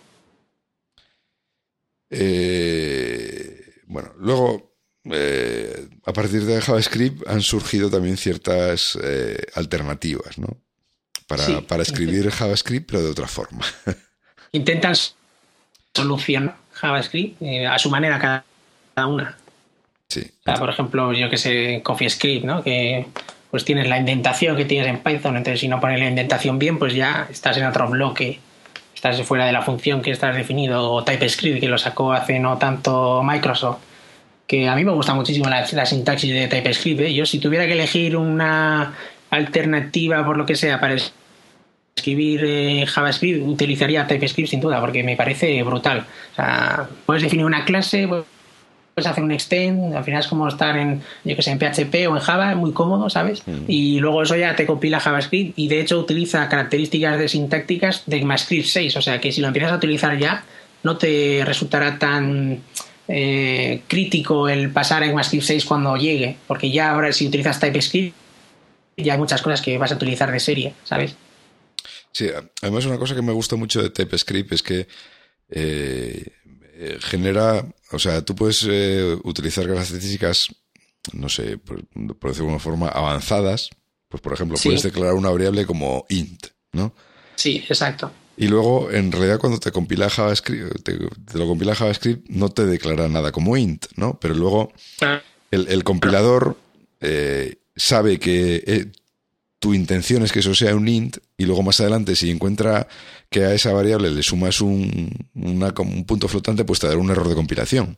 [2.12, 3.49] Eh,
[3.90, 4.74] bueno, luego,
[5.12, 10.58] eh, a partir de JavaScript han surgido también ciertas eh, alternativas, ¿no?
[11.30, 13.62] para, para escribir JavaScript, pero de otra forma.
[14.52, 14.96] Intentan
[15.94, 19.38] solucionar JavaScript eh, a su manera cada una.
[20.08, 20.32] Sí.
[20.44, 22.64] por ejemplo, yo que sé, CoffeeScript, ¿no?
[22.64, 23.06] Que
[23.52, 26.80] pues tienes la indentación que tienes en Python, entonces si no pones la indentación bien,
[26.80, 28.40] pues ya estás en otro bloque,
[29.00, 32.58] estás fuera de la función que estás definido, o TypeScript, que lo sacó hace no
[32.58, 33.80] tanto Microsoft,
[34.46, 37.02] que a mí me gusta muchísimo la, sintaxis de TypeScript.
[37.02, 37.14] ¿eh?
[37.14, 38.94] Yo si tuviera que elegir una
[39.30, 40.98] alternativa por lo que sea para
[41.96, 46.06] escribir eh, JavaScript utilizaría TypeScript sin duda, porque me parece brutal.
[46.34, 48.06] O sea, puedes definir una clase,
[49.00, 52.08] puedes hacer un extend, al final es como estar en, yo que sé, en PHP
[52.10, 53.48] o en Java, muy cómodo, ¿sabes?
[53.48, 53.64] Mm.
[53.68, 58.18] Y luego eso ya te compila JavaScript y de hecho utiliza características de sintácticas de
[58.18, 60.44] ECMAScript 6, o sea que si lo empiezas a utilizar ya,
[60.84, 62.62] no te resultará tan
[63.08, 68.16] eh, crítico el pasar a ECMAScript 6 cuando llegue, porque ya ahora si utilizas TypeScript
[68.98, 71.16] ya hay muchas cosas que vas a utilizar de serie, ¿sabes?
[72.12, 72.30] Sí,
[72.62, 74.88] además una cosa que me gusta mucho de TypeScript es que
[75.50, 76.26] eh,
[76.74, 80.48] eh, genera, o sea, tú puedes eh, utilizar características,
[81.14, 83.70] no sé, por, decirlo de alguna forma, avanzadas.
[84.08, 86.94] Pues, por ejemplo, puedes declarar una variable como int, ¿no?
[87.36, 88.12] Sí, exacto.
[88.38, 93.08] Y luego, en realidad, cuando te compila JavaScript, te, lo compila JavaScript, no te declara
[93.08, 94.20] nada como int, ¿no?
[94.20, 94.72] Pero luego
[95.02, 95.22] ah.
[95.52, 96.58] el, compilador
[97.76, 98.92] sabe que
[99.60, 102.88] tu intención es que eso sea un int y luego más adelante si encuentra
[103.30, 107.28] que a esa variable le sumas un, un punto flotante, pues te dará un error
[107.28, 107.98] de compilación.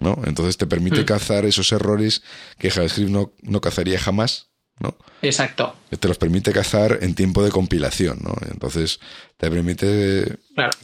[0.00, 0.18] ¿no?
[0.26, 1.06] Entonces te permite hmm.
[1.06, 2.22] cazar esos errores
[2.58, 4.48] que JavaScript no, no cazaría jamás.
[4.80, 4.96] ¿no?
[5.22, 5.76] Exacto.
[6.00, 8.34] Te los permite cazar en tiempo de compilación, ¿no?
[8.50, 8.98] Entonces
[9.36, 10.38] te permite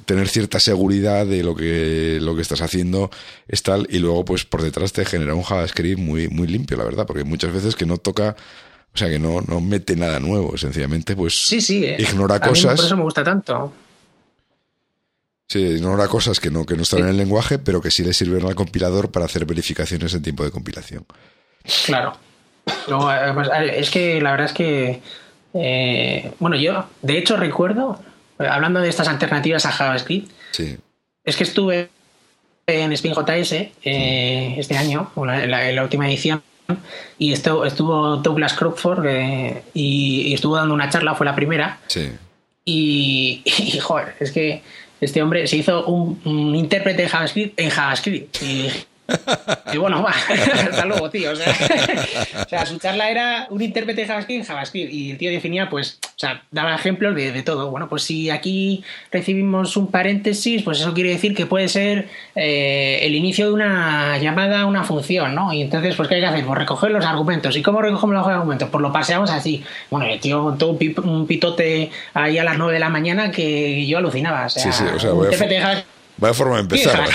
[0.04, 3.10] tener cierta seguridad de lo que, lo que estás haciendo
[3.48, 6.84] es tal y luego pues por detrás te genera un JavaScript muy, muy limpio, la
[6.84, 8.36] verdad, porque muchas veces que no toca
[8.92, 11.96] o sea que no, no mete nada nuevo, sencillamente pues sí, sí, eh.
[11.98, 12.76] ignora cosas.
[12.76, 13.72] por eso me gusta tanto.
[15.48, 18.12] Sí, ignora cosas que no, que no están en el lenguaje, pero que sí le
[18.12, 21.04] sirven al compilador para hacer verificaciones en tiempo de compilación.
[21.86, 22.16] Claro.
[22.66, 25.00] Eh, pues, es que la verdad es que.
[25.52, 28.00] Eh, bueno, yo de hecho recuerdo,
[28.38, 30.78] hablando de estas alternativas a JavaScript, sí.
[31.24, 31.88] es que estuve
[32.68, 33.52] en SpinJS
[33.82, 36.44] eh, este año, en la última edición,
[37.18, 41.78] y esto, estuvo Douglas Crockford eh, y, estuvo dando una charla, fue la primera.
[42.62, 43.42] Y,
[43.82, 44.62] joder, es que
[45.00, 48.42] este hombre se hizo un, intérprete de JavaScript en JavaScript.
[48.42, 48.68] Y
[49.72, 50.10] Y bueno, va,
[50.70, 51.30] hasta luego, tío.
[52.40, 54.92] O sea, su charla era un intérprete de JavaScript en JavaScript.
[54.92, 57.70] Y el tío definía, pues, o sea, daba ejemplos de, todo.
[57.70, 58.82] Bueno, pues si aquí
[59.12, 64.18] recibimos un paréntesis, pues eso quiere decir que puede ser eh, el inicio de una
[64.18, 65.52] llamada a una función, ¿no?
[65.52, 66.44] Y entonces, pues, ¿qué hay que hacer?
[66.44, 67.56] Pues recoger los argumentos.
[67.56, 68.68] ¿Y cómo recogemos los argumentos?
[68.68, 69.62] Pues lo paseamos así.
[69.90, 73.98] Bueno, el tío montó un, pitote ahí a las 9 de la mañana que yo
[73.98, 74.46] alucinaba.
[74.46, 77.08] O sea, sí, sí, o sea, un intérprete de Vaya forma de empezar.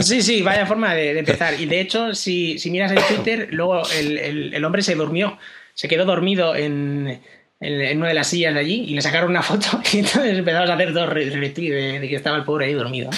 [0.00, 1.60] Sí, sí, vaya forma de, empezar.
[1.60, 5.38] Y de hecho, si, si miras el Twitter, luego el, el, hombre se durmió,
[5.74, 7.20] se quedó dormido en,
[7.60, 10.70] en, una de las sillas de allí y le sacaron una foto y entonces empezamos
[10.70, 13.10] a hacer dos retweets de, de, que estaba el pobre ahí dormido.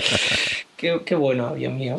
[0.76, 1.98] qué, qué, bueno, Dios mío.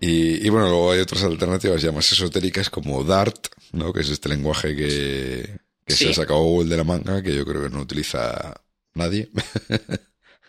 [0.00, 3.92] Y, y, bueno, luego hay otras alternativas ya más esotéricas como Dart, ¿no?
[3.92, 7.44] que es este lenguaje que, que se ha sacado Google de la manga, que yo
[7.44, 8.61] creo que no utiliza
[8.94, 9.28] Nadie.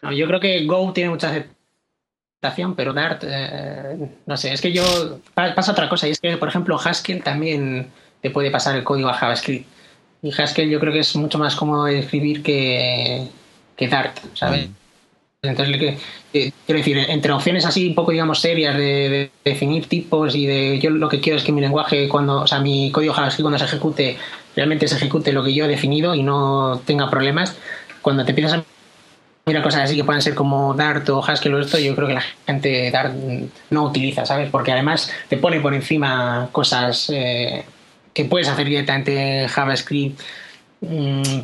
[0.02, 4.72] no, yo creo que Go tiene mucha aceptación, pero Dart, eh, no sé, es que
[4.72, 5.20] yo.
[5.34, 7.88] Pasa otra cosa, y es que, por ejemplo, Haskell también
[8.22, 9.68] te puede pasar el código a JavaScript.
[10.22, 13.28] Y Haskell yo creo que es mucho más cómodo de escribir que,
[13.76, 14.70] que Dart, ¿sabes?
[14.70, 14.74] Mm.
[15.45, 15.99] Entonces,
[16.32, 20.90] quiero decir, entre opciones así un poco, digamos, serias de, definir tipos y de yo
[20.90, 23.65] lo que quiero es que mi lenguaje, cuando, o sea, mi código JavaScript cuando se
[23.65, 24.18] ejecute,
[24.56, 27.57] realmente se ejecute lo que yo he definido y no tenga problemas
[28.04, 28.64] cuando te empiezas a
[29.46, 32.14] mirar cosas así que puedan ser como Dart o Haskell o esto, yo creo que
[32.14, 33.14] la gente Dart
[33.72, 34.50] no utiliza, ¿sabes?
[34.52, 37.66] Porque además te pone por encima cosas eh,
[38.14, 40.22] que puedes hacer directamente en JavaScript,
[40.82, 41.40] mm,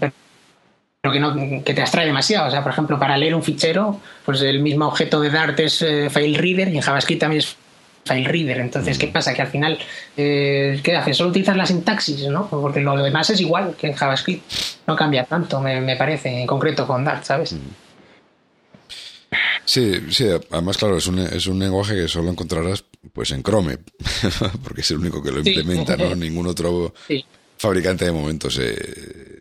[1.02, 2.48] pero que, no, que te abstrae demasiado.
[2.48, 5.82] O sea, por ejemplo, para leer un fichero, pues el mismo objeto de Dart es
[5.82, 7.58] eh, file reader y en JavaScript también es
[8.06, 8.60] file reader.
[8.60, 9.34] Entonces, ¿qué pasa?
[9.34, 9.78] Que al final,
[10.18, 11.18] eh, ¿qué haces?
[11.18, 12.48] Solo utilizas la sintaxis, ¿no?
[12.50, 14.44] Porque lo demás es igual que en JavaScript.
[14.88, 17.56] No cambia tanto, me, parece, en concreto con Dart, ¿sabes?
[19.66, 23.78] Sí, sí, además, claro, es un, es un lenguaje que solo encontrarás pues en Chrome,
[24.64, 26.16] porque es el único que lo implementa, ¿no?
[26.16, 26.94] Ningún otro
[27.58, 28.76] fabricante de momento se,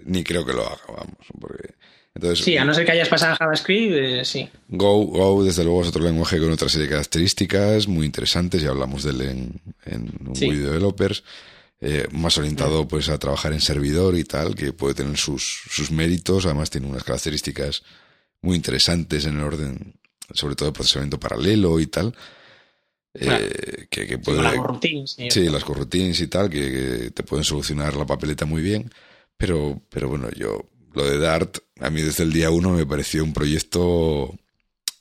[0.04, 1.74] ni creo que lo haga, vamos, porque
[2.34, 4.48] sí, a no ser que hayas pasado a JavaScript, eh, sí.
[4.68, 8.70] Go, Go, desde luego, es otro lenguaje con otra serie de características muy interesantes, ya
[8.70, 11.22] hablamos de él en, en un video developers.
[11.80, 15.92] Eh, más orientado pues a trabajar en servidor y tal, que puede tener sus, sus
[15.92, 17.84] méritos, además tiene unas características
[18.42, 19.94] muy interesantes en el orden,
[20.32, 22.14] sobre todo de procesamiento paralelo y tal.
[23.14, 25.16] Eh, que, que puede, las coroutines.
[25.30, 28.90] Sí, las coroutines y tal, que, que, te pueden solucionar la papeleta muy bien.
[29.36, 33.22] Pero, pero bueno, yo lo de Dart, a mí desde el día uno me pareció
[33.22, 34.34] un proyecto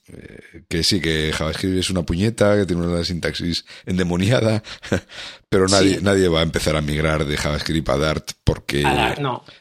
[0.10, 4.64] eh, que sí, que JavaScript es una puñeta, que tiene una sintaxis endemoniada,
[5.50, 8.84] pero nadie, nadie va a empezar a migrar de JavaScript a Dart porque,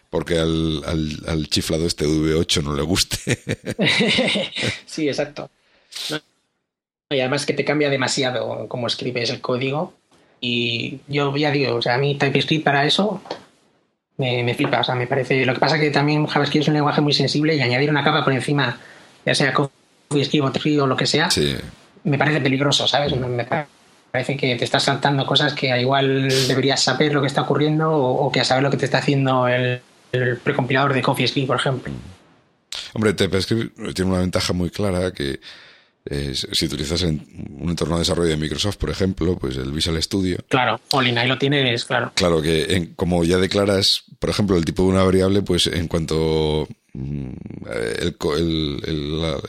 [0.08, 0.84] porque al,
[1.26, 3.18] al, chiflado este V8 no le guste.
[4.86, 5.50] sí, exacto.
[7.10, 9.94] Y además que te cambia demasiado cómo escribes el código.
[10.40, 13.22] Y yo ya digo, o sea, a mí TypeScript para eso
[14.18, 14.80] me, me flipa.
[14.80, 15.44] O sea, me parece.
[15.44, 18.04] Lo que pasa es que también JavaScript es un lenguaje muy sensible y añadir una
[18.04, 18.78] capa por encima,
[19.24, 20.44] ya sea CoffeeScript
[20.78, 21.28] o o lo que sea,
[22.04, 23.14] me parece peligroso, ¿sabes?
[23.16, 23.44] Me
[24.10, 28.30] parece que te estás saltando cosas que igual deberías saber lo que está ocurriendo o,
[28.30, 29.80] que a saber lo que te está haciendo el,
[30.12, 31.92] el precompilador de CoffeeScript, por ejemplo.
[32.94, 35.40] Hombre, TypeScript tiene una ventaja muy clara que
[36.08, 37.26] si utilizas en
[37.58, 40.38] un entorno de desarrollo de Microsoft, por ejemplo, pues el Visual Studio.
[40.48, 42.12] Claro, Olin, ahí lo tienes, claro.
[42.14, 46.68] Claro, que como ya declaras, por ejemplo, el tipo de una variable, pues en cuanto
[46.92, 47.30] mm,
[48.00, 48.16] el,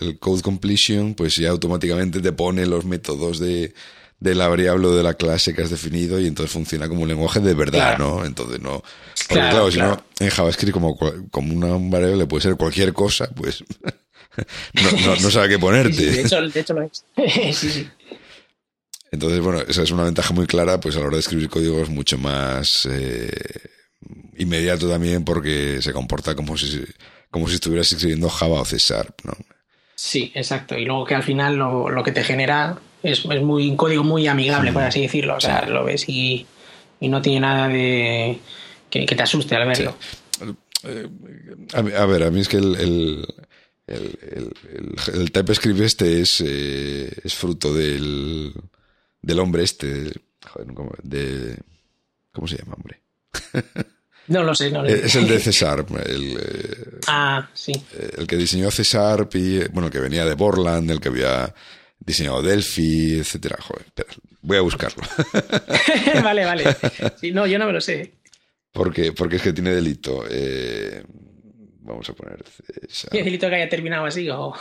[0.02, 3.74] el, code completion, pues ya automáticamente te pone los métodos de,
[4.20, 7.08] de la variable o de la clase que has definido y entonces funciona como un
[7.08, 8.26] lenguaje de verdad, ¿no?
[8.26, 8.84] Entonces no.
[9.28, 10.98] Porque claro, si no, en JavaScript como,
[11.30, 13.64] como una variable puede ser cualquier cosa, pues
[15.06, 16.12] no, no, sabe qué ponerte.
[16.12, 16.40] de, hecho,
[16.74, 17.04] lo es.
[17.58, 17.90] sí, sí.
[19.12, 21.82] Entonces, bueno, esa es una ventaja muy clara, pues a la hora de escribir código
[21.82, 23.32] es mucho más eh,
[24.38, 26.84] inmediato también porque se comporta como si,
[27.32, 28.78] como si estuvieras escribiendo Java o C
[29.24, 29.34] ¿no?
[29.96, 30.78] Sí, exacto.
[30.78, 34.28] Y luego que al final lo, que te genera es, es, muy, un código muy
[34.28, 35.36] amigable, por así decirlo.
[35.38, 36.46] O sea, lo ves y,
[37.02, 38.40] no tiene nada de
[38.90, 39.96] que, te asuste al verlo.
[40.84, 41.08] Eh,
[41.74, 43.26] a, ver, a mí es que el el,
[43.88, 44.54] el,
[45.14, 48.54] el, TypeScript este es, eh, es fruto del,
[49.22, 50.12] del hombre este,
[50.46, 51.58] joder, ¿cómo, de,
[52.34, 53.02] ¿cómo se llama, hombre?
[54.28, 55.06] No lo sé, no lo sé.
[55.06, 55.86] Es el de Cesar.
[56.06, 57.72] El, eh, ah, sí.
[58.18, 61.54] El que diseñó Cesar, y, bueno, el que venía de Borland, el que había
[61.98, 63.58] diseñado Delphi, etcétera.
[63.62, 63.86] Joder,
[64.42, 65.02] voy a buscarlo.
[66.24, 66.76] vale, vale.
[67.20, 68.16] Sí, no, yo no me lo sé.
[68.74, 70.26] Porque, porque es que tiene delito.
[70.30, 71.04] Eh,
[71.88, 73.12] Vamos a poner César.
[73.12, 74.30] ¿Qué delito que haya terminado así?
[74.30, 74.54] O...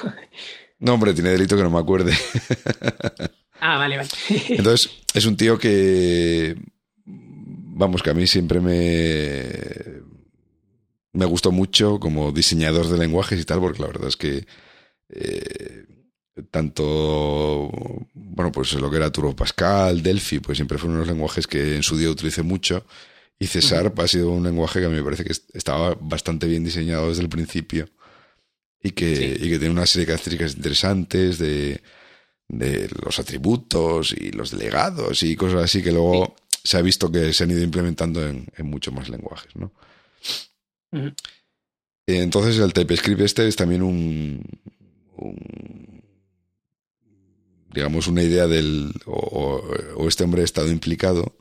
[0.78, 2.12] No, hombre, tiene delito que no me acuerde.
[3.60, 4.08] ah, vale, vale.
[4.48, 6.54] Entonces, es un tío que.
[7.06, 10.02] Vamos, que a mí siempre me.
[11.14, 14.46] Me gustó mucho como diseñador de lenguajes y tal, porque la verdad es que.
[15.08, 15.84] Eh,
[16.50, 17.70] tanto.
[18.12, 21.82] Bueno, pues lo que era Turbo Pascal, Delphi, pues siempre fueron unos lenguajes que en
[21.82, 22.84] su día utilicé mucho.
[23.38, 26.64] Y César ha sido un lenguaje que a mí me parece que estaba bastante bien
[26.64, 27.88] diseñado desde el principio
[28.82, 31.82] y que, y que tiene una serie de características interesantes de,
[32.48, 36.34] de, los atributos y los delegados y cosas así que luego
[36.64, 39.72] se ha visto que se han ido implementando en, en muchos más lenguajes, ¿no?
[42.06, 44.42] Entonces el TypeScript este es también un,
[45.16, 46.02] un
[47.72, 49.62] digamos una idea del o,
[49.96, 51.36] o, este hombre ha estado implicado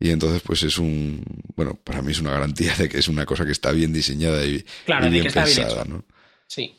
[0.00, 1.24] y entonces, pues es un.
[1.56, 4.44] Bueno, para mí es una garantía de que es una cosa que está bien diseñada
[4.44, 4.64] y,
[5.10, 6.04] bien pensada, ¿no?
[6.46, 6.74] Sí.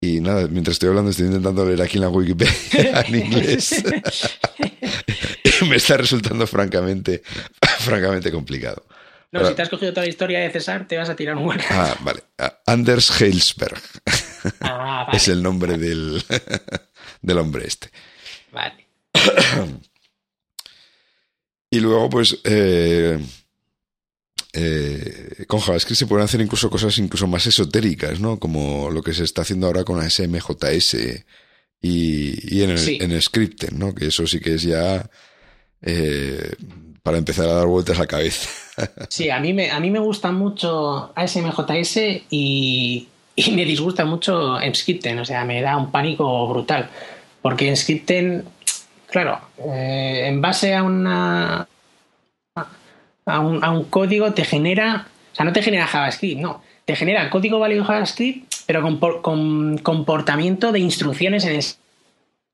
[0.00, 3.84] Y nada, mientras estoy hablando, estoy intentando leer aquí en la Wikipedia en inglés.
[5.68, 7.22] Me está resultando francamente,
[7.78, 8.84] francamente complicado.
[9.30, 11.44] No, si te has cogido toda la historia de César, te vas a tirar un
[11.44, 11.60] buen.
[11.70, 12.24] Ah, vale.
[12.36, 13.80] Ah, Anders Heilsberg.
[14.60, 15.16] Ah, vale.
[15.16, 16.22] es el nombre del,
[17.22, 17.90] del hombre este.
[18.50, 18.88] Vale.
[21.72, 23.18] Y luego, pues, eh,
[24.52, 28.38] eh, con JavaScript se pueden hacer incluso cosas incluso más esotéricas, ¿no?
[28.38, 30.94] Como lo que se está haciendo ahora con ASMJS
[31.80, 33.94] y, y en, el, en Scripten, ¿no?
[33.94, 35.08] Que eso sí que es ya
[35.80, 36.52] eh,
[37.02, 38.50] para empezar a dar vueltas a la cabeza.
[39.08, 41.96] Sí, a mí me, a mí me gusta mucho ASMJS
[42.30, 46.90] y, y me disgusta mucho en Scripten, o sea, me da un pánico brutal.
[47.40, 48.44] Porque en Scripten
[49.12, 51.68] Claro, eh, en base a una
[53.26, 56.96] a un, a un, código te genera, o sea, no te genera JavaScript, no, te
[56.96, 61.60] genera código válido JavaScript, pero con, con comportamiento de instrucciones en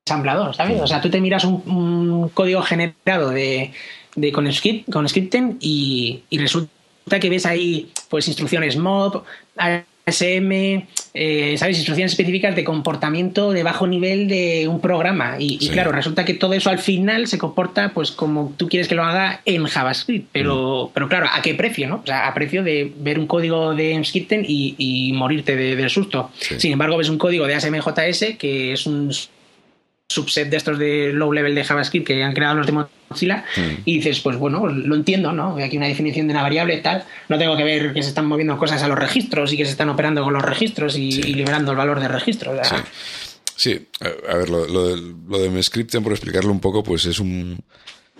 [0.04, 0.80] ensamblador, ¿sabes?
[0.80, 3.72] O sea, tú te miras un, un código generado de,
[4.16, 9.22] de con, script, con scripting y, y resulta que ves ahí pues instrucciones mob,
[10.08, 11.76] ASM, eh, ¿sabes?
[11.78, 15.36] Instrucciones específicas de comportamiento de bajo nivel de un programa.
[15.38, 18.88] Y, y, claro, resulta que todo eso al final se comporta pues como tú quieres
[18.88, 20.28] que lo haga en JavaScript.
[20.32, 20.90] Pero, mm.
[20.94, 21.88] pero claro, ¿a qué precio?
[21.88, 21.96] ¿no?
[21.96, 25.90] O sea, a precio de ver un código de Scripten y, y morirte de, del
[25.90, 26.30] susto.
[26.38, 26.54] Sí.
[26.58, 29.12] Sin embargo, ves un código de ASMJS que es un
[30.08, 33.82] subset de estos de low level de JavaScript que han creado los de Mozilla mm.
[33.84, 35.56] y dices, pues bueno, lo entiendo, ¿no?
[35.56, 38.24] Hay aquí una definición de una variable tal, no tengo que ver que se están
[38.24, 41.20] moviendo cosas a los registros y que se están operando con los registros y, sí.
[41.26, 42.58] y liberando el valor de registros.
[42.66, 42.76] Sí.
[43.54, 43.88] sí.
[44.00, 47.58] a ver, lo, lo, lo de Mscripten, por explicarlo un poco, pues es un,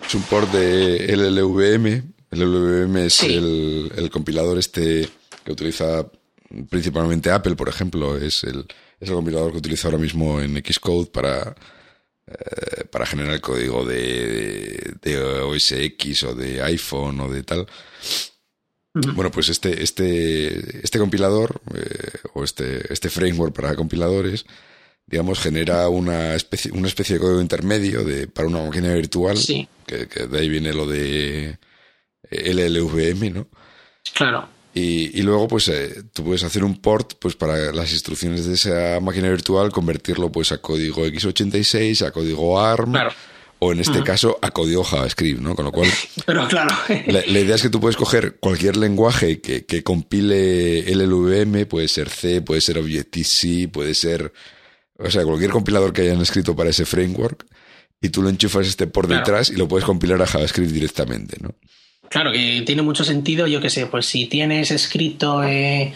[0.05, 2.03] es un port de LLVM.
[2.31, 3.33] LLVM es sí.
[3.33, 5.09] el, el compilador este
[5.43, 6.05] que utiliza
[6.69, 8.67] principalmente Apple, por ejemplo, es el,
[8.99, 11.55] es el compilador que utiliza ahora mismo en Xcode para,
[12.29, 17.67] eh, para generar código de, de, OS X o de iPhone o de tal.
[18.93, 24.45] Bueno, pues este, este, este compilador eh, o este, este framework para compiladores,
[25.05, 29.67] digamos, genera una especie, una especie de código intermedio de, para una máquina virtual, sí.
[29.85, 31.57] que, que de ahí viene lo de
[32.29, 33.47] LLVM, ¿no?
[34.13, 34.58] Claro.
[34.73, 38.53] Y, y, luego, pues, eh, tú puedes hacer un port, pues, para las instrucciones de
[38.53, 43.11] esa máquina virtual, convertirlo, pues, a código x86, a código ARM, claro.
[43.57, 44.05] o en este uh -huh.
[44.05, 45.55] caso, a código JavaScript, ¿no?
[45.55, 45.89] Con lo cual,
[46.25, 46.75] Pero claro.
[47.07, 51.87] la, la, idea es que tú puedes coger cualquier lenguaje que, que compile LLVM, puede
[51.87, 54.31] ser C, puede ser Objective-C, puede ser,
[54.99, 57.43] o sea, cualquier compilador que hayan escrito para ese framework,
[58.01, 59.21] y tú lo enchufas este por claro.
[59.21, 61.55] detrás y lo puedes compilar a JavaScript directamente, ¿no?
[62.09, 65.93] Claro, que tiene mucho sentido, yo que sé, pues si tienes escrito, eh,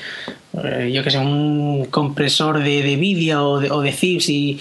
[0.92, 4.60] yo que sé, un compresor de, de vídeo o de, o de zips y,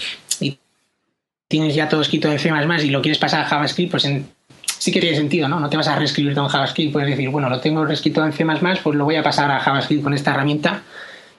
[1.47, 2.49] tienes ya todo escrito en C++
[2.83, 4.25] y lo quieres pasar a JavaScript, pues en,
[4.65, 5.59] sí que tiene sentido, ¿no?
[5.59, 8.33] No te vas a reescribir todo en JavaScript, puedes decir, bueno, lo tengo reescrito en
[8.33, 8.43] C++,
[8.81, 10.81] pues lo voy a pasar a JavaScript con esta herramienta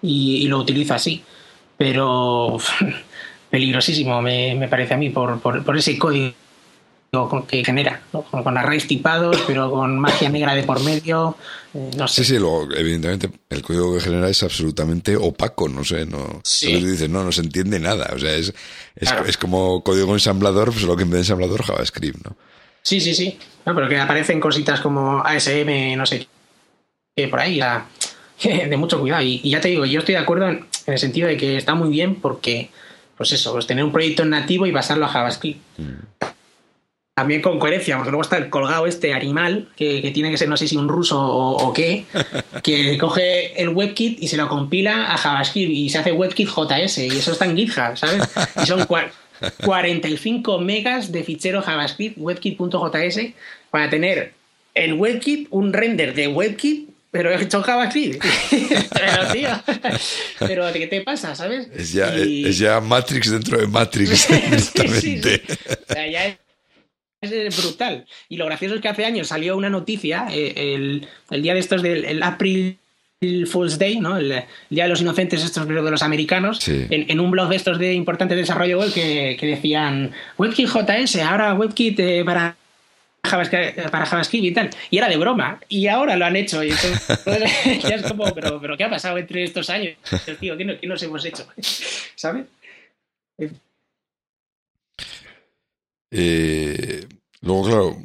[0.01, 1.25] y, lo utilizo así.
[1.77, 2.59] Pero
[3.51, 6.33] peligrosísimo me, me, parece a mí por, por ese código
[7.49, 8.23] que genera, ¿no?
[8.23, 11.37] con arrays tipados, pero con magia negra de por medio.
[11.73, 12.25] Eh, no sé.
[12.25, 16.41] Sí, sí, luego, evidentemente, el código que genera es absolutamente opaco, no sé, no.
[16.45, 16.73] Sí.
[16.73, 18.11] dices, no, no se entiende nada.
[18.15, 18.53] O sea, es,
[18.95, 19.27] es, claro.
[19.27, 22.37] es como código ensamblador, pues solo que en vez de ensamblador, JavaScript, ¿no?
[22.83, 23.39] Sí, sí, sí.
[23.65, 26.29] No, pero que aparecen cositas como ASM, no sé
[27.17, 27.87] qué, por ahí, la,
[28.43, 29.23] de mucho cuidado.
[29.23, 31.57] Y, y, ya te digo, yo estoy de acuerdo en, en, el sentido de que
[31.57, 32.71] está muy bien porque,
[33.17, 35.61] pues eso, pues tener un proyecto nativo y pasarlo a JavaScript.
[35.79, 36.25] Mm
[37.15, 40.57] también con coherencia, porque luego está el colgado este animal, que, tiene que ser no
[40.57, 42.07] sé si un ruso o, qué,
[42.63, 46.99] que coge el WebKit y se lo compila a JavaScript y se hace WebKit JS
[46.99, 48.25] y eso está en GitHub, ¿sabes?
[48.61, 48.87] Y son
[49.65, 53.33] 45 megas de fichero JavaScript, WebKit.js,
[53.71, 54.33] para tener
[54.75, 58.21] el WebKit, un render de WebKit pero he hecho JavaScript.
[58.93, 59.49] pero, tío,
[60.41, 61.69] pero ¿qué te pasa, sabes?
[61.73, 65.43] Es ya, es ya Matrix dentro de Matrix, directamente.
[65.89, 66.44] O sea, ya es
[67.33, 68.07] es brutal.
[68.29, 70.75] Y lo gracioso es que hace años salió una noticia, eh,
[71.31, 72.79] el, día de estos del April
[73.47, 74.17] Fool's Day, ¿no?
[74.17, 77.95] El, Día de los Inocentes, estos de los americanos, en, un blog de estos de
[77.95, 82.57] importante desarrollo web que, decían WebKit JS, ahora WebKit eh, para
[83.25, 84.71] JavaScript, para JavaScript y tal.
[84.91, 85.61] Y era de broma.
[85.69, 86.63] Y ahora lo han hecho.
[86.63, 86.71] Y
[87.83, 89.97] ya es como, pero, pero ¿qué ha pasado entre estos años?
[90.41, 91.47] Tío, ¿qué, ¿qué nos hemos hecho?
[92.15, 92.45] ¿Sabes?
[96.11, 97.07] Eh,
[97.45, 97.97] luego, claro,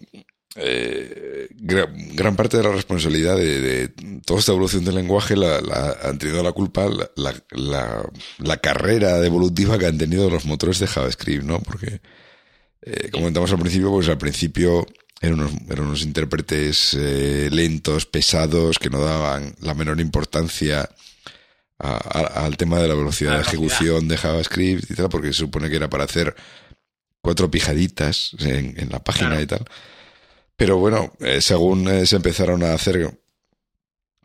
[0.55, 3.89] eh, gran, parte de la responsabilidad de,
[4.25, 5.57] toda esta evolución del lenguaje la,
[6.03, 11.59] han tenido la culpa la, carrera evolutiva que han tenido los motores de JavaScript, ¿no?
[11.61, 12.01] Porque,
[12.81, 14.85] eh, comentamos al principio, pues al principio
[15.21, 20.89] eran unos, eran unos intérpretes lentos, pesados, que no daban la menor importancia
[21.79, 25.77] al tema de la velocidad de ejecución de JavaScript y tal, porque se supone que
[25.77, 26.35] era para hacer
[27.21, 29.65] cuatro pijaditas en, la página y tal.
[30.55, 33.17] Pero bueno, eh, según eh, se empezaron a hacer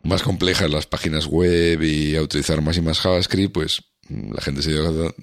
[0.03, 4.41] más complejas las páginas web y a utilizar más y más JavaScript, pues mm, la
[4.41, 5.15] gente se dio,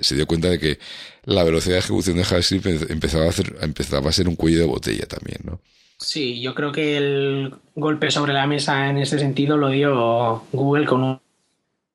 [0.00, 0.78] se dio cuenta de que
[1.24, 4.66] la velocidad de ejecución de JavaScript empezaba a, hacer, empezaba a ser un cuello de
[4.66, 5.60] botella también, ¿no?
[5.98, 10.86] Sí, yo creo que el golpe sobre la mesa en ese sentido lo dio Google
[10.86, 11.20] con un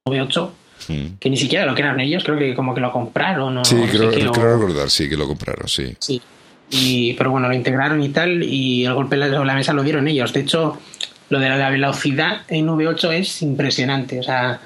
[0.06, 0.52] V8
[0.88, 1.18] Mm.
[1.20, 3.64] que ni siquiera lo crearon ellos, creo que como que lo compraron.
[3.66, 5.96] sí, creo, recordar, sí, que lo compraron, sí.
[6.00, 6.22] Sí.
[6.70, 10.08] Y, pero bueno, lo integraron y tal, y el golpe sobre la mesa lo dieron
[10.08, 10.34] ellos.
[10.34, 10.80] De hecho,
[11.30, 14.20] lo de la velocidad en V8 es impresionante.
[14.20, 14.60] O sea,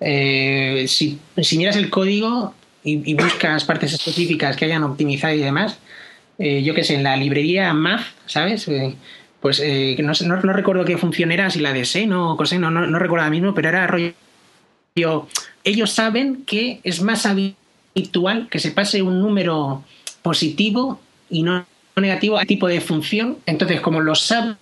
[0.00, 1.18] eh, si,
[1.56, 2.54] miras el código
[2.84, 5.78] y, buscas partes específicas que hayan optimizado y demás,
[6.38, 8.68] eh, yo qué sé, en la librería Math, ¿sabes?
[8.68, 8.94] Eh,
[9.40, 9.62] pues
[9.98, 10.12] no,
[10.42, 13.30] no, recuerdo qué función era, si la de seno o coseno, no, no recuerdo ahora
[13.30, 14.14] mismo, pero era rollo
[15.68, 19.84] ellos saben que es más habitual que se pase un número
[20.22, 21.00] positivo
[21.30, 21.66] y no
[21.96, 23.38] negativo a tipo de función.
[23.46, 24.56] Entonces, como lo saben,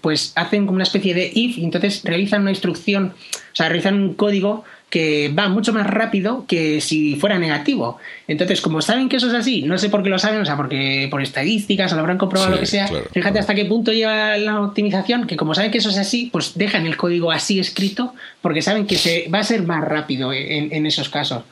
[0.00, 3.94] pues hacen como una especie de if y entonces realizan una instrucción, o sea, realizan
[3.94, 7.98] un código que va mucho más rápido que si fuera negativo.
[8.26, 10.56] Entonces, como saben que eso es así, no sé por qué lo saben, o sea,
[10.56, 14.36] porque por estadísticas o lo habrán comprobado lo que sea, fíjate hasta qué punto lleva
[14.36, 18.14] la optimización, que como saben que eso es así, pues dejan el código así escrito,
[18.42, 21.44] porque saben que se va a ser más rápido en, esos casos.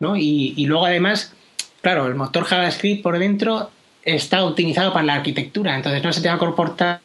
[0.00, 0.16] ¿no?
[0.16, 1.34] Y, y luego además,
[1.82, 3.70] claro, el motor JavaScript por dentro
[4.02, 7.00] está optimizado para la arquitectura, entonces no se te va a comportar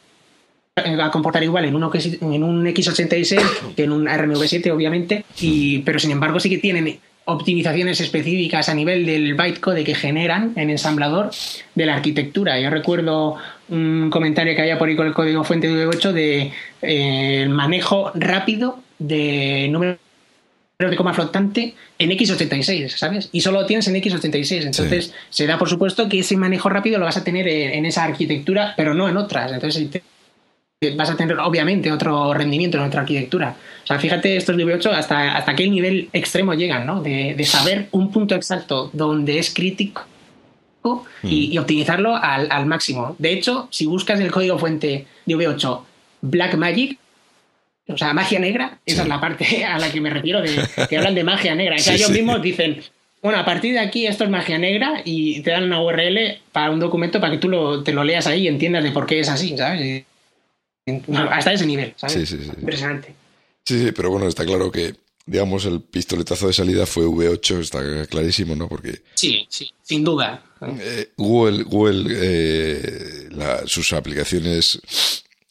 [0.78, 5.24] va a comportar igual en, uno que, en un X86 que en un ARMV7, obviamente,
[5.38, 10.54] y, pero sin embargo sí que tienen optimizaciones específicas a nivel del bytecode que generan
[10.56, 11.30] en ensamblador
[11.74, 12.58] de la arquitectura.
[12.58, 13.36] Yo recuerdo
[13.68, 17.50] un comentario que había por ahí con el código fuente de V8 de eh, el
[17.50, 19.98] manejo rápido de número
[20.78, 23.28] de coma flotante en X86, ¿sabes?
[23.30, 24.62] Y solo lo tienes en X86.
[24.64, 27.86] Entonces, se da por supuesto que ese manejo rápido lo vas a tener en, en
[27.86, 29.52] esa arquitectura, pero no en otras.
[29.52, 30.02] Entonces,
[30.90, 33.56] vas a tener obviamente otro rendimiento en otra arquitectura.
[33.82, 37.02] O sea, fíjate estos V8 hasta, hasta qué nivel extremo llegan, ¿no?
[37.02, 40.06] De, saber un punto exacto donde es crítico
[41.22, 41.60] y, mm.
[41.60, 43.16] optimizarlo al, máximo.
[43.18, 45.80] De hecho, si buscas el código fuente de V8
[46.22, 46.98] Black Magic,
[47.88, 50.56] o sea, magia negra, esa es la parte a la que me refiero de
[50.88, 51.76] que hablan de magia negra.
[51.76, 52.80] Que ellos mismos dicen,
[53.20, 56.70] bueno, a partir de aquí esto es magia negra y te dan una URL para
[56.70, 59.20] un documento para que tú lo, te lo leas ahí y entiendas de por qué
[59.20, 60.04] es así, ¿sabes?
[61.30, 62.14] Hasta ese nivel, ¿sabes?
[62.14, 62.50] Sí, sí, sí.
[62.58, 63.14] Impresionante.
[63.64, 64.94] Sí, sí, pero bueno, está claro que,
[65.24, 68.68] digamos, el pistoletazo de salida fue V8, está clarísimo, ¿no?
[68.68, 69.02] Porque...
[69.14, 70.44] Sí, sí, sin duda.
[70.60, 73.28] Eh, Google, Google eh,
[73.66, 74.80] sus aplicaciones,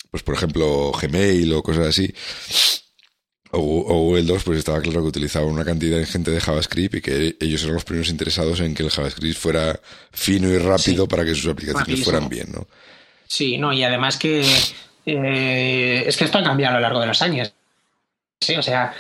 [0.10, 2.14] pues por ejemplo, Gmail o cosas así,
[3.54, 7.02] o, Google 2, pues estaba claro que utilizaba una cantidad de gente de JavaScript y
[7.02, 9.80] que ellos eran los primeros interesados en que el JavaScript fuera
[10.12, 12.68] fino y rápido para que sus aplicaciones fueran bien, ¿no?
[13.28, 14.46] Sí, no, y además que
[15.06, 17.54] eh, es que esto ha cambiado a lo largo de los años.
[18.40, 18.56] ¿sí?
[18.56, 18.94] O sea,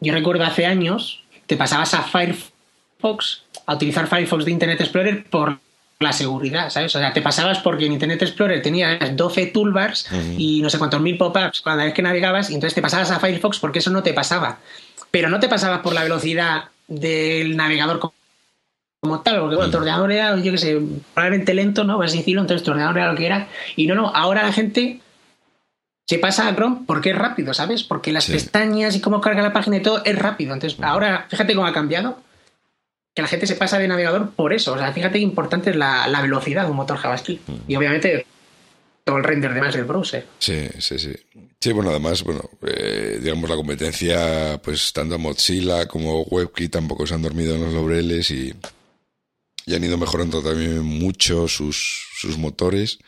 [0.00, 5.58] yo recuerdo hace años te pasabas a Firefox, a utilizar Firefox de Internet Explorer por
[6.00, 6.94] la seguridad, ¿sabes?
[6.94, 11.00] O sea, te pasabas porque en Internet Explorer tenías 12 toolbars y no sé cuántos
[11.00, 14.02] mil pop-ups cada vez que navegabas y entonces te pasabas a Firefox porque eso no
[14.02, 14.58] te pasaba.
[15.10, 17.98] Pero no te pasaba por la velocidad del navegador
[19.00, 20.80] como tal, porque bueno, tu ordenador era, yo qué sé,
[21.14, 21.98] probablemente lento, ¿no?
[21.98, 23.48] Vas a decirlo, entonces tu ordenador era lo que era.
[23.74, 25.00] Y no, no, ahora la gente
[26.08, 27.84] se pasa a Chrome porque es rápido, ¿sabes?
[27.84, 30.54] Porque las pestañas y cómo carga la página y todo es rápido.
[30.54, 32.18] Entonces, ahora, fíjate cómo ha cambiado.
[33.14, 34.72] Que la gente se pasa de navegador por eso.
[34.72, 37.46] O sea, fíjate qué importante es la, velocidad de un motor JavaScript.
[37.68, 38.24] Y obviamente
[39.04, 40.26] todo el render de más del browser.
[40.38, 41.12] Sí, sí, sí.
[41.60, 47.14] Sí, bueno, además, bueno, eh, digamos la competencia, pues tanto Mozilla como WebKit tampoco se
[47.14, 48.54] han dormido en los laureles y,
[49.66, 52.98] y han ido mejorando también mucho sus, sus motores.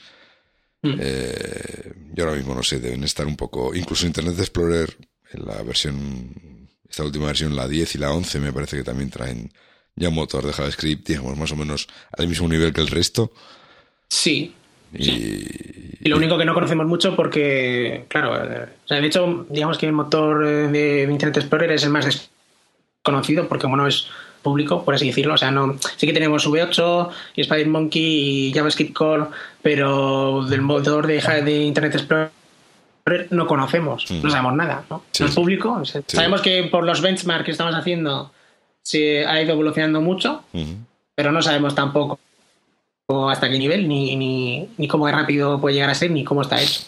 [0.83, 0.95] Mm.
[0.99, 3.75] Eh, yo ahora mismo no sé, deben estar un poco.
[3.75, 4.97] Incluso Internet Explorer,
[5.33, 9.11] en la versión, esta última versión, la 10 y la 11, me parece que también
[9.11, 9.53] traen
[9.97, 13.33] ya un motor de JavaScript, digamos, más o menos al mismo nivel que el resto.
[14.09, 14.55] Sí.
[14.93, 19.93] Y, lo único que no conocemos mucho porque, claro, eh, de hecho, digamos que el
[19.93, 24.09] motor eh, de Internet Explorer es el más desconocido porque, bueno, es
[24.43, 25.35] público, por así decirlo.
[25.35, 29.27] O sea, no, sí que tenemos V8 y SpiderMonkey y JavaScript Core,
[29.63, 32.31] pero del motor de, de Internet Explorer
[33.31, 35.03] no conocemos, no sabemos nada, ¿no?
[35.19, 35.83] es público.
[36.07, 38.33] Sabemos que por los benchmarks que estamos haciendo
[38.83, 40.45] se ha ido evolucionando mucho,
[41.15, 42.19] pero no sabemos tampoco
[43.29, 46.43] hasta qué nivel, ni, ni, ni cómo de rápido puede llegar a ser, ni cómo
[46.43, 46.83] está hecho.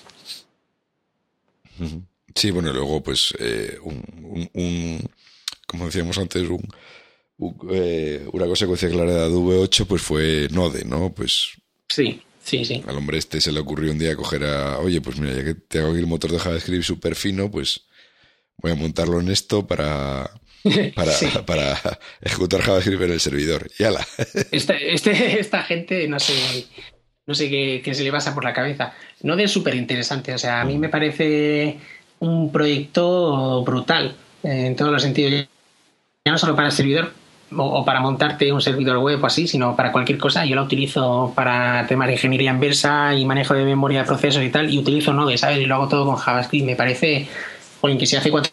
[2.35, 5.11] Sí, bueno, luego, pues, eh, un,
[5.67, 6.63] como decíamos antes, un,
[7.43, 11.13] una consecuencia clara de V8 pues fue Node, ¿no?
[11.13, 11.51] Pues
[11.89, 12.83] sí, sí, sí.
[12.87, 15.55] Al hombre este se le ocurrió un día coger a, oye, pues mira, ya que
[15.55, 17.87] tengo aquí el motor de JavaScript súper fino, pues
[18.59, 20.31] voy a montarlo en esto para,
[20.95, 21.13] para,
[21.45, 21.81] para
[22.21, 23.69] ejecutar JavaScript en el servidor.
[23.79, 24.07] Y ala.
[24.53, 26.67] Este, este, esta gente, no sé,
[27.27, 28.95] no sé qué, qué se le pasa por la cabeza.
[29.23, 31.79] Node es súper interesante, o sea, a mí me parece
[32.21, 34.15] un proyecto brutal
[34.45, 35.49] en todos los sentidos.
[36.25, 37.13] Ya no solo para el servidor,
[37.57, 40.45] o, para montarte un servidor web o así, sino para cualquier cosa.
[40.45, 44.51] Yo la utilizo para temas de ingeniería inversa y manejo de memoria de procesos y
[44.51, 45.59] tal, y utilizo Node, ¿sabes?
[45.59, 46.67] Y lo hago todo con JavaScript.
[46.67, 47.29] Me parece,
[47.81, 48.53] oye, que si hace cuatro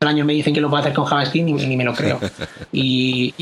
[0.00, 2.20] años me dicen que lo puedo hacer con JavaScript, ni, me lo creo.
[2.72, 3.34] Y,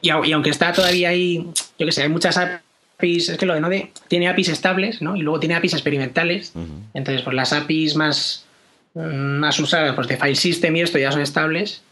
[0.00, 1.46] y, aunque está todavía ahí,
[1.78, 5.16] yo que sé, hay muchas APIs, es que lo de Node tiene APIs estables, ¿no?
[5.16, 6.52] Y luego tiene APIs experimentales.
[6.94, 8.46] Entonces, pues las APIs más,
[8.94, 11.82] más usadas, pues de File System y esto ya son estables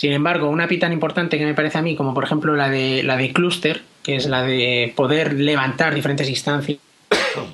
[0.00, 2.70] sin embargo, una API tan importante que me parece a mí, como por ejemplo la
[2.70, 6.78] de la de cluster, que es la de poder levantar diferentes instancias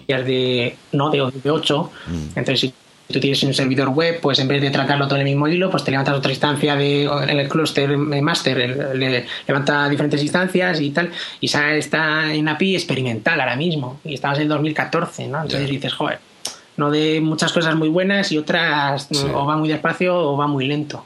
[0.06, 2.39] de Node o de 8, mm.
[2.39, 2.73] entonces si
[3.12, 5.73] tú tienes un servidor web, pues en vez de tratarlo todo en el mismo hilo,
[5.73, 10.90] pues te levantas otra instancia de, en el cluster master, le, levanta diferentes instancias y
[10.90, 11.10] tal,
[11.40, 15.43] y está en API experimental ahora mismo, y estamos en 2014, ¿no?
[15.43, 16.20] Entonces dices, joder,
[16.77, 20.68] no de muchas cosas muy buenas y otras o va muy despacio o va muy
[20.68, 21.05] lento.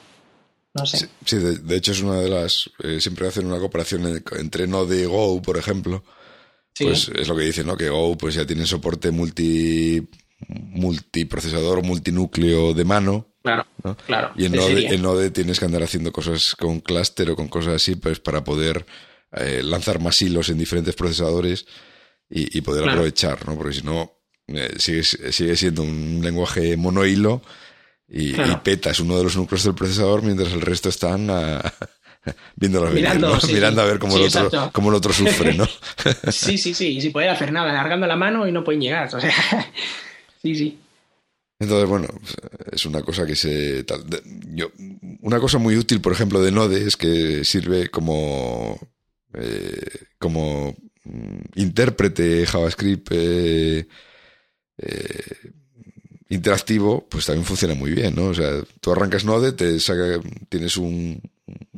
[0.74, 1.08] No sé.
[1.24, 2.70] Sí, de, hecho es una de las...
[2.78, 6.04] Eh, siempre hacen una comparación entre Node y Go, por ejemplo.
[6.78, 7.76] Pues es lo que dicen, ¿no?
[7.76, 10.08] Que Go pues ya tiene soporte multi
[10.48, 13.26] multiprocesador, multinúcleo de mano.
[13.42, 13.66] Claro,
[14.06, 14.32] claro.
[14.36, 17.74] Y en Node, en Node, tienes que andar haciendo cosas con cluster o con cosas
[17.74, 18.86] así, pues para poder
[19.32, 21.66] eh, lanzar más hilos en diferentes procesadores
[22.28, 23.56] y, poder aprovechar, ¿no?
[23.56, 24.12] Porque si no,
[24.46, 27.42] eh, sigue, sigue siendo un lenguaje monohilo
[28.10, 28.32] y,
[28.64, 31.62] peta, es uno de los núcleos del procesador mientras el resto están a,
[32.56, 35.66] viéndolo mirando, mirando a ver cómo, el otro, cómo el otro sufre, ¿no?
[36.32, 39.14] sí, sí, sí, y sin poder hacer nada, alargando la mano y no pueden llegar.
[39.14, 39.32] O sea,
[40.42, 40.78] sí, sí.
[41.60, 42.08] Entonces, bueno,
[42.72, 43.84] es una cosa que se.
[44.48, 44.70] yo,
[45.20, 48.78] una cosa muy útil, por ejemplo, de Node es que sirve como.
[49.34, 50.74] Eh, como
[51.04, 53.86] mm, intérprete JavaScript eh,
[54.78, 55.52] eh,
[56.30, 58.26] interactivo, pues también funciona muy bien, ¿no?
[58.26, 61.20] O sea, tú arrancas Node, te saca, tienes un,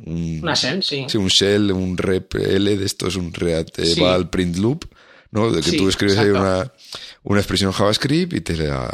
[0.05, 1.05] una shell, sí.
[1.09, 4.85] Sí, un shell, un rep L de esto es un react eval print loop,
[5.31, 5.51] ¿no?
[5.51, 6.71] De que tú escribes ahí una,
[7.23, 8.93] una expresión JavaScript y te la,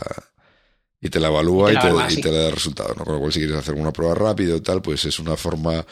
[1.01, 3.03] y te la evalúa y te, te, le da resultado, ¿no?
[3.03, 5.85] Con lo cual, si quieres hacer una prueba rápida o tal, pues es una forma,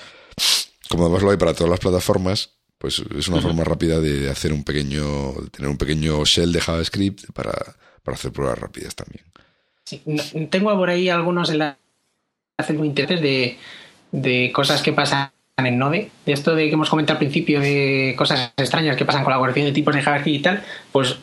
[0.87, 4.53] como además lo hay para todas las plataformas, pues es una forma rápida de hacer
[4.53, 7.51] un pequeño, de tener un pequeño shell de JavaScript para,
[8.01, 9.26] para hacer pruebas rápidas también
[10.49, 11.77] tengo por ahí algunos enlaces
[12.75, 13.57] muy interesantes de,
[14.11, 18.13] de cosas que pasan en Node, de esto de que hemos comentado al principio de
[18.17, 21.17] cosas extrañas que pasan con la guardia de tipos de JavaScript y tal, pues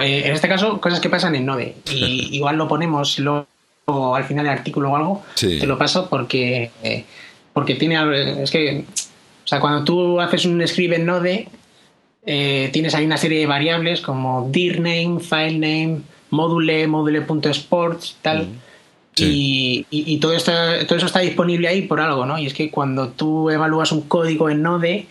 [0.00, 1.74] eh, en este caso cosas que pasan en Node.
[1.90, 3.46] Y igual lo ponemos luego
[3.86, 7.04] al final del artículo o algo, te lo paso porque, eh,
[7.52, 8.84] porque tiene es que
[9.44, 11.48] o sea, cuando tú haces un script en Node,
[12.24, 18.48] eh, tienes ahí una serie de variables como dir name, file name, módule, módule.sports, tal.
[19.16, 20.52] Y, y, todo, esto,
[20.88, 22.36] todo eso está disponible ahí por algo, ¿no?
[22.36, 25.06] Y es que cuando tú evalúas un código en Node,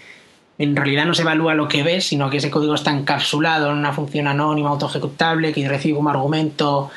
[0.57, 3.77] en realidad no se evalúa lo que ves, sino que ese código está encapsulado en
[3.77, 6.91] una función anónima autoejecutable que recibe como argumento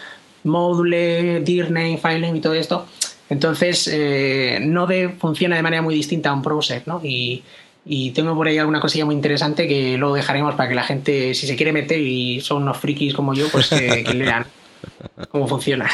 [0.47, 2.86] módule, dirname, filename y todo esto.
[3.28, 7.01] Entonces, eh, Node funciona de manera muy distinta a un browser, ¿no?
[7.02, 7.43] Y,
[7.87, 11.35] y tengo por ahí alguna cosilla muy interesante que luego dejaremos para que la gente,
[11.35, 14.45] si se quiere meter y son unos frikis como yo, pues que, que lean
[15.31, 15.89] cómo funciona.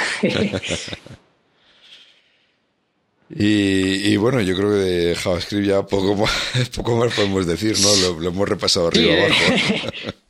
[3.35, 6.15] Y, bueno, yo creo que de JavaScript ya poco
[6.55, 8.21] más, poco más podemos decir, ¿no?
[8.21, 9.25] Lo, hemos repasado arriba y eh.
[9.25, 9.89] abajo.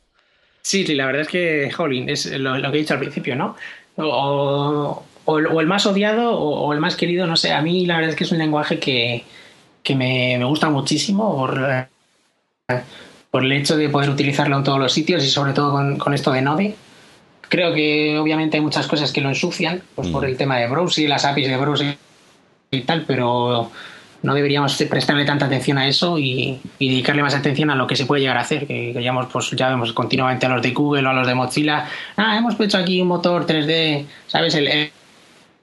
[0.65, 3.57] Sí, sí, la verdad es que, jolín, es lo, que he dicho al principio, ¿no?
[3.97, 7.51] O, el más odiado o, el más querido, no sé.
[7.51, 9.25] A mí la verdad es que es un lenguaje que,
[9.89, 11.87] me, gusta muchísimo por,
[13.29, 16.31] por el hecho de poder utilizarlo en todos los sitios y sobre todo con, esto
[16.31, 16.75] de Node.
[17.49, 20.27] Creo que obviamente hay muchas cosas que lo ensucian, pues por mm.
[20.27, 21.97] el tema de browser, las APIs de browser
[22.71, 23.69] y tal, pero
[24.23, 28.05] no deberíamos prestarle tanta atención a eso y, dedicarle más atención a lo que se
[28.05, 31.09] puede llegar a hacer, que, que pues, ya vemos continuamente a los de Google o
[31.09, 31.85] a los de Mozilla,
[32.15, 34.55] ah, hemos hecho aquí un motor 3D, ¿sabes?
[34.55, 34.91] El,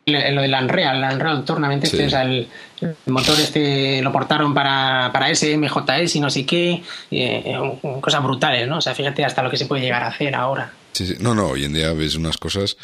[0.07, 2.49] lo del Unreal, el Unreal Tournament, este, el,
[3.07, 7.57] motor este lo portaron para, para SMJS y no sé qué, eh,
[8.01, 8.79] cosas brutales, ¿no?
[8.79, 10.73] O sea, fíjate hasta lo que se puede llegar a hacer ahora.
[10.93, 11.17] Sí, sí.
[11.21, 12.77] No, no, hoy en día ves unas cosas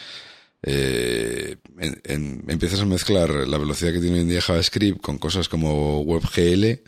[0.69, 6.01] eh, empiezas a mezclar la velocidad que tiene hoy en día JavaScript con cosas como
[6.01, 6.81] WebGL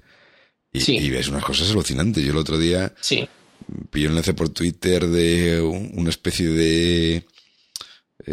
[0.72, 2.24] y, ves unas cosas alucinantes.
[2.24, 3.28] Yo el otro día sí.
[3.90, 7.24] pillé un enlace por Twitter de una especie de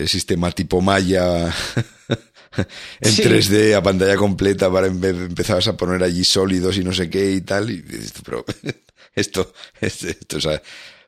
[0.08, 1.46] sistema tipo Maya
[3.02, 7.32] en 3D a pantalla completa para empezar a poner allí sólidos y no sé qué
[7.32, 7.70] y tal.
[7.70, 7.84] Y,
[8.24, 8.46] pero
[9.16, 10.62] esto, esto, esto o sea,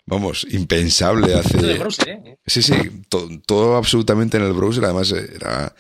[0.05, 1.57] vamos, impensable hace.
[2.07, 2.37] ¿eh?
[2.45, 2.73] Sí, sí,
[3.45, 4.85] todo, absolutamente en el browser.
[4.85, 5.73] Además, era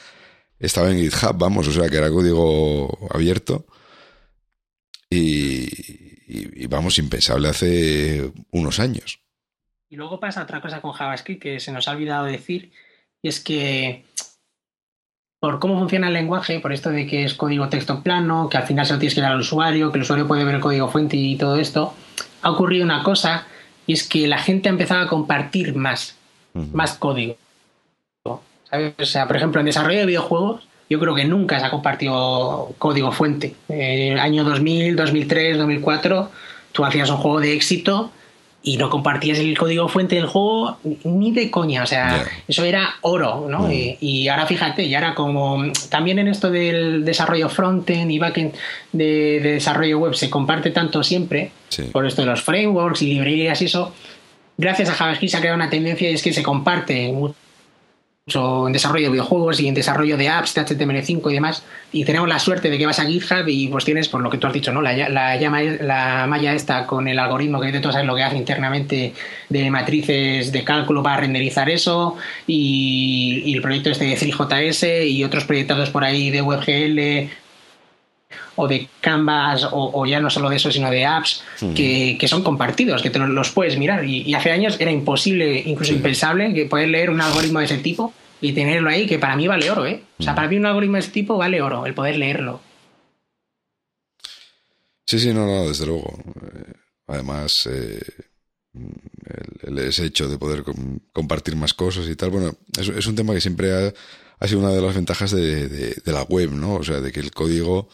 [0.59, 3.65] estaba en GitHub, vamos, o sea que era código abierto.
[5.09, 9.19] Y, vamos, impensable hace unos años.
[9.89, 12.73] Y luego pasa otra cosa con JavaScript que se nos ha olvidado decir,
[13.27, 14.05] y es que
[15.41, 18.63] por cómo funciona el lenguaje, por esto de que es código texto plano, que al
[18.63, 20.87] final se lo tienes que dar al usuario, que el usuario puede ver el código
[20.87, 21.93] fuente y todo esto,
[22.41, 23.45] ha ocurrido una cosa
[23.85, 26.15] y es que la gente ha empezado a compartir más,
[26.53, 27.35] más código.
[28.69, 28.93] ¿sabes?
[28.97, 32.73] O sea, por ejemplo, en desarrollo de videojuegos, yo creo que nunca se ha compartido
[32.77, 33.55] código fuente.
[33.67, 36.31] En el año 2000, 2003, 2004,
[36.71, 38.11] tú hacías un juego de éxito
[38.67, 42.95] y no compartías el código fuente del juego ni de coña, o sea, eso era
[42.99, 43.59] oro, ¿no?
[43.59, 43.71] Mm.
[44.01, 48.53] Y, ahora fíjate, y ahora como también en esto del desarrollo frontend y backend
[48.91, 51.51] de, desarrollo web se comparte tanto siempre,
[51.93, 53.93] por esto de los frameworks y librerías y eso,
[54.57, 57.13] gracias a JavaScript se ha creado una tendencia y es que se comparte
[58.27, 61.63] en desarrollo de videojuegos y en desarrollo de apps de HTML5 y demás.
[61.93, 64.37] Y tenemos la suerte de que vas a GitHub y pues tienes, por lo que
[64.37, 64.81] tú has dicho, ¿no?
[64.81, 68.35] La, la, llama, la malla esta con el algoritmo que todo sabes lo que hace
[68.35, 69.13] internamente
[69.47, 75.45] de matrices de cálculo para renderizar eso y, el proyecto este de 3JS y otros
[75.45, 77.29] proyectados por ahí de WebGL
[78.55, 81.43] o de Canvas o, ya no solo de eso sino de apps
[81.75, 84.05] que, son compartidos que te los, puedes mirar.
[84.05, 88.13] Y, hace años era imposible incluso impensable que poder leer un algoritmo de ese tipo
[88.41, 90.95] y tenerlo ahí que para mí vale oro eh o sea para mí un algoritmo
[90.95, 92.61] de ese tipo vale oro el poder leerlo.
[95.05, 96.17] Sí sí no no desde luego.
[96.53, 96.73] Eh,
[97.07, 98.01] además eh,
[99.63, 100.63] el, ese hecho de poder
[101.13, 103.71] compartir más cosas y tal bueno es, un tema que siempre
[104.39, 107.21] ha, sido una de las ventajas de, de la web no o sea de que
[107.21, 107.89] el código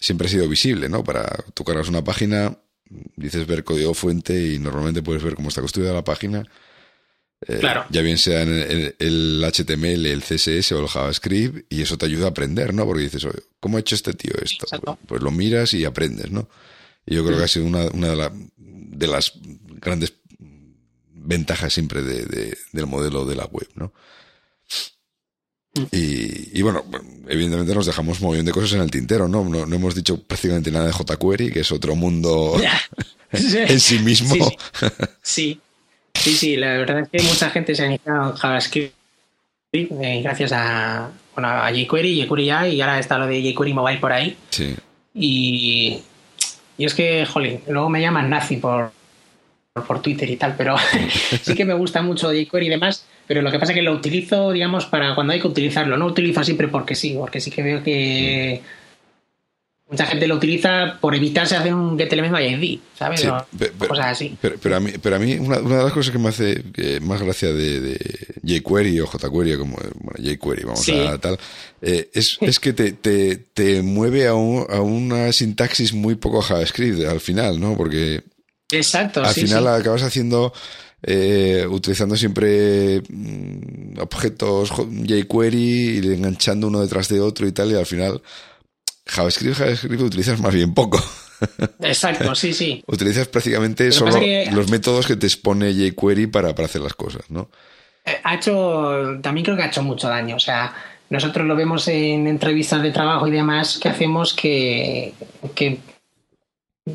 [0.00, 1.04] siempre ha sido visible, ¿no?
[1.04, 2.56] Para tú cargas una página,
[3.16, 6.44] dices ver código fuente y normalmente puedes ver cómo está construida la página.
[7.46, 7.84] Eh, claro.
[7.90, 12.26] Ya bien sea en el, HTML, el CSS o el JavaScript, y eso te ayuda
[12.26, 12.84] a aprender, ¿no?
[12.86, 13.26] Porque dices,
[13.58, 14.66] ¿cómo ha hecho este tío esto?
[15.06, 16.48] Pues lo miras y aprendes, ¿no?
[17.04, 19.32] Y yo creo que ha sido una, una de, las
[19.80, 20.14] grandes
[21.08, 23.92] ventajas siempre del modelo de la web, ¿no?
[25.90, 26.84] Y, bueno,
[27.28, 29.42] evidentemente nos dejamos un montón de cosas en el tintero, ¿no?
[29.44, 29.62] ¿no?
[29.62, 32.60] hemos dicho prácticamente nada de jQuery, que es otro mundo
[33.32, 34.52] en sí mismo.
[35.22, 35.58] Sí,
[36.14, 38.94] sí, sí, la verdad es que mucha gente se ha iniciado en JavaScript
[39.74, 44.00] eh, gracias a, bueno, a jQuery, jQuery ya, y ahora está lo de jQuery Mobile
[44.00, 44.36] por ahí.
[44.50, 44.76] Sí.
[45.14, 46.02] Y,
[46.76, 48.92] y es que, jolín, luego me llaman nazi por,
[49.72, 50.76] por Twitter y tal, pero
[51.42, 53.92] sí que me gusta mucho jQuery y demás, pero lo que pasa es que lo
[53.92, 55.96] utilizo, digamos, para cuando hay que utilizarlo.
[55.96, 58.62] No utilizo siempre porque sí, porque sí que veo que
[59.92, 63.28] mucha gente lo utiliza por evitarse hacer un get element by ID, ¿sabes?
[63.58, 64.36] pero, cosas así.
[64.40, 66.64] Pero, a mí, pero a mí una, una, de las cosas que me hace
[67.02, 67.98] más gracia de, de,
[68.42, 71.38] jQuery o jQuery, como bueno, jQuery, vamos a tal,
[71.82, 74.34] eh, es, es, que te, te, te mueve a, a,
[74.80, 77.76] una sintaxis muy poco JavaScript al final, ¿no?
[77.76, 78.22] Porque
[78.70, 80.54] Exacto, al final acabas haciendo...
[81.04, 87.74] Eh, utilizando siempre mm, objetos jQuery y enganchando uno detrás de otro y tal, y
[87.74, 88.22] al final
[89.06, 91.02] JavaScript, JavaScript utilizas más bien poco.
[91.80, 92.84] Exacto, sí, sí.
[92.86, 94.20] Utilizas prácticamente solo
[94.52, 97.50] los métodos que te expone jQuery para, para hacer las cosas, ¿no?
[98.04, 100.36] Eh, ha hecho, también creo que ha hecho mucho daño.
[100.36, 100.72] O sea,
[101.10, 105.14] nosotros lo vemos en entrevistas de trabajo y demás que hacemos que,
[105.54, 105.78] que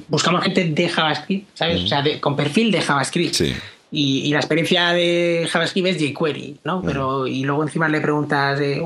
[0.08, 1.84] buscamos gente de JavaScript, ¿sabes?
[1.84, 3.36] O sea, con perfil de JavaScript.
[3.36, 3.54] Sí.
[3.92, 6.82] Y, la experiencia de JavaScript es jQuery, ¿no?
[6.82, 8.84] Pero, y luego encima le preguntas de,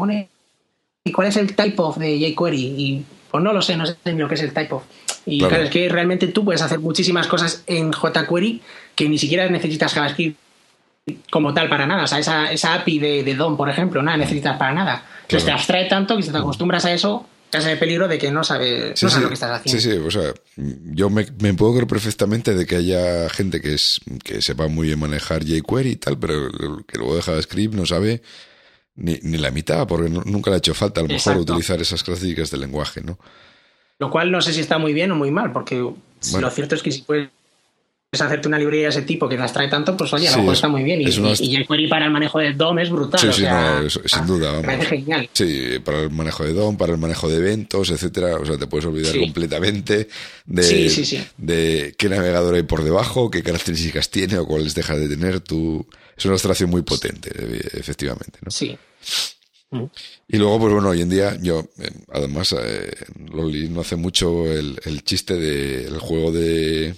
[1.04, 2.62] ¿y cuál es el type of de jQuery?
[2.78, 4.84] Y pues no lo sé, no sé ni lo que es el type of.
[5.26, 5.64] Y claro.
[5.64, 8.62] es que realmente tú puedes hacer muchísimas cosas en jQuery
[8.96, 10.38] que ni siquiera necesitas JavaScript
[11.32, 12.04] como tal para nada.
[12.04, 15.04] O sea, esa, esa API de, de DOM, por ejemplo, nada necesitas para nada.
[15.24, 18.18] Entonces te abstrae tanto que si te acostumbras a eso, estás en el peligro de
[18.18, 19.82] que no sabes, no sabes lo que estás haciendo.
[19.82, 23.74] Sí, sí, o sea, yo me, me, puedo creer perfectamente de que haya gente que,
[23.74, 26.50] es, que sepa muy bien manejar jQuery y tal, pero
[26.88, 28.22] que luego de JavaScript no sabe
[28.96, 32.04] ni, ni la mitad, porque nunca le ha hecho falta a lo mejor utilizar esas
[32.04, 33.20] características del lenguaje, ¿no?
[34.00, 36.82] Lo cual no sé si está muy bien o muy mal, porque lo cierto es
[36.82, 37.30] que si puedes
[38.20, 40.54] hacerte una librería de ese tipo que las trae tanto, pues oye, a lo mejor
[40.54, 41.02] está muy bien.
[41.02, 43.20] Y, y, jQuery para el manejo de DOM es brutal.
[43.22, 44.52] Sí, sí, no, sin ah, duda.
[44.52, 44.66] Vamos.
[44.66, 45.30] Parece genial.
[45.32, 48.36] Sí, para el manejo de DOM, para el manejo de eventos, etcétera.
[48.36, 50.10] O sea, te puedes olvidar completamente
[50.46, 55.40] de, de qué navegador hay por debajo, qué características tiene o cuáles deja de tener.
[55.40, 55.88] Tú...
[56.18, 57.32] Es una abstracción muy potente,
[57.80, 58.40] efectivamente.
[58.44, 58.52] ¿no?
[58.52, 58.78] Sí.
[60.28, 61.66] Y luego, pues bueno, hoy en día yo,
[62.12, 62.92] además, eh,
[63.32, 66.94] Loli no hace mucho el, el chiste del juego de...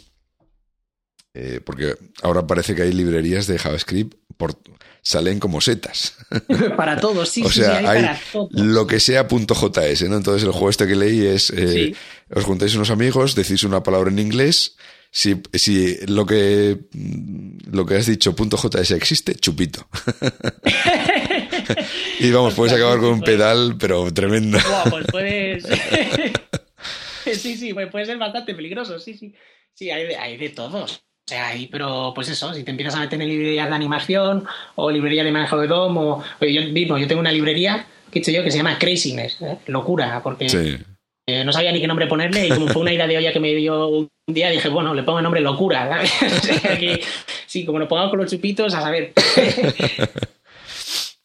[1.35, 4.55] Eh, porque ahora parece que hay librerías de JavaScript por,
[5.01, 6.15] salen como setas.
[6.77, 7.41] para todos, sí.
[7.45, 8.05] o sea, sí, hay,
[8.51, 10.17] lo que sea .js, ¿no?
[10.17, 11.95] Entonces el juego este que leí es, eh,
[12.33, 14.75] os juntáis unos amigos, decís una palabra en inglés,
[15.09, 16.79] si, si lo que
[17.71, 19.87] lo que has dicho .js existe, chupito.
[22.19, 24.59] y vamos, puedes acabar con un pedal, pero tremendo.
[24.89, 25.65] pues puedes...
[27.39, 29.33] sí, sí, pues puede ser bastante peligroso, sí, sí.
[29.75, 31.03] Sí, hay de, hay de todos.
[31.25, 34.45] O sea, hay, pero pues eso, si te empiezas a meter en librerías de animación
[34.75, 38.21] o librería de manejo de DOM o, yo mismo, yo tengo una librería que he
[38.21, 39.57] hecho yo que se llama Craziness, ¿eh?
[39.67, 40.47] locura, porque
[41.25, 43.39] eh, no sabía ni qué nombre ponerle y como fue una idea de olla que
[43.39, 46.01] me dio un día, dije, bueno, le pongo el nombre locura.
[47.47, 49.13] sí, como lo pongamos con los chupitos, a saber.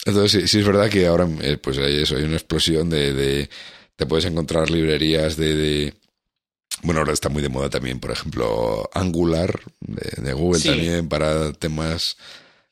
[0.07, 3.51] Entonces, sí, es verdad que ahora eh, pues hay eso, hay una explosión de, de
[3.97, 5.95] te puedes encontrar librerías de, de,
[6.83, 12.17] bueno, ahora está muy de moda también, por ejemplo, Angular de, Google también para temas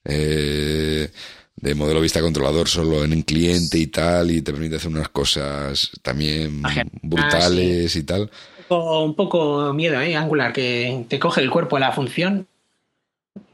[0.04, 1.10] eh,
[1.56, 5.08] de modelo vista controlador solo en un cliente y tal, y te permite hacer unas
[5.08, 6.62] cosas también
[7.02, 8.30] brutales ah, y tal.
[8.68, 10.16] Un poco miedo, ¿eh?
[10.16, 12.46] Angular, que te coge el cuerpo de la función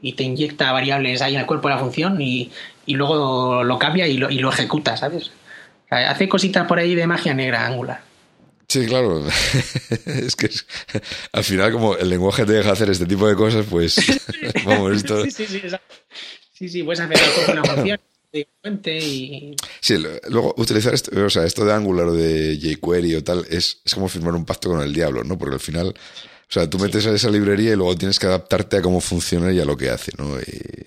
[0.01, 2.51] y te inyecta variables ahí en el cuerpo de la función y,
[2.85, 5.31] y luego lo cambia y lo, y lo ejecuta, ¿sabes?
[5.89, 8.01] hace cositas por ahí de magia negra Angular.
[8.73, 9.23] Sí, claro.
[10.07, 10.49] es que
[11.31, 13.97] al final, como el lenguaje te deja hacer este tipo de cosas, pues
[14.65, 15.23] vamos, esto.
[15.25, 15.61] sí, sí, sí,
[16.53, 17.99] sí, sí, puedes hacer una función.
[18.33, 19.55] Y...
[19.79, 19.95] Sí,
[20.27, 23.93] luego utilizar esto, o sea, esto de Angular o de jQuery o tal es, es
[23.93, 25.37] como firmar un pacto con el diablo, ¿no?
[25.37, 28.77] Porque al final, o sea, tú metes a esa librería y luego tienes que adaptarte
[28.77, 30.39] a cómo funciona y a lo que hace, ¿no?
[30.39, 30.83] Y,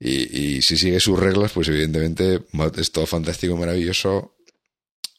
[0.00, 2.40] y, y si sigue sus reglas, pues evidentemente
[2.76, 4.34] es todo fantástico, maravilloso.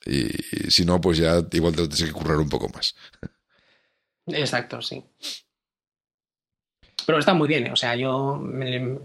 [0.05, 0.29] Y,
[0.69, 2.95] si no, pues ya igual te tienes que currar un poco más.
[4.27, 5.03] Exacto, sí.
[7.05, 8.41] Pero está muy bien, o sea, yo,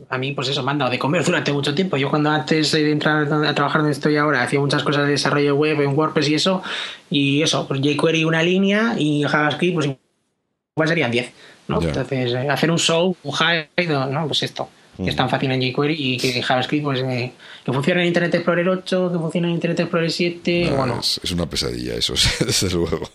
[0.09, 1.99] a mí, pues eso, me han dado de comer durante mucho tiempo.
[1.99, 5.55] Yo cuando antes de entrar a trabajar donde estoy ahora, hacía muchas cosas de desarrollo
[5.55, 6.63] web en WordPress y eso,
[7.11, 11.33] y eso, pues jQuery una línea y JavaScript, pues igual serían 10,
[11.69, 11.83] ¿no?
[11.83, 14.71] Entonces, eh, hacer un show, un hide, no, pues esto
[15.05, 17.33] que es tan fácil en jQuery y que JavaScript pues eh,
[17.65, 21.01] que funciona en Internet Explorer 8, que funciona en Internet Explorer 7, bueno.
[21.01, 22.15] Es, una pesadilla eso,
[22.45, 23.11] desde luego.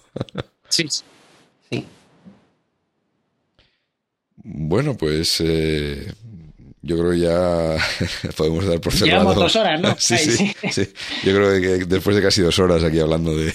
[0.70, 1.04] sí, sí.
[4.48, 6.14] Bueno, pues eh,
[6.84, 7.78] yo creo que ya
[8.38, 9.22] podemos dar por cerrado.
[9.22, 9.96] Llevamos dos horas, ¿no?
[9.98, 10.88] sí, sí, sí,
[11.24, 13.52] Yo creo que después de casi dos horas aquí hablando de,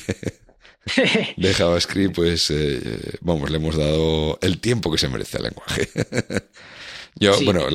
[1.37, 2.81] de JavaScript, pues eh,
[3.21, 5.89] vamos, le hemos dado el tiempo que se merece al lenguaje.
[7.15, 7.67] Yo, bueno,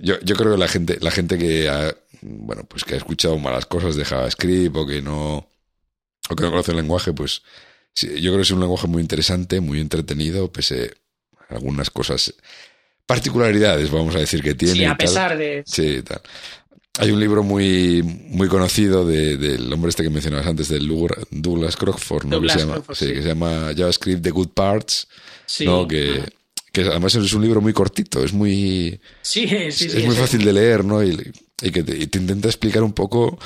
[0.00, 3.38] yo, yo creo que la gente, la gente que ha, bueno, pues que ha escuchado
[3.38, 5.46] malas cosas de JavaScript o que no,
[6.30, 7.42] o que no conoce el lenguaje, pues
[7.94, 10.94] yo creo que es un lenguaje muy interesante, muy entretenido, pese
[11.48, 12.34] a algunas cosas,
[13.06, 14.74] particularidades, vamos a decir, que tiene.
[14.74, 15.62] Sí, a pesar de.
[15.66, 16.20] Sí, tal.
[16.98, 20.86] Hay un libro muy, muy conocido de, del hombre este que mencionabas antes, del
[21.30, 22.40] Douglas Crockford, ¿no?
[22.40, 25.08] que, se llama, sí, que se llama JavaScript The Good Parts,
[25.60, 25.88] ¿no?
[25.88, 26.22] que,
[26.72, 30.52] que además es un libro muy cortito, es muy, sí, sí, es muy fácil de
[30.52, 31.02] leer, ¿no?
[31.02, 33.38] Y, y que te, intenta explicar un poco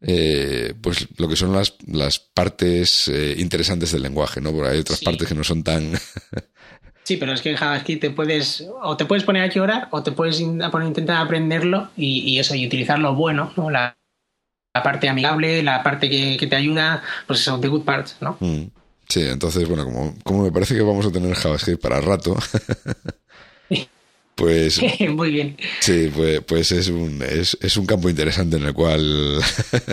[0.00, 4.52] eh, pues lo que son las, las partes eh, interesantes del lenguaje, ¿no?
[4.52, 5.92] Porque hay otras partes que no son tan
[7.08, 10.02] Sí, pero es que en JavaScript te puedes, o te puedes poner a llorar, o
[10.02, 13.70] te puedes poner a intentar aprenderlo y, eso, y utilizar lo bueno, ¿no?
[13.70, 13.96] La,
[14.84, 18.36] parte amigable, la parte que, te ayuda, pues eso, the good parts, ¿no?
[18.40, 18.64] Mm.
[19.08, 22.36] Sí, entonces, bueno, como, como me parece que vamos a tener JavaScript para rato,
[24.34, 24.80] pues...
[25.08, 25.56] Muy bien.
[25.80, 29.40] Sí, pues, pues es, un, es, es un campo interesante en el cual,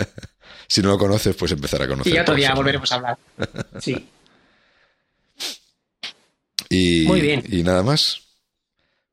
[0.68, 2.14] si no lo conoces, pues empezar a conocer.
[2.14, 3.18] Y otro día volveremos a hablar.
[3.80, 4.06] Sí.
[6.68, 7.42] Y, Muy bien.
[7.48, 8.20] Y nada más.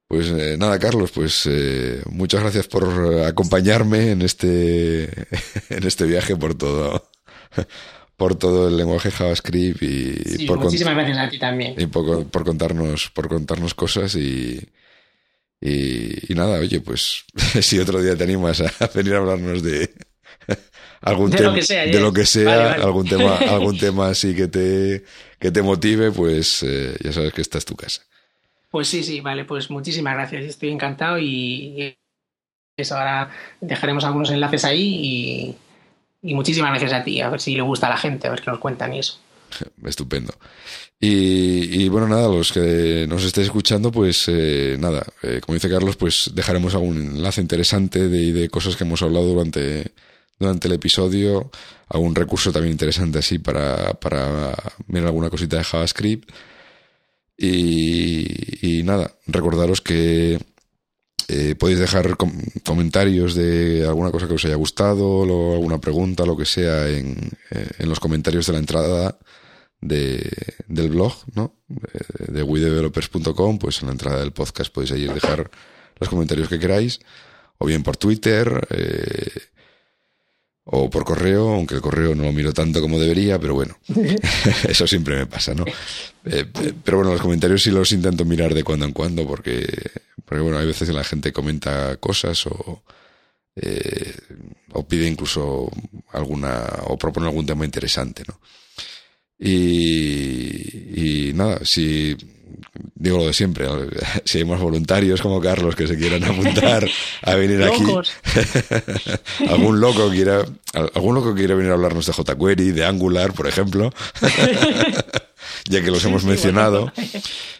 [0.07, 6.35] Pues eh, nada, Carlos, pues eh, muchas gracias por acompañarme en este, en este viaje
[6.35, 7.09] por todo,
[8.15, 11.75] por todo el lenguaje JavaScript y por muchísimas gracias a ti también.
[11.77, 14.59] Y por, por, contarnos, por contarnos cosas y,
[15.59, 17.25] y, nada, oye, pues
[17.61, 19.93] si otro día te animas a venir a hablarnos de
[21.01, 25.03] algún tema, de lo que sea, algún tema, algún tema así que te
[25.39, 28.01] que te motive, pues eh, ya sabes que esta es tu casa.
[28.69, 30.45] Pues sí, sí, vale, pues muchísimas gracias.
[30.45, 31.95] Estoy encantado y
[32.75, 33.29] eso ahora
[33.61, 35.55] dejaremos algunos enlaces ahí y,
[36.23, 38.49] muchísimas gracias a ti, a ver si le gusta a la gente, a ver qué
[38.51, 39.19] nos cuentan y eso.
[39.85, 40.33] Estupendo.
[41.05, 45.97] Y, bueno, nada, los que nos estéis escuchando, pues eh, nada, eh, como dice Carlos,
[45.97, 49.91] pues dejaremos algún enlace interesante de, de cosas que hemos hablado durante
[50.39, 51.51] durante el episodio,
[51.89, 54.53] algún recurso también interesante así para, para
[54.87, 56.29] mirar alguna cosita de JavaScript.
[57.37, 60.39] Y, nada, recordaros que
[61.27, 62.17] eh, podéis dejar
[62.63, 67.31] comentarios de alguna cosa que os haya gustado, o alguna pregunta, lo que sea, en,
[67.51, 69.17] eh, en los comentarios de la entrada
[69.81, 70.29] de,
[70.67, 71.55] del blog, ¿no?
[71.67, 72.89] De, de
[73.59, 75.49] pues en la entrada del podcast podéis ahí dejar
[75.99, 76.99] los comentarios que queráis,
[77.57, 79.31] o bien por Twitter, eh,
[80.65, 83.77] o por correo, aunque el correo no lo miro tanto como debería, pero bueno,
[84.67, 85.65] eso siempre me pasa, ¿no?
[86.25, 86.45] Eh,
[86.83, 89.67] pero bueno, los comentarios sí los intento mirar de cuando en cuando, porque,
[90.23, 92.83] porque bueno, hay veces que la gente comenta cosas o,
[93.55, 94.15] eh,
[94.71, 95.69] o pide incluso
[96.11, 98.39] alguna, o propone algún tema interesante, ¿no?
[99.37, 102.15] Y, y nada, si
[102.95, 103.67] digo lo de siempre,
[104.25, 106.87] si hay más voluntarios como Carlos que se quieran apuntar
[107.21, 107.83] a venir aquí,
[109.49, 110.45] algún loco quiera,
[110.93, 113.91] algún loco quiera venir a hablarnos de jQuery, de Angular, por ejemplo,
[115.69, 116.91] ya que los hemos mencionado.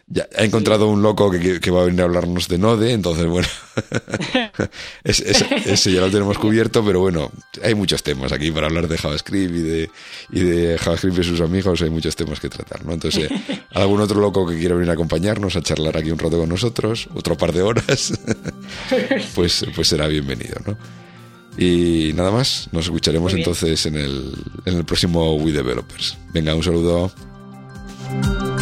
[0.08, 3.48] Ya, ha encontrado un loco que, va a venir a hablarnos de Node, entonces bueno,
[5.04, 7.32] ese, ya lo tenemos cubierto, pero bueno,
[7.64, 9.90] hay muchos temas aquí para hablar de JavaScript y de,
[10.32, 12.94] y de JavaScript y sus amigos, hay muchos temas que tratar, ¿no?
[12.94, 16.38] Entonces, eh, algún otro loco que quiera venir a acompañarnos, a charlar aquí un rato
[16.38, 18.14] con nosotros, otro par de horas,
[19.36, 20.78] pues, pues será bienvenido, ¿no?
[21.58, 24.34] Y nada más, nos escucharemos entonces en el,
[24.66, 26.18] en el próximo We Developers.
[26.34, 27.12] Venga, un saludo.
[28.22, 28.53] Bye.